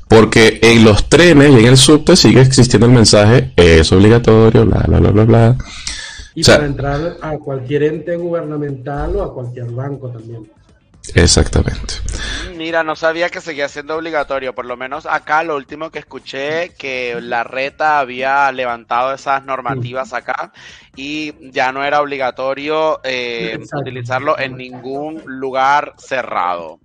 Porque 0.07 0.61
en 0.63 0.85
los 0.85 1.09
trenes 1.09 1.51
y 1.51 1.59
en 1.59 1.67
el 1.67 1.77
subte 1.77 2.15
sigue 2.15 2.41
existiendo 2.41 2.87
el 2.87 2.93
mensaje, 2.93 3.51
es 3.57 3.91
obligatorio, 3.91 4.65
bla, 4.65 4.85
bla, 4.87 5.01
bla, 5.01 5.11
bla, 5.11 5.25
bla. 5.25 5.57
Y 6.37 6.43
O 6.43 6.45
sea- 6.45 6.57
para 6.57 6.67
entrar 6.67 7.17
a 7.23 7.39
cualquier 7.39 7.83
ente 7.83 8.15
gubernamental 8.15 9.17
o 9.17 9.23
a 9.23 9.35
cualquier 9.35 9.67
banco 9.71 10.11
también. 10.11 10.49
Exactamente. 11.15 11.95
Mira, 12.57 12.83
no 12.83 12.97
sabía 12.97 13.29
que 13.29 13.41
seguía 13.41 13.69
siendo 13.69 13.97
obligatorio. 13.97 14.55
Por 14.55 14.67
lo 14.67 14.77
menos 14.77 15.07
acá 15.07 15.43
lo 15.45 15.57
último 15.57 15.91
que 15.91 15.99
escuché 16.01 16.71
que 16.77 17.19
la 17.21 17.45
reta 17.45 18.01
había 18.01 18.51
levantado 18.53 19.15
esas 19.15 19.45
normativas 19.45 20.13
acá 20.13 20.53
y 20.95 21.51
ya 21.51 21.73
no 21.73 21.85
era 21.85 22.01
obligatorio 22.01 23.01
eh, 23.05 23.59
utilizarlo 23.81 24.39
en 24.39 24.57
ningún 24.57 25.23
lugar 25.27 25.95
cerrado. 25.99 26.81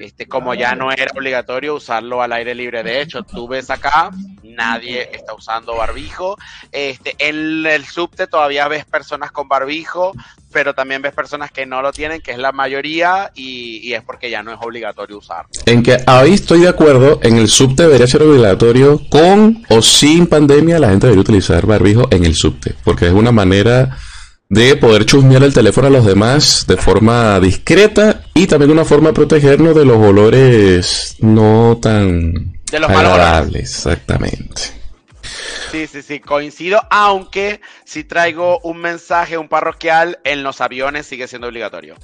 Este, 0.00 0.26
como 0.26 0.54
ya 0.54 0.74
no 0.74 0.90
era 0.92 1.10
obligatorio 1.14 1.74
usarlo 1.74 2.22
al 2.22 2.32
aire 2.32 2.54
libre. 2.54 2.82
De 2.82 3.00
hecho, 3.00 3.22
tú 3.22 3.48
ves 3.48 3.70
acá, 3.70 4.10
nadie 4.42 5.08
está 5.12 5.34
usando 5.34 5.76
barbijo. 5.76 6.36
Este, 6.72 7.14
en 7.18 7.66
el 7.66 7.84
subte 7.84 8.26
todavía 8.26 8.68
ves 8.68 8.84
personas 8.84 9.30
con 9.30 9.48
barbijo, 9.48 10.12
pero 10.52 10.74
también 10.74 11.02
ves 11.02 11.12
personas 11.12 11.50
que 11.50 11.66
no 11.66 11.82
lo 11.82 11.92
tienen, 11.92 12.20
que 12.20 12.32
es 12.32 12.38
la 12.38 12.52
mayoría, 12.52 13.30
y, 13.34 13.80
y 13.82 13.94
es 13.94 14.02
porque 14.02 14.30
ya 14.30 14.42
no 14.42 14.52
es 14.52 14.58
obligatorio 14.60 15.18
usarlo. 15.18 15.50
En 15.66 15.82
que 15.82 15.98
ahí 16.06 16.34
estoy 16.34 16.60
de 16.60 16.68
acuerdo, 16.68 17.20
en 17.22 17.36
el 17.36 17.48
subte 17.48 17.84
debería 17.84 18.06
ser 18.06 18.22
obligatorio, 18.22 19.00
con 19.10 19.64
o 19.68 19.82
sin 19.82 20.26
pandemia 20.26 20.78
la 20.78 20.88
gente 20.88 21.06
debería 21.06 21.22
utilizar 21.22 21.66
barbijo 21.66 22.08
en 22.10 22.24
el 22.24 22.34
subte, 22.34 22.74
porque 22.84 23.06
es 23.06 23.12
una 23.12 23.32
manera 23.32 23.98
de 24.50 24.76
poder 24.76 25.04
chusmear 25.04 25.42
el 25.42 25.52
teléfono 25.52 25.88
a 25.88 25.90
los 25.90 26.06
demás 26.06 26.64
de 26.66 26.76
forma 26.76 27.38
discreta 27.40 28.22
y 28.34 28.46
también 28.46 28.70
una 28.70 28.84
forma 28.84 29.08
de 29.08 29.14
protegernos 29.14 29.74
de 29.74 29.84
los 29.84 29.98
olores 29.98 31.16
no 31.20 31.78
tan 31.82 32.58
De 32.70 32.80
los 32.80 32.90
agradables, 32.90 33.62
exactamente. 33.86 34.62
Sí, 35.70 35.86
sí, 35.86 36.00
sí, 36.00 36.20
coincido, 36.20 36.80
aunque 36.90 37.60
si 37.84 38.02
traigo 38.04 38.58
un 38.60 38.78
mensaje, 38.78 39.36
un 39.36 39.48
parroquial, 39.48 40.18
en 40.24 40.42
los 40.42 40.62
aviones 40.62 41.04
sigue 41.06 41.28
siendo 41.28 41.48
obligatorio. 41.48 41.96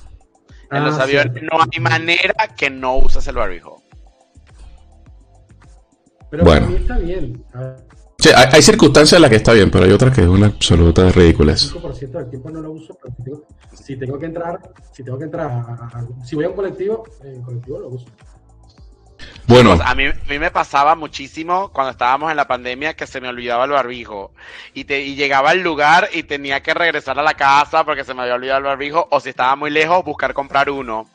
En 0.70 0.82
Ah, 0.82 0.86
los 0.86 0.98
aviones 0.98 1.32
sí. 1.34 1.46
no 1.50 1.58
hay 1.62 1.80
manera 1.80 2.34
que 2.56 2.68
no 2.68 2.96
uses 2.96 3.26
el 3.26 3.36
barbijo. 3.36 3.82
Pero 6.30 6.44
Bueno. 6.44 6.66
para 6.66 6.72
mí 6.72 6.76
está 6.76 6.98
bien. 6.98 7.44
Sí, 8.24 8.30
hay, 8.34 8.46
hay 8.52 8.62
circunstancias 8.62 9.18
en 9.18 9.20
las 9.20 9.30
que 9.30 9.36
está 9.36 9.52
bien, 9.52 9.70
pero 9.70 9.84
hay 9.84 9.92
otras 9.92 10.14
que 10.14 10.22
es 10.22 10.26
una 10.26 10.46
absoluta 10.46 11.10
ridiculez. 11.10 11.70
5% 11.74 12.10
del 12.20 12.30
tiempo 12.30 12.48
no 12.48 12.62
lo 12.62 12.70
uso, 12.70 12.96
pero 13.02 13.14
si 13.14 13.22
tengo, 13.22 13.42
si 13.74 13.96
tengo 13.98 14.18
que 14.18 14.24
entrar, 14.24 14.60
si 14.94 15.04
tengo 15.04 15.18
que 15.18 15.24
entrar, 15.24 15.46
a- 15.50 16.06
si 16.24 16.34
voy 16.34 16.46
a 16.46 16.48
un 16.48 16.54
colectivo, 16.56 17.04
en 17.22 17.42
colectivo 17.42 17.80
lo 17.80 17.88
uso. 17.88 18.06
Bueno, 19.46 19.76
Pues 19.76 19.86
a, 19.86 19.94
mí, 19.94 20.06
a 20.06 20.14
mí 20.30 20.38
me 20.38 20.50
pasaba 20.50 20.94
muchísimo 20.94 21.68
cuando 21.70 21.90
estábamos 21.90 22.30
en 22.30 22.38
la 22.38 22.48
pandemia 22.48 22.94
que 22.96 23.06
se 23.06 23.20
me 23.20 23.28
olvidaba 23.28 23.66
el 23.66 23.72
barbijo 23.72 24.32
y, 24.72 24.84
te, 24.84 25.02
y 25.02 25.16
llegaba 25.16 25.50
al 25.50 25.60
lugar 25.60 26.08
y 26.14 26.22
tenía 26.22 26.62
que 26.62 26.72
regresar 26.72 27.18
a 27.18 27.22
la 27.22 27.34
casa 27.34 27.84
porque 27.84 28.04
se 28.04 28.14
me 28.14 28.22
había 28.22 28.36
olvidado 28.36 28.60
el 28.60 28.64
barbijo 28.64 29.06
o 29.10 29.20
si 29.20 29.28
estaba 29.28 29.54
muy 29.54 29.70
lejos 29.70 30.02
buscar 30.02 30.32
comprar 30.32 30.70
uno. 30.70 31.10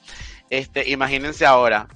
Este, 0.51 0.87
imagínense 0.91 1.43
ahora. 1.47 1.87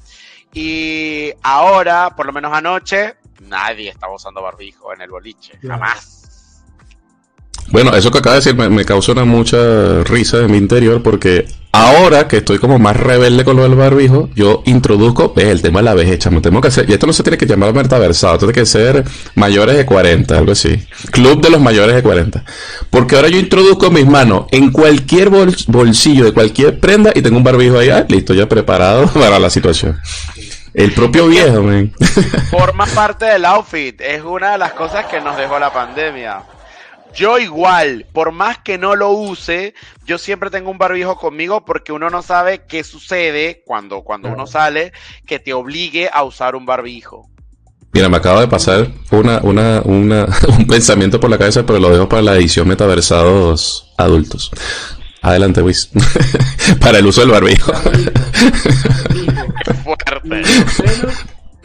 Y 0.53 1.34
ahora, 1.43 2.16
por 2.16 2.26
lo 2.26 2.34
menos 2.34 2.51
anoche, 2.51 3.14
nadie 3.47 3.89
estaba 3.89 4.15
usando 4.15 4.41
barbijo 4.41 4.93
en 4.93 5.01
el 5.01 5.09
boliche, 5.09 5.53
Claro. 5.61 5.79
jamás. 5.81 6.09
Bueno, 7.71 7.95
eso 7.95 8.11
que 8.11 8.17
acaba 8.19 8.35
de 8.35 8.41
decir 8.41 8.55
me, 8.55 8.69
me 8.69 8.83
causó 8.85 9.13
una 9.13 9.23
mucha 9.25 10.03
risa 10.03 10.39
en 10.39 10.51
mi 10.51 10.57
interior 10.57 11.01
porque 11.01 11.47
ahora 11.71 12.27
que 12.27 12.37
estoy 12.37 12.59
como 12.59 12.77
más 12.77 12.95
rebelde 12.97 13.45
con 13.45 13.55
lo 13.55 13.63
del 13.63 13.73
barbijo, 13.75 14.29
yo 14.35 14.61
introduzco 14.65 15.33
ves, 15.33 15.45
el 15.45 15.61
tema 15.61 15.79
de 15.79 15.85
la 15.85 15.93
vejez, 15.93 16.19
chamo. 16.19 16.41
Tengo 16.41 16.59
que 16.61 16.67
hacer, 16.67 16.87
y 16.89 16.93
esto 16.93 17.07
no 17.07 17.13
se 17.13 17.23
tiene 17.23 17.37
que 17.37 17.45
llamar 17.47 17.73
metaversado, 17.73 18.37
tiene 18.37 18.53
que 18.53 18.65
ser 18.65 19.03
mayores 19.35 19.77
de 19.77 19.85
40, 19.85 20.37
algo 20.37 20.51
así. 20.51 20.85
Club 21.11 21.41
de 21.41 21.49
los 21.49 21.61
mayores 21.61 21.95
de 21.95 22.03
40. 22.03 22.43
Porque 22.89 23.15
ahora 23.15 23.29
yo 23.29 23.39
introduzco 23.39 23.89
mis 23.89 24.05
manos 24.05 24.45
en 24.51 24.69
cualquier 24.69 25.29
bol- 25.29 25.55
bolsillo 25.67 26.25
de 26.25 26.33
cualquier 26.33 26.79
prenda 26.79 27.11
y 27.15 27.21
tengo 27.21 27.37
un 27.37 27.43
barbijo 27.45 27.79
ahí, 27.79 27.89
ah, 27.89 28.05
listo, 28.07 28.33
ya 28.33 28.47
preparado 28.47 29.07
para 29.13 29.39
la 29.39 29.49
situación. 29.49 29.97
El 30.74 30.91
propio 30.93 31.28
viejo, 31.28 31.61
man. 31.61 31.93
Forma 32.49 32.86
parte 32.88 33.26
del 33.26 33.45
outfit, 33.45 33.99
es 34.01 34.24
una 34.24 34.53
de 34.53 34.57
las 34.57 34.74
cosas 34.74 35.05
que 35.05 35.21
nos 35.21 35.38
dejó 35.38 35.59
la 35.59 35.71
pandemia. 35.71 36.43
Yo 37.15 37.38
igual, 37.38 38.07
por 38.11 38.32
más 38.32 38.57
que 38.57 38.80
no 38.80 38.95
lo 38.95 39.11
use, 39.11 39.76
yo 40.05 40.17
siempre 40.17 40.49
tengo 40.49 40.71
un 40.71 40.80
barbijo 40.80 41.15
conmigo 41.15 41.63
porque 41.63 41.91
uno 41.91 42.09
no 42.09 42.24
sabe 42.24 42.63
qué 42.67 42.84
sucede 42.84 43.61
cuando, 43.67 44.01
cuando 44.01 44.30
uno 44.30 44.47
sale 44.47 44.93
que 45.28 45.38
te 45.38 45.53
obligue 45.53 46.09
a 46.11 46.24
usar 46.24 46.55
un 46.55 46.65
barbijo. 46.65 47.30
Mira, 47.91 48.09
me 48.09 48.17
acaba 48.17 48.41
de 48.41 48.47
pasar 48.47 48.88
una, 49.11 49.39
una, 49.43 49.82
una, 49.86 50.26
un 50.47 50.65
pensamiento 50.65 51.19
por 51.19 51.30
la 51.30 51.38
cabeza, 51.38 51.63
pero 51.63 51.78
lo 51.78 51.91
dejo 51.91 52.09
para 52.09 52.24
la 52.24 52.36
edición 52.36 52.67
metaversados 52.67 53.93
adultos. 53.95 54.49
Adelante, 55.21 55.61
Wiz. 55.61 55.89
para 56.82 56.97
el 56.97 57.05
uso 57.05 57.21
del 57.21 57.30
barbijo. 57.30 57.71
Ibuprofeno 60.24 61.09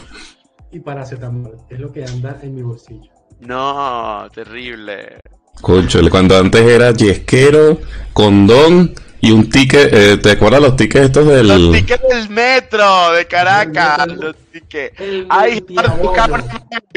y 0.73 0.81
paracetamol 0.81 1.57
es 1.71 1.79
lo 1.79 1.93
que 1.93 2.05
anda 2.05 2.39
en 2.43 2.55
mi 2.55 2.63
bolsillo. 2.63 3.11
No, 3.41 4.29
terrible. 4.35 5.21
Conchole, 5.61 6.11
cuando 6.11 6.37
antes 6.39 6.61
era 6.63 6.93
yesquero, 6.93 7.79
condón 8.13 8.95
y 9.21 9.33
un 9.33 9.49
ticket. 9.49 9.93
eh, 9.93 10.17
¿Te 10.19 10.33
acuerdas 10.33 10.61
los 10.61 10.77
tickets 10.77 11.07
estos 11.07 11.27
del. 11.27 11.49
Los 11.49 11.73
tickets 11.73 12.09
del 12.09 12.29
metro 12.31 13.13
de 13.13 13.27
Caracas, 13.27 14.07
El 14.07 14.21
los 14.21 14.37
tickets. 14.53 15.01
El 15.01 15.27
Ay, 15.29 15.61
para 15.61 15.97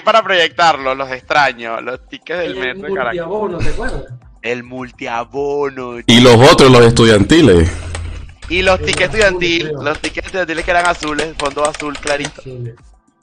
para 0.03 0.23
proyectarlos, 0.23 0.95
los 0.97 1.09
extraño. 1.11 1.81
Los 1.81 2.07
tickets 2.07 2.39
del 2.39 2.51
El 2.51 2.59
metro 2.59 2.89
de 2.89 2.93
Caracas. 2.93 3.27
multiabono, 3.27 3.57
¿te 3.57 3.69
acuerdas? 3.69 4.03
El 4.41 4.63
multiabono. 4.63 5.93
Y 6.05 6.19
los 6.21 6.35
otros, 6.51 6.71
los 6.71 6.81
estudiantiles. 6.85 7.71
Y 8.51 8.61
los 8.61 8.81
tickets 8.81 9.15
creo. 9.15 9.81
los 9.81 9.99
tickets 9.99 10.25
estudiantiles 10.27 10.65
que 10.65 10.71
eran 10.71 10.85
azules, 10.85 11.27
fondo 11.37 11.63
azul 11.67 11.97
clarito. 11.97 12.41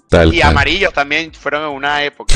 Tal, 0.09 0.33
Y 0.33 0.41
amarillos 0.41 0.95
también 0.95 1.33
fueron 1.35 1.64
en 1.64 1.68
una 1.68 2.03
época. 2.03 2.35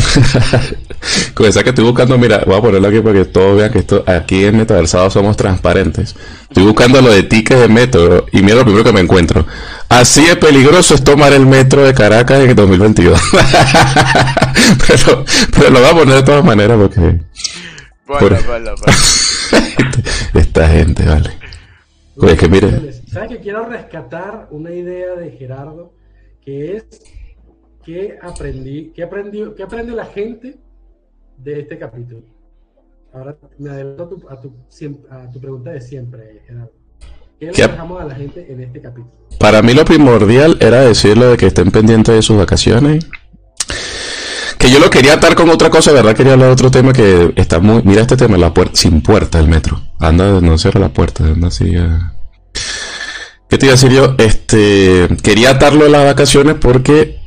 Con 1.34 1.46
esa 1.46 1.62
que 1.62 1.70
estoy 1.70 1.84
buscando, 1.86 2.18
mira, 2.18 2.42
voy 2.46 2.58
a 2.58 2.60
ponerlo 2.60 2.86
aquí 2.88 3.00
para 3.00 3.14
que 3.14 3.24
todos 3.24 3.56
vean 3.56 3.72
que 3.72 3.78
esto, 3.78 4.04
aquí 4.06 4.44
en 4.44 4.58
Metaversado 4.58 5.08
somos 5.08 5.38
transparentes. 5.38 6.14
Estoy 6.42 6.64
buscando 6.64 7.00
lo 7.00 7.10
de 7.10 7.22
tickets 7.22 7.60
de 7.60 7.68
metro 7.68 8.26
y 8.30 8.42
mira 8.42 8.56
lo 8.56 8.64
primero 8.64 8.84
que 8.84 8.92
me 8.92 9.00
encuentro. 9.00 9.46
Así 9.88 10.26
de 10.26 10.36
peligroso 10.36 10.94
es 10.94 11.02
tomar 11.02 11.32
el 11.32 11.46
metro 11.46 11.82
de 11.82 11.94
Caracas 11.94 12.40
en 12.40 12.50
el 12.50 12.56
2022. 12.56 13.18
pero, 14.86 15.24
pero 15.56 15.70
lo 15.70 15.80
voy 15.80 15.88
a 15.88 15.94
poner 15.94 16.14
de 16.16 16.22
todas 16.24 16.44
maneras 16.44 16.76
porque 16.78 17.00
Bueno, 17.00 17.22
Por- 18.06 18.44
bueno, 18.44 18.74
bueno. 18.76 18.98
esta 20.34 20.68
gente, 20.68 21.04
vale. 21.06 21.41
Oye, 22.22 22.36
que 22.36 22.48
mire. 22.48 22.92
¿Sabes 22.92 23.30
que 23.30 23.40
quiero 23.40 23.66
rescatar 23.68 24.48
una 24.50 24.72
idea 24.72 25.14
de 25.16 25.32
Gerardo? 25.32 25.92
Que 26.40 26.76
es 26.76 27.02
que 27.84 28.16
aprendí, 28.22 28.92
que 28.94 29.02
aprendió, 29.02 29.54
que 29.54 29.62
aprende 29.62 29.92
la 29.92 30.06
gente 30.06 30.56
de 31.36 31.60
este 31.60 31.78
capítulo. 31.78 32.22
Ahora 33.12 33.36
me 33.58 33.70
adelanto 33.70 34.04
a 34.04 34.08
tu, 34.08 34.28
a 34.28 34.40
tu, 34.40 34.54
a 35.10 35.30
tu 35.30 35.40
pregunta 35.40 35.72
de 35.72 35.80
siempre, 35.80 36.42
Gerardo. 36.46 36.72
¿Qué 37.40 37.46
le 37.46 37.52
dejamos 37.52 38.00
a 38.00 38.04
la 38.04 38.14
gente 38.14 38.52
en 38.52 38.62
este 38.62 38.80
capítulo? 38.80 39.10
Para 39.40 39.60
mí 39.60 39.74
lo 39.74 39.84
primordial 39.84 40.56
era 40.60 40.82
decirle 40.82 41.26
de 41.26 41.36
que 41.36 41.46
estén 41.46 41.72
pendientes 41.72 42.14
de 42.14 42.22
sus 42.22 42.36
vacaciones. 42.36 43.04
Que 44.62 44.70
yo 44.70 44.78
lo 44.78 44.90
quería 44.90 45.14
atar 45.14 45.34
con 45.34 45.50
otra 45.50 45.70
cosa, 45.70 45.90
¿verdad? 45.90 46.14
Quería 46.14 46.34
hablar 46.34 46.46
de 46.46 46.52
otro 46.52 46.70
tema 46.70 46.92
que 46.92 47.32
está 47.34 47.58
muy... 47.58 47.82
Mira 47.82 48.02
este 48.02 48.16
tema, 48.16 48.36
la 48.38 48.54
puerta, 48.54 48.76
sin 48.76 49.00
puerta 49.00 49.40
el 49.40 49.48
metro. 49.48 49.82
Anda, 49.98 50.40
no 50.40 50.56
cierra 50.56 50.78
la 50.78 50.90
puerta, 50.90 51.24
anda 51.24 51.48
así... 51.48 51.72
¿Qué 53.50 53.58
te 53.58 53.66
iba 53.66 53.72
a 53.72 53.74
decir 53.74 53.90
yo? 53.90 54.14
Este, 54.18 55.08
quería 55.20 55.50
atarlo 55.50 55.86
a 55.86 55.88
las 55.88 56.04
vacaciones 56.04 56.54
porque... 56.60 57.20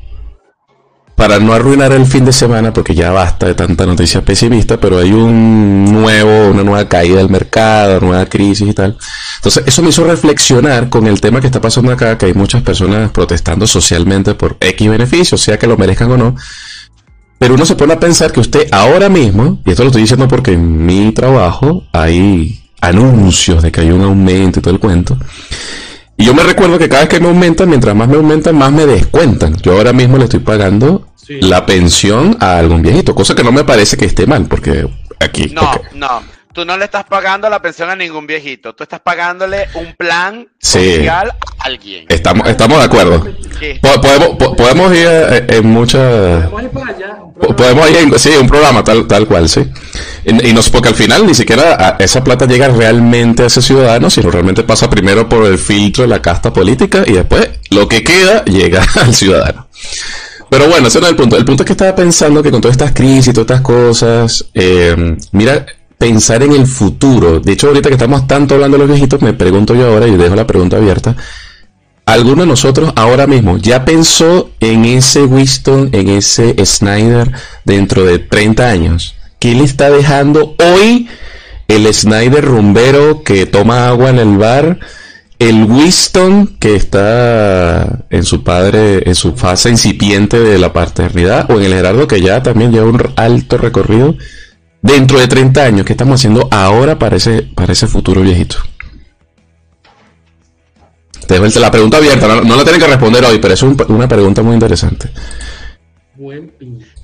Para 1.17 1.39
no 1.39 1.51
arruinar 1.51 1.91
el 1.91 2.05
fin 2.05 2.23
de 2.23 2.31
semana, 2.31 2.71
porque 2.71 2.95
ya 2.95 3.11
basta 3.11 3.47
de 3.47 3.53
tanta 3.53 3.85
noticia 3.85 4.23
pesimista, 4.23 4.77
pero 4.77 4.99
hay 4.99 5.11
un 5.11 5.91
nuevo, 5.91 6.51
una 6.51 6.63
nueva 6.63 6.87
caída 6.87 7.17
del 7.17 7.29
mercado, 7.29 7.99
nueva 7.99 8.25
crisis 8.27 8.69
y 8.69 8.73
tal. 8.73 8.97
Entonces, 9.37 9.63
eso 9.65 9.81
me 9.81 9.89
hizo 9.89 10.05
reflexionar 10.05 10.89
con 10.89 11.05
el 11.07 11.19
tema 11.19 11.41
que 11.41 11.47
está 11.47 11.59
pasando 11.59 11.91
acá, 11.91 12.17
que 12.17 12.27
hay 12.27 12.33
muchas 12.33 12.61
personas 12.63 13.11
protestando 13.11 13.67
socialmente 13.67 14.35
por 14.35 14.55
X 14.61 14.89
beneficios, 14.89 15.41
sea 15.41 15.59
que 15.59 15.67
lo 15.67 15.75
merezcan 15.75 16.11
o 16.11 16.17
no. 16.17 16.35
Pero 17.37 17.53
uno 17.55 17.65
se 17.65 17.75
pone 17.75 17.93
a 17.93 17.99
pensar 17.99 18.31
que 18.31 18.39
usted 18.39 18.67
ahora 18.71 19.09
mismo, 19.09 19.59
y 19.65 19.71
esto 19.71 19.83
lo 19.83 19.89
estoy 19.89 20.03
diciendo 20.03 20.27
porque 20.27 20.53
en 20.53 20.85
mi 20.85 21.11
trabajo 21.11 21.83
hay 21.91 22.61
anuncios 22.81 23.61
de 23.63 23.71
que 23.71 23.81
hay 23.81 23.91
un 23.91 24.01
aumento 24.01 24.59
y 24.59 24.61
todo 24.61 24.73
el 24.73 24.79
cuento. 24.79 25.17
Y 26.17 26.25
yo 26.25 26.33
me 26.33 26.43
recuerdo 26.43 26.77
que 26.77 26.87
cada 26.87 27.01
vez 27.01 27.09
que 27.09 27.19
me 27.19 27.27
aumentan, 27.27 27.67
mientras 27.67 27.93
más 27.93 28.07
me 28.07 28.15
aumentan, 28.15 28.55
más 28.57 28.71
me 28.71 28.85
descuentan. 28.85 29.55
Yo 29.61 29.73
ahora 29.73 29.91
mismo 29.91 30.17
le 30.17 30.25
estoy 30.25 30.39
pagando 30.39 31.09
Sí. 31.15 31.41
la 31.41 31.65
pensión 31.65 32.37
a 32.39 32.57
algún 32.59 32.83
viejito, 32.83 33.15
cosa 33.15 33.33
que 33.33 33.43
no 33.43 33.51
me 33.51 33.63
parece 33.63 33.97
que 33.97 34.05
esté 34.05 34.27
mal, 34.27 34.45
porque 34.45 34.87
aquí... 35.19 35.51
No, 35.53 35.71
no. 35.95 36.34
Tú 36.55 36.63
no 36.63 36.77
le 36.77 36.85
estás 36.85 37.03
pagando 37.03 37.49
la 37.49 37.61
pensión 37.61 37.89
a 37.89 37.97
ningún 37.97 38.25
viejito. 38.25 38.73
Tú 38.73 38.83
estás 38.83 39.01
pagándole 39.01 39.67
un 39.73 39.93
plan 39.95 40.47
Sí. 40.57 40.95
social 40.95 41.33
a 41.59 41.63
alguien. 41.65 42.05
Estamos, 42.07 42.47
estamos 42.47 42.77
de 42.79 42.83
acuerdo. 42.85 43.27
Po- 43.81 43.99
Podemos, 44.01 44.29
po- 44.37 44.55
podemos 44.55 44.93
ir 44.95 45.05
eh, 45.05 45.45
en 45.49 45.67
muchas... 45.67 46.45
Podemos 46.49 46.63
ir 46.63 46.69
para 46.69 46.91
allá. 46.91 47.07
Podemos 47.17 47.35
Po- 47.47 47.55
Podemos 47.57 47.89
ir, 47.91 47.97
en- 47.97 48.19
sí, 48.19 48.29
un 48.39 48.47
programa 48.47 48.85
tal, 48.85 49.05
tal 49.05 49.27
cual, 49.27 49.49
sí. 49.49 49.65
Y, 50.23 50.47
y 50.47 50.53
no, 50.53 50.61
porque 50.71 50.87
al 50.87 50.95
final 50.95 51.27
ni 51.27 51.35
siquiera 51.35 51.75
a- 51.75 51.97
esa 52.01 52.23
plata 52.23 52.45
llega 52.45 52.69
realmente 52.69 53.43
a 53.43 53.47
ese 53.47 53.61
ciudadano, 53.61 54.09
sino 54.09 54.31
realmente 54.31 54.63
pasa 54.63 54.89
primero 54.89 55.27
por 55.27 55.45
el 55.45 55.57
filtro 55.57 56.03
de 56.03 56.07
la 56.07 56.21
casta 56.21 56.53
política 56.53 57.03
y 57.05 57.11
después 57.11 57.49
lo 57.71 57.89
que 57.89 58.01
queda 58.01 58.45
llega 58.45 58.81
al 59.01 59.13
ciudadano. 59.13 59.67
Pero 60.49 60.69
bueno, 60.69 60.87
ese 60.87 60.99
no 61.01 61.07
es 61.07 61.11
el 61.11 61.17
punto. 61.17 61.35
El 61.35 61.43
punto 61.43 61.63
es 61.63 61.67
que 61.67 61.73
estaba 61.73 61.93
pensando 61.93 62.41
que 62.41 62.49
con 62.49 62.61
todas 62.61 62.75
estas 62.77 62.93
crisis 62.93 63.27
y 63.27 63.33
todas 63.33 63.47
estas 63.47 63.61
cosas, 63.61 64.45
eh, 64.53 65.17
mira, 65.33 65.65
pensar 66.05 66.43
en 66.43 66.51
el 66.51 66.67
futuro. 66.67 67.39
De 67.39 67.53
hecho, 67.53 67.67
ahorita 67.67 67.89
que 67.89 67.95
estamos 67.95 68.27
tanto 68.27 68.53
hablando 68.53 68.77
de 68.77 68.83
los 68.83 68.89
viejitos, 68.91 69.23
me 69.23 69.33
pregunto 69.33 69.73
yo 69.73 69.87
ahora 69.87 70.07
y 70.07 70.15
dejo 70.15 70.35
la 70.35 70.45
pregunta 70.45 70.77
abierta. 70.77 71.15
¿Alguno 72.05 72.43
de 72.43 72.47
nosotros 72.47 72.93
ahora 72.95 73.25
mismo 73.25 73.57
ya 73.57 73.85
pensó 73.85 74.51
en 74.59 74.85
ese 74.85 75.23
Winston, 75.23 75.89
en 75.93 76.09
ese 76.09 76.63
Snyder 76.63 77.31
dentro 77.63 78.05
de 78.05 78.19
30 78.19 78.69
años? 78.69 79.15
¿Qué 79.39 79.55
le 79.55 79.63
está 79.63 79.89
dejando 79.89 80.55
hoy 80.59 81.07
el 81.67 81.91
Snyder 81.91 82.45
rumbero 82.45 83.23
que 83.23 83.47
toma 83.47 83.87
agua 83.87 84.11
en 84.11 84.19
el 84.19 84.37
bar? 84.37 84.77
El 85.39 85.63
Winston 85.63 86.55
que 86.59 86.75
está 86.75 88.05
en 88.11 88.25
su 88.25 88.43
padre, 88.43 89.09
en 89.09 89.15
su 89.15 89.35
fase 89.35 89.71
incipiente 89.71 90.39
de 90.39 90.59
la 90.59 90.71
paternidad, 90.71 91.49
o 91.49 91.57
en 91.57 91.63
el 91.63 91.73
Gerardo 91.73 92.07
que 92.07 92.21
ya 92.21 92.43
también 92.43 92.71
lleva 92.71 92.85
un 92.85 93.01
alto 93.15 93.57
recorrido 93.57 94.15
dentro 94.85 95.19
de 95.19 95.27
30 95.27 95.63
años. 95.63 95.85
¿Qué 95.85 95.93
estamos 95.93 96.19
haciendo 96.21 96.47
ahora 96.51 96.97
para 96.97 97.17
ese, 97.17 97.41
para 97.55 97.73
ese 97.73 97.87
futuro 97.87 98.21
viejito? 98.21 98.57
Te 101.27 101.39
dejo 101.39 101.59
la 101.59 101.71
pregunta 101.71 101.97
abierta, 101.97 102.27
no, 102.27 102.41
no 102.41 102.55
la 102.55 102.63
tienen 102.63 102.79
que 102.81 102.87
responder 102.87 103.25
hoy, 103.25 103.39
pero 103.39 103.55
es 103.55 103.63
un- 103.63 103.75
una 103.89 104.07
pregunta 104.07 104.43
muy 104.43 104.53
interesante. 104.53 105.09
Buen. 106.13 106.53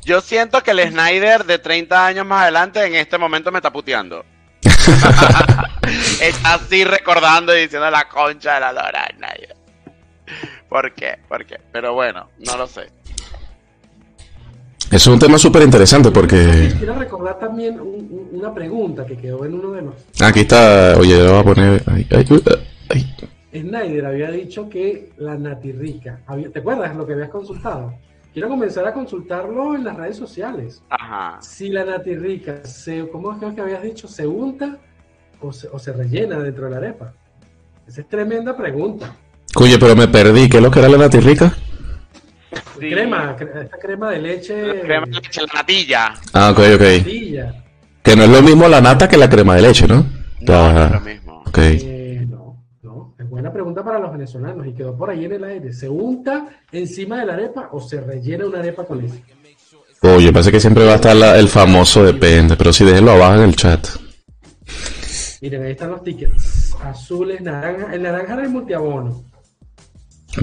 Yo 0.06 0.22
siento 0.22 0.62
que 0.62 0.72
el 0.72 0.90
Snyder 0.92 1.44
de 1.46 1.58
30 1.58 2.06
años 2.06 2.26
más 2.26 2.44
adelante 2.44 2.86
en 2.86 2.96
este 2.96 3.18
momento 3.18 3.52
me 3.52 3.58
está 3.58 3.72
puteando. 3.74 4.24
está 6.22 6.54
así 6.54 6.84
recordando 6.84 7.58
y 7.58 7.62
diciendo 7.62 7.90
la 7.90 8.08
concha 8.08 8.54
de 8.56 8.60
la 8.60 8.72
lora 8.74 9.08
Snyder. 9.18 9.56
¿Por 10.70 10.94
qué? 10.94 11.18
¿Por 11.28 11.46
qué? 11.46 11.60
Pero 11.74 11.94
bueno, 11.96 12.30
no 12.46 12.58
lo 12.58 12.68
sé. 12.68 12.90
Es 14.92 15.08
un 15.08 15.18
tema 15.18 15.38
súper 15.38 15.62
interesante 15.64 16.12
porque... 16.12 16.74
Quiero 16.78 16.96
recordar 16.96 17.40
también 17.40 17.80
un- 17.80 17.88
un- 18.12 18.30
una 18.34 18.54
pregunta 18.54 19.06
que 19.06 19.16
quedó 19.16 19.46
en 19.46 19.54
uno 19.54 19.72
de 19.72 19.82
los. 19.84 19.94
Aquí 20.22 20.42
está, 20.42 20.96
oye, 21.00 21.18
yo 21.18 21.32
voy 21.32 21.40
a 21.40 21.44
poner... 21.44 21.84
ay, 21.88 22.06
ay, 22.12 22.26
uy, 22.30 22.44
ay. 22.90 23.16
Snyder 23.54 24.06
había 24.06 24.32
dicho 24.32 24.68
que 24.70 25.12
la 25.18 25.38
natirrica. 25.38 26.20
había- 26.28 26.52
¿Te 26.52 26.60
acuerdas 26.60 26.94
lo 26.96 27.06
que 27.08 27.14
habías 27.14 27.30
consultado? 27.30 27.94
Quiero 28.34 28.50
comenzar 28.50 28.86
a 28.86 28.94
consultarlo 28.94 29.76
en 29.76 29.84
las 29.86 29.96
redes 29.96 30.18
sociales. 30.18 30.82
Ajá. 30.90 31.38
Si 31.42 31.70
la 31.70 31.86
natirrica, 31.86 32.64
se, 32.66 33.08
¿cómo 33.10 33.32
es 33.34 33.54
que 33.56 33.62
habías 33.62 33.84
dicho? 33.84 34.08
¿Se 34.10 34.28
unta 34.28 34.78
o 35.42 35.52
se, 35.54 35.68
o 35.70 35.80
se 35.80 35.94
rellena 35.94 36.38
dentro 36.40 36.66
de 36.66 36.72
la 36.72 36.78
arepa? 36.78 37.14
Esa 37.88 38.02
es 38.02 38.10
tremenda 38.10 38.56
pregunta. 38.56 39.14
Oye, 39.56 39.78
pero 39.80 39.96
me 39.96 40.08
perdí, 40.08 40.48
¿qué 40.50 40.58
es 40.58 40.64
lo 40.64 40.72
que 40.72 40.80
era 40.80 40.88
la 40.90 40.98
natirrica? 40.98 41.54
Sí. 42.80 42.90
Crema, 42.90 43.36
cre- 43.38 43.64
esta 43.64 43.78
crema 43.78 44.12
de 44.12 44.20
leche. 44.20 44.82
Crema 44.82 45.06
de 45.06 45.12
leche, 45.14 45.42
la 45.42 45.54
natilla. 45.54 46.14
Ah, 46.34 46.52
ok, 46.52 46.60
ok. 46.76 46.82
natilla. 46.82 47.64
Que 48.04 48.16
no 48.16 48.24
es 48.24 48.30
lo 48.30 48.42
mismo 48.42 48.68
la 48.68 48.82
nata 48.82 49.08
que 49.08 49.18
la 49.18 49.30
crema 49.30 49.56
de 49.56 49.62
leche, 49.62 49.88
¿no? 49.88 50.06
No, 50.42 50.74
no 50.74 50.86
es 50.86 50.92
lo 50.92 51.02
mismo. 51.02 51.44
ok. 51.46 51.58
Eh, 51.60 52.26
no, 52.30 52.64
no. 52.82 53.16
Es 53.20 53.30
buena 53.30 53.52
pregunta 53.54 53.84
para 53.84 54.00
los 54.00 54.12
venezolanos 54.12 54.66
y 54.68 54.74
quedó 54.74 54.98
por 54.98 55.10
ahí 55.10 55.26
en 55.26 55.34
el 55.34 55.44
aire. 55.44 55.72
¿Se 55.74 55.88
unta 55.88 56.48
encima 56.72 57.20
de 57.20 57.26
la 57.28 57.34
arepa 57.34 57.70
o 57.72 57.80
se 57.80 58.02
rellena 58.02 58.46
una 58.48 58.60
arepa 58.60 58.86
con 58.86 59.04
eso? 59.06 59.16
Oye, 60.04 60.32
parece 60.34 60.52
que 60.52 60.60
siempre 60.60 60.84
va 60.86 60.94
a 60.94 60.96
estar 60.96 61.16
la- 61.16 61.38
el 61.38 61.48
famoso 61.48 62.04
depende, 62.04 62.56
pero 62.58 62.74
sí, 62.74 62.84
déjenlo 62.84 63.12
abajo 63.12 63.36
en 63.36 63.50
el 63.50 63.56
chat. 63.56 63.88
Miren, 65.42 65.64
ahí 65.64 65.72
están 65.72 65.92
los 65.92 66.04
tickets. 66.04 66.76
Azules, 66.84 67.42
naranja. 67.42 67.94
El 67.94 68.02
naranja 68.04 68.34
era 68.34 68.44
el 68.44 68.50
multiabono. 68.50 69.24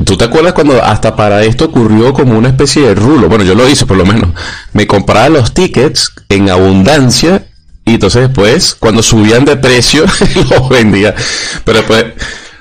¿Tú 0.04 0.16
te 0.16 0.24
acuerdas 0.24 0.52
cuando 0.52 0.82
hasta 0.82 1.16
para 1.16 1.42
esto 1.44 1.66
ocurrió 1.66 2.12
como 2.12 2.36
una 2.36 2.48
especie 2.48 2.82
de 2.82 2.94
rulo? 2.94 3.28
Bueno, 3.28 3.44
yo 3.44 3.54
lo 3.54 3.68
hice 3.68 3.86
por 3.86 3.96
lo 3.96 4.04
menos. 4.04 4.30
Me 4.72 4.86
compraba 4.86 5.28
los 5.30 5.54
tickets 5.54 6.12
en 6.28 6.50
abundancia 6.50 7.46
y 7.86 7.94
entonces 7.94 8.28
después, 8.28 8.76
cuando 8.78 9.02
subían 9.02 9.46
de 9.46 9.56
precio, 9.56 10.04
los 10.50 10.68
vendía. 10.68 11.14
Pero 11.64 11.78
después, 11.78 12.04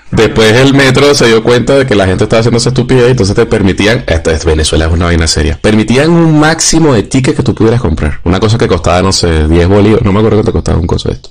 después 0.09 0.53
el 0.53 0.73
metro 0.73 1.13
se 1.13 1.27
dio 1.27 1.43
cuenta 1.43 1.77
de 1.77 1.85
que 1.85 1.95
la 1.95 2.05
gente 2.05 2.23
estaba 2.23 2.39
haciendo 2.39 2.59
esa 2.59 2.69
estupidez 2.69 3.07
y 3.09 3.11
entonces 3.11 3.35
te 3.35 3.45
permitían, 3.45 4.05
esta 4.07 4.31
es 4.31 4.45
Venezuela 4.45 4.85
es 4.85 4.91
una 4.91 5.05
vaina 5.05 5.27
seria, 5.27 5.59
permitían 5.61 6.11
un 6.11 6.39
máximo 6.39 6.93
de 6.93 7.03
tickets 7.03 7.35
que 7.35 7.43
tú 7.43 7.53
pudieras 7.53 7.81
comprar. 7.81 8.21
Una 8.23 8.39
cosa 8.39 8.57
que 8.57 8.69
costaba, 8.69 9.01
no 9.01 9.11
sé, 9.11 9.49
10 9.49 9.67
bolívares, 9.67 10.05
no 10.05 10.13
me 10.13 10.19
acuerdo 10.19 10.37
cuánto 10.37 10.53
costaba 10.53 10.77
un 10.77 10.87
coso 10.87 11.09
de 11.09 11.15
esto. 11.15 11.29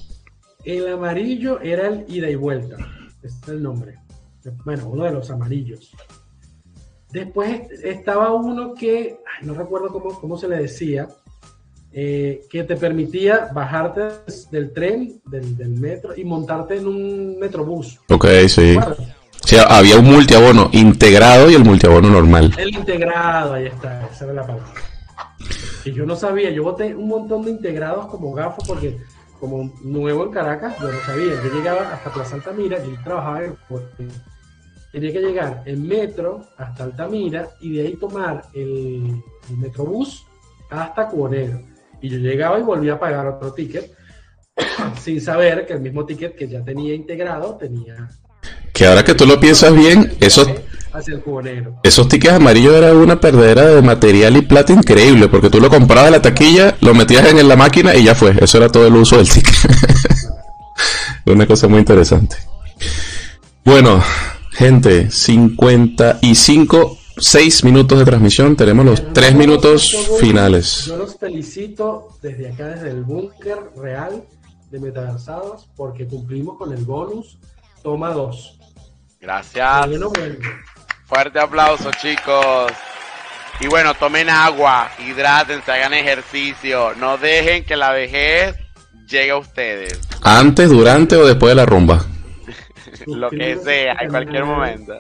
El 0.63 0.93
amarillo 0.93 1.59
era 1.63 1.89
el 1.89 2.05
ida 2.09 2.29
y 2.29 2.35
vuelta. 2.35 2.77
Ese 3.23 3.35
es 3.43 3.49
el 3.49 3.63
nombre. 3.63 4.06
Bueno, 4.65 4.89
uno 4.89 5.05
de 5.05 5.13
los 5.13 5.31
amarillos. 5.31 5.93
Después 7.11 7.71
estaba 7.83 8.35
uno 8.35 8.75
que, 8.75 9.19
no 9.43 9.55
recuerdo 9.55 9.89
cómo, 9.89 10.21
cómo 10.21 10.37
se 10.37 10.49
le 10.49 10.57
decía, 10.57 11.09
eh, 11.93 12.43
que 12.51 12.65
te 12.65 12.77
permitía 12.77 13.49
bajarte 13.55 14.03
del 14.51 14.73
tren, 14.73 15.21
del, 15.25 15.57
del 15.57 15.71
metro 15.71 16.15
y 16.17 16.25
montarte 16.25 16.77
en 16.77 16.87
un 16.87 17.39
metrobús. 17.39 18.01
Ok, 18.11 18.27
sí. 18.49 18.77
Sí, 19.45 19.57
había 19.57 19.99
un 19.99 20.07
multiabono 20.07 20.69
integrado 20.73 21.49
y 21.51 21.55
el 21.55 21.65
multiabono 21.65 22.11
normal. 22.11 22.53
El 22.59 22.75
integrado, 22.75 23.55
ahí 23.55 23.67
está, 23.67 24.07
esa 24.09 24.25
era 24.25 24.35
la 24.35 24.47
palabra. 24.47 24.67
Y 25.85 25.93
yo 25.93 26.05
no 26.05 26.17
sabía, 26.17 26.51
yo 26.51 26.65
boté 26.65 26.95
un 26.95 27.07
montón 27.09 27.45
de 27.45 27.53
integrados 27.53 28.07
como 28.07 28.33
gafo 28.33 28.61
porque 28.67 28.99
como 29.39 29.73
nuevo 29.83 30.25
en 30.25 30.33
Caracas, 30.33 30.77
yo 30.81 30.91
no 30.91 30.99
sabía. 31.01 31.35
Yo 31.43 31.55
llegaba 31.55 31.93
hasta 31.93 32.13
Plaza 32.13 32.35
Altamira, 32.35 32.83
yo 32.83 32.91
trabajaba 33.05 33.45
en 33.45 33.57
porque 33.69 34.09
tenía 34.97 35.13
que 35.13 35.21
llegar 35.21 35.63
en 35.67 35.87
metro 35.87 36.47
hasta 36.57 36.85
Altamira 36.85 37.51
y 37.61 37.77
de 37.77 37.87
ahí 37.87 37.97
tomar 37.97 38.45
el, 38.55 39.23
el 39.51 39.57
metrobús 39.59 40.25
hasta 40.71 41.07
Cuonero. 41.09 41.61
Y 42.01 42.09
yo 42.09 42.17
llegaba 42.17 42.59
y 42.59 42.63
volvía 42.63 42.95
a 42.95 42.99
pagar 42.99 43.27
otro 43.27 43.53
ticket 43.53 43.93
sin 45.03 45.21
saber 45.21 45.67
que 45.67 45.75
el 45.75 45.81
mismo 45.81 46.07
ticket 46.07 46.35
que 46.35 46.49
ya 46.49 46.65
tenía 46.65 46.95
integrado 46.95 47.57
tenía 47.57 48.09
Que 48.73 48.87
ahora 48.87 49.05
que 49.05 49.15
tú 49.15 49.27
lo 49.27 49.39
piensas 49.39 49.75
bien, 49.75 50.15
esos, 50.19 50.49
hacia 50.95 51.17
el 51.17 51.21
Cuonero. 51.21 51.79
esos 51.83 52.09
tickets 52.09 52.33
amarillos 52.33 52.75
eran 52.75 52.97
una 52.97 53.21
perdera 53.21 53.67
de 53.67 53.83
material 53.83 54.35
y 54.39 54.43
plata 54.43 54.73
increíble, 54.73 55.29
porque 55.29 55.51
tú 55.51 55.61
lo 55.61 55.69
comprabas 55.69 56.07
en 56.07 56.13
la 56.13 56.23
taquilla, 56.23 56.75
lo 56.81 56.95
metías 56.95 57.27
en 57.27 57.47
la 57.47 57.57
máquina 57.57 57.95
y 57.95 58.05
ya 58.05 58.15
fue. 58.15 58.35
Eso 58.41 58.57
era 58.57 58.71
todo 58.71 58.87
el 58.87 58.97
uso 58.97 59.19
del 59.19 59.29
ticket. 59.29 59.57
una 61.27 61.47
cosa 61.47 61.69
muy 61.69 61.81
interesante. 61.81 62.37
Bueno, 63.63 64.03
gente, 64.57 65.11
55, 65.11 66.99
6 67.19 67.65
minutos 67.65 67.99
de 67.99 68.05
transmisión. 68.07 68.57
Tenemos 68.57 68.87
los 68.87 69.13
3 69.13 69.35
minutos 69.35 69.95
finales. 70.19 70.87
Yo 70.87 70.97
los 70.97 71.17
felicito 71.17 72.09
desde 72.23 72.51
acá, 72.51 72.69
desde 72.69 72.91
el 72.91 73.03
búnker 73.03 73.59
real 73.77 74.25
de 74.71 74.81
Metaversados, 74.81 75.69
porque 75.77 76.07
cumplimos 76.07 76.57
con 76.57 76.73
el 76.73 76.85
bonus 76.85 77.39
toma 77.83 78.11
2. 78.11 78.59
Gracias. 79.21 79.87
Fuerte 81.05 81.39
aplauso, 81.39 81.91
chicos. 82.01 82.73
Y 83.61 83.69
bueno, 83.69 83.95
tomen 83.95 84.29
agua, 84.29 84.91
hidrátense, 85.07 85.71
hagan 85.71 85.95
ejercicio. 85.95 86.95
No 86.97 87.19
dejen 87.19 87.65
que 87.65 87.77
la 87.77 87.93
vejez 87.93 88.57
llegue 89.07 89.31
a 89.31 89.37
ustedes. 89.37 90.01
Antes, 90.23 90.69
durante 90.69 91.17
o 91.17 91.27
después 91.27 91.51
de 91.51 91.55
la 91.55 91.67
rumba. 91.67 92.05
Lo 93.07 93.31
que 93.31 93.57
sea, 93.57 93.97
en 94.01 94.11
cualquier 94.11 94.45
momento. 94.45 94.95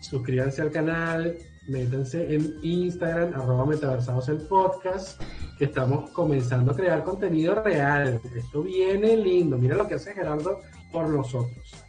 Suscríbanse 0.00 0.62
al 0.62 0.70
canal, 0.70 1.36
métanse 1.68 2.34
en 2.34 2.54
Instagram, 2.62 3.34
arroba 3.34 3.66
metaversados 3.66 4.28
el 4.28 4.38
podcast, 4.38 5.20
que 5.58 5.64
estamos 5.64 6.10
comenzando 6.10 6.72
a 6.72 6.76
crear 6.76 7.02
contenido 7.02 7.62
real. 7.62 8.20
Esto 8.36 8.62
viene 8.62 9.16
lindo. 9.16 9.58
Mira 9.58 9.76
lo 9.76 9.88
que 9.88 9.94
hace 9.94 10.14
Gerardo 10.14 10.60
por 10.92 11.08
nosotros. 11.08 11.84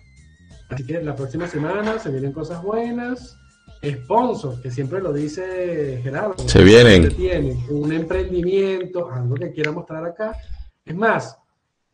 Así 0.69 0.85
que 0.85 1.01
la 1.01 1.15
próxima 1.15 1.47
semana 1.47 1.99
se 1.99 2.09
vienen 2.09 2.31
cosas 2.31 2.61
buenas. 2.61 3.37
Sponsors, 3.85 4.59
que 4.59 4.71
siempre 4.71 4.99
lo 4.99 5.13
dice 5.13 5.99
Gerardo. 6.01 6.35
Se 6.47 6.63
vienen. 6.63 7.15
Tiene 7.15 7.55
un 7.69 7.93
emprendimiento, 7.93 9.11
algo 9.11 9.35
que 9.35 9.51
quiera 9.51 9.71
mostrar 9.71 10.03
acá. 10.03 10.35
Es 10.83 10.95
más, 10.95 11.37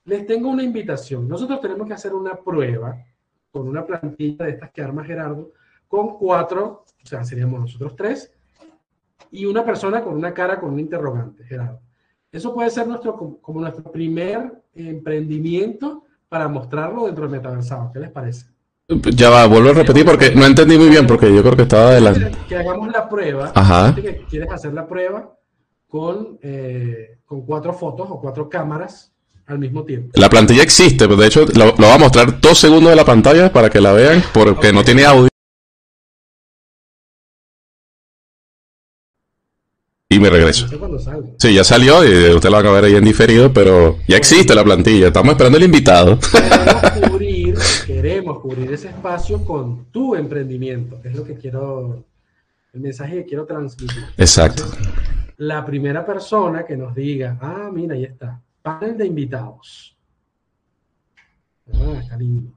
les 0.06 0.26
tengo 0.26 0.50
una 0.50 0.64
invitación. 0.64 1.28
Nosotros 1.28 1.60
tenemos 1.62 1.88
que 1.88 1.94
hacer 1.94 2.14
una 2.14 2.36
prueba 2.36 2.98
con 3.54 3.68
una 3.68 3.86
plantilla 3.86 4.45
de 4.45 4.51
estas 4.51 4.72
que 4.72 4.82
arma 4.82 5.06
Gerardo, 5.06 5.51
con 5.88 6.18
cuatro, 6.18 6.86
o 7.04 7.06
sea, 7.06 7.24
seríamos 7.24 7.60
nosotros 7.60 7.95
tres, 7.95 8.34
y 9.30 9.45
una 9.45 9.64
persona 9.64 10.04
con 10.04 10.16
una 10.16 10.34
cara 10.34 10.60
con 10.60 10.74
un 10.74 10.80
interrogante, 10.80 11.43
Gerardo. 11.43 11.80
Eso 12.32 12.51
puede 12.51 12.72
ser 12.72 12.88
nuestro, 12.88 13.16
como 13.16 13.62
nuestro 13.62 13.91
primer 13.91 14.64
emprendimiento 14.74 16.04
para 16.28 16.47
mostrarlo 16.47 17.06
dentro 17.06 17.26
del 17.26 17.32
metaversado. 17.32 17.91
¿Qué 17.93 17.99
les 17.99 18.10
parece? 18.10 18.47
Ya 18.88 19.30
va, 19.30 19.45
vuelvo 19.45 19.70
a 19.70 19.74
repetir 19.74 20.04
porque 20.04 20.34
no 20.36 20.47
entendí 20.47 20.76
muy 20.76 20.89
bien, 20.89 21.06
porque 21.06 21.34
yo 21.34 21.43
creo 21.43 21.56
que 21.56 21.62
estaba 21.62 21.89
adelante. 21.89 22.32
Que 22.49 22.58
hagamos 22.58 22.91
la 22.91 23.08
prueba. 23.08 23.51
Ajá. 23.54 23.93
Que 23.93 24.26
quieres 24.28 24.51
hacer 24.51 24.74
la 24.74 24.88
prueba 24.88 25.38
con, 25.88 26.39
eh, 26.41 27.20
con 27.24 27.45
cuatro 27.45 27.72
fotos 27.72 28.08
o 28.10 28.20
cuatro 28.20 28.49
cámaras 28.49 29.12
al 29.48 29.60
mismo 29.60 29.84
tiempo. 29.84 30.12
La 30.14 30.30
plantilla 30.30 30.64
existe, 30.64 31.06
pero 31.08 31.18
de 31.18 31.28
hecho 31.28 31.46
lo, 31.56 31.66
lo 31.66 31.74
voy 31.74 31.91
a 31.91 31.98
mostrar 31.98 32.39
dos 32.39 32.58
segundos 32.58 32.89
de 32.89 32.96
la 32.96 33.06
pantalla 33.06 33.52
para 33.52 33.70
que 33.70 33.82
la 33.82 33.91
vean, 33.94 34.24
porque 34.34 34.72
no 34.72 34.84
tiene 34.84 35.06
audio. 35.06 35.30
Y 40.14 40.20
me 40.20 40.30
regreso. 40.30 40.68
Sí, 41.39 41.56
ya 41.56 41.64
salió 41.64 42.04
y 42.06 42.36
usted 42.36 42.50
la 42.50 42.62
va 42.62 42.70
a 42.70 42.74
ver 42.74 42.84
ahí 42.84 42.96
en 42.96 43.04
diferido, 43.04 43.52
pero 43.52 43.98
ya 44.08 44.16
existe 44.16 44.54
la 44.54 44.64
plantilla. 44.64 45.08
Estamos 45.08 45.32
esperando 45.32 45.58
el 45.58 45.64
invitado. 45.64 46.20
Queremos 46.20 46.91
cubrir, 47.10 47.56
queremos 47.88 48.39
cubrir 48.39 48.72
ese 48.74 48.89
espacio 48.89 49.44
con 49.44 49.86
tu 49.86 50.14
emprendimiento. 50.14 51.00
Es 51.04 51.16
lo 51.16 51.24
que 51.24 51.34
quiero, 51.34 52.06
el 52.74 52.80
mensaje 52.80 53.16
que 53.16 53.26
quiero 53.26 53.46
transmitir. 53.46 54.04
Exacto. 54.16 54.66
Entonces, 54.66 54.94
la 55.38 55.66
primera 55.66 56.06
persona 56.06 56.64
que 56.64 56.78
nos 56.78 56.94
diga, 56.94 57.39
ah, 57.41 57.72
mira, 57.74 57.96
ahí 57.96 58.04
está, 58.04 58.39
panel 58.64 58.97
de 58.97 59.05
invitados. 59.05 59.95
Ah, 61.72 61.99
está 62.01 62.18
lindo. 62.18 62.51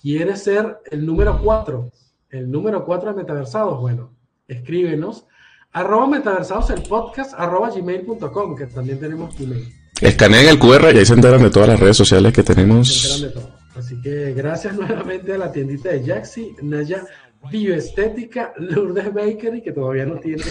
¿Quiere 0.00 0.36
ser 0.36 0.78
el 0.90 1.06
número 1.06 1.40
4? 1.42 1.92
El 2.30 2.50
número 2.50 2.84
4 2.84 3.10
de 3.10 3.16
Metaversados. 3.16 3.80
Bueno, 3.80 4.12
escríbenos. 4.48 5.26
Arroba 5.72 6.08
metaversados 6.08 6.68
el 6.70 6.82
podcast, 6.82 7.32
arroba 7.36 7.70
gmail.com, 7.70 8.56
que 8.56 8.66
también 8.66 8.98
tenemos 8.98 9.38
email. 9.38 9.72
Escanean 10.00 10.46
el 10.46 10.58
QR 10.58 10.92
y 10.92 10.98
ahí 10.98 11.06
se 11.06 11.14
enteran 11.14 11.42
de 11.42 11.50
todas 11.50 11.68
las 11.68 11.78
redes 11.78 11.96
sociales 11.96 12.32
que 12.32 12.42
Se 12.42 12.52
enteran 12.52 12.68
tenemos. 12.68 13.20
de 13.22 13.28
todo. 13.28 13.56
Así 13.76 14.00
que 14.00 14.32
gracias 14.32 14.74
nuevamente 14.78 15.32
a 15.32 15.38
la 15.38 15.52
tiendita 15.52 15.90
de 15.90 16.04
Jaxi, 16.04 16.56
Naya 16.62 17.04
Bioestética, 17.50 18.52
Lourdes 18.58 19.12
Bakery, 19.14 19.62
que 19.62 19.72
todavía 19.72 20.04
no 20.04 20.16
tiene. 20.16 20.42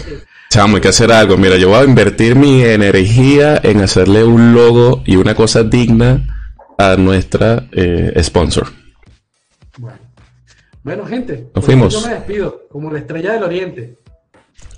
Chamo, 0.50 0.76
hay 0.76 0.82
que 0.82 0.88
hacer 0.88 1.12
algo. 1.12 1.36
Mira, 1.36 1.56
yo 1.56 1.68
voy 1.68 1.78
a 1.78 1.84
invertir 1.84 2.34
mi 2.34 2.62
energía 2.64 3.60
en 3.62 3.80
hacerle 3.80 4.24
un 4.24 4.54
logo 4.54 5.02
y 5.06 5.16
una 5.16 5.34
cosa 5.34 5.62
digna 5.62 6.26
a 6.78 6.96
nuestra 6.96 7.68
eh, 7.72 8.12
sponsor. 8.22 8.68
Bueno. 9.78 9.98
Bueno, 10.82 11.06
gente, 11.06 11.46
Nos 11.54 11.64
fuimos. 11.64 11.92
Yo 11.92 12.08
me 12.08 12.14
despido, 12.14 12.66
como 12.70 12.90
la 12.90 12.98
estrella 12.98 13.32
del 13.34 13.42
oriente. 13.44 13.96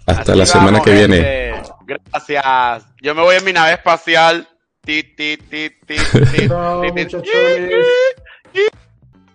Hasta 0.05 0.33
Así 0.33 0.39
la 0.39 0.47
semana 0.47 0.73
vamos, 0.73 0.85
que 0.85 0.93
viene. 0.93 1.17
gente. 1.17 1.63
Gracias. 1.87 2.85
Yo 3.01 3.15
me 3.15 3.23
voy 3.23 3.37
en 3.37 3.45
mi 3.45 3.53
nave 3.53 3.73
espacial. 3.75 4.49
Ti, 4.85 5.03
ti, 5.17 5.37
ti, 5.37 5.71
ti, 5.87 5.95
ti, 6.37 6.49
Chao, 6.49 6.81
ti, 6.83 6.89
ti. 6.89 6.93
muchachones. 7.05 7.87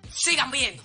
Sigan 0.10 0.52
viendo. 0.52 0.84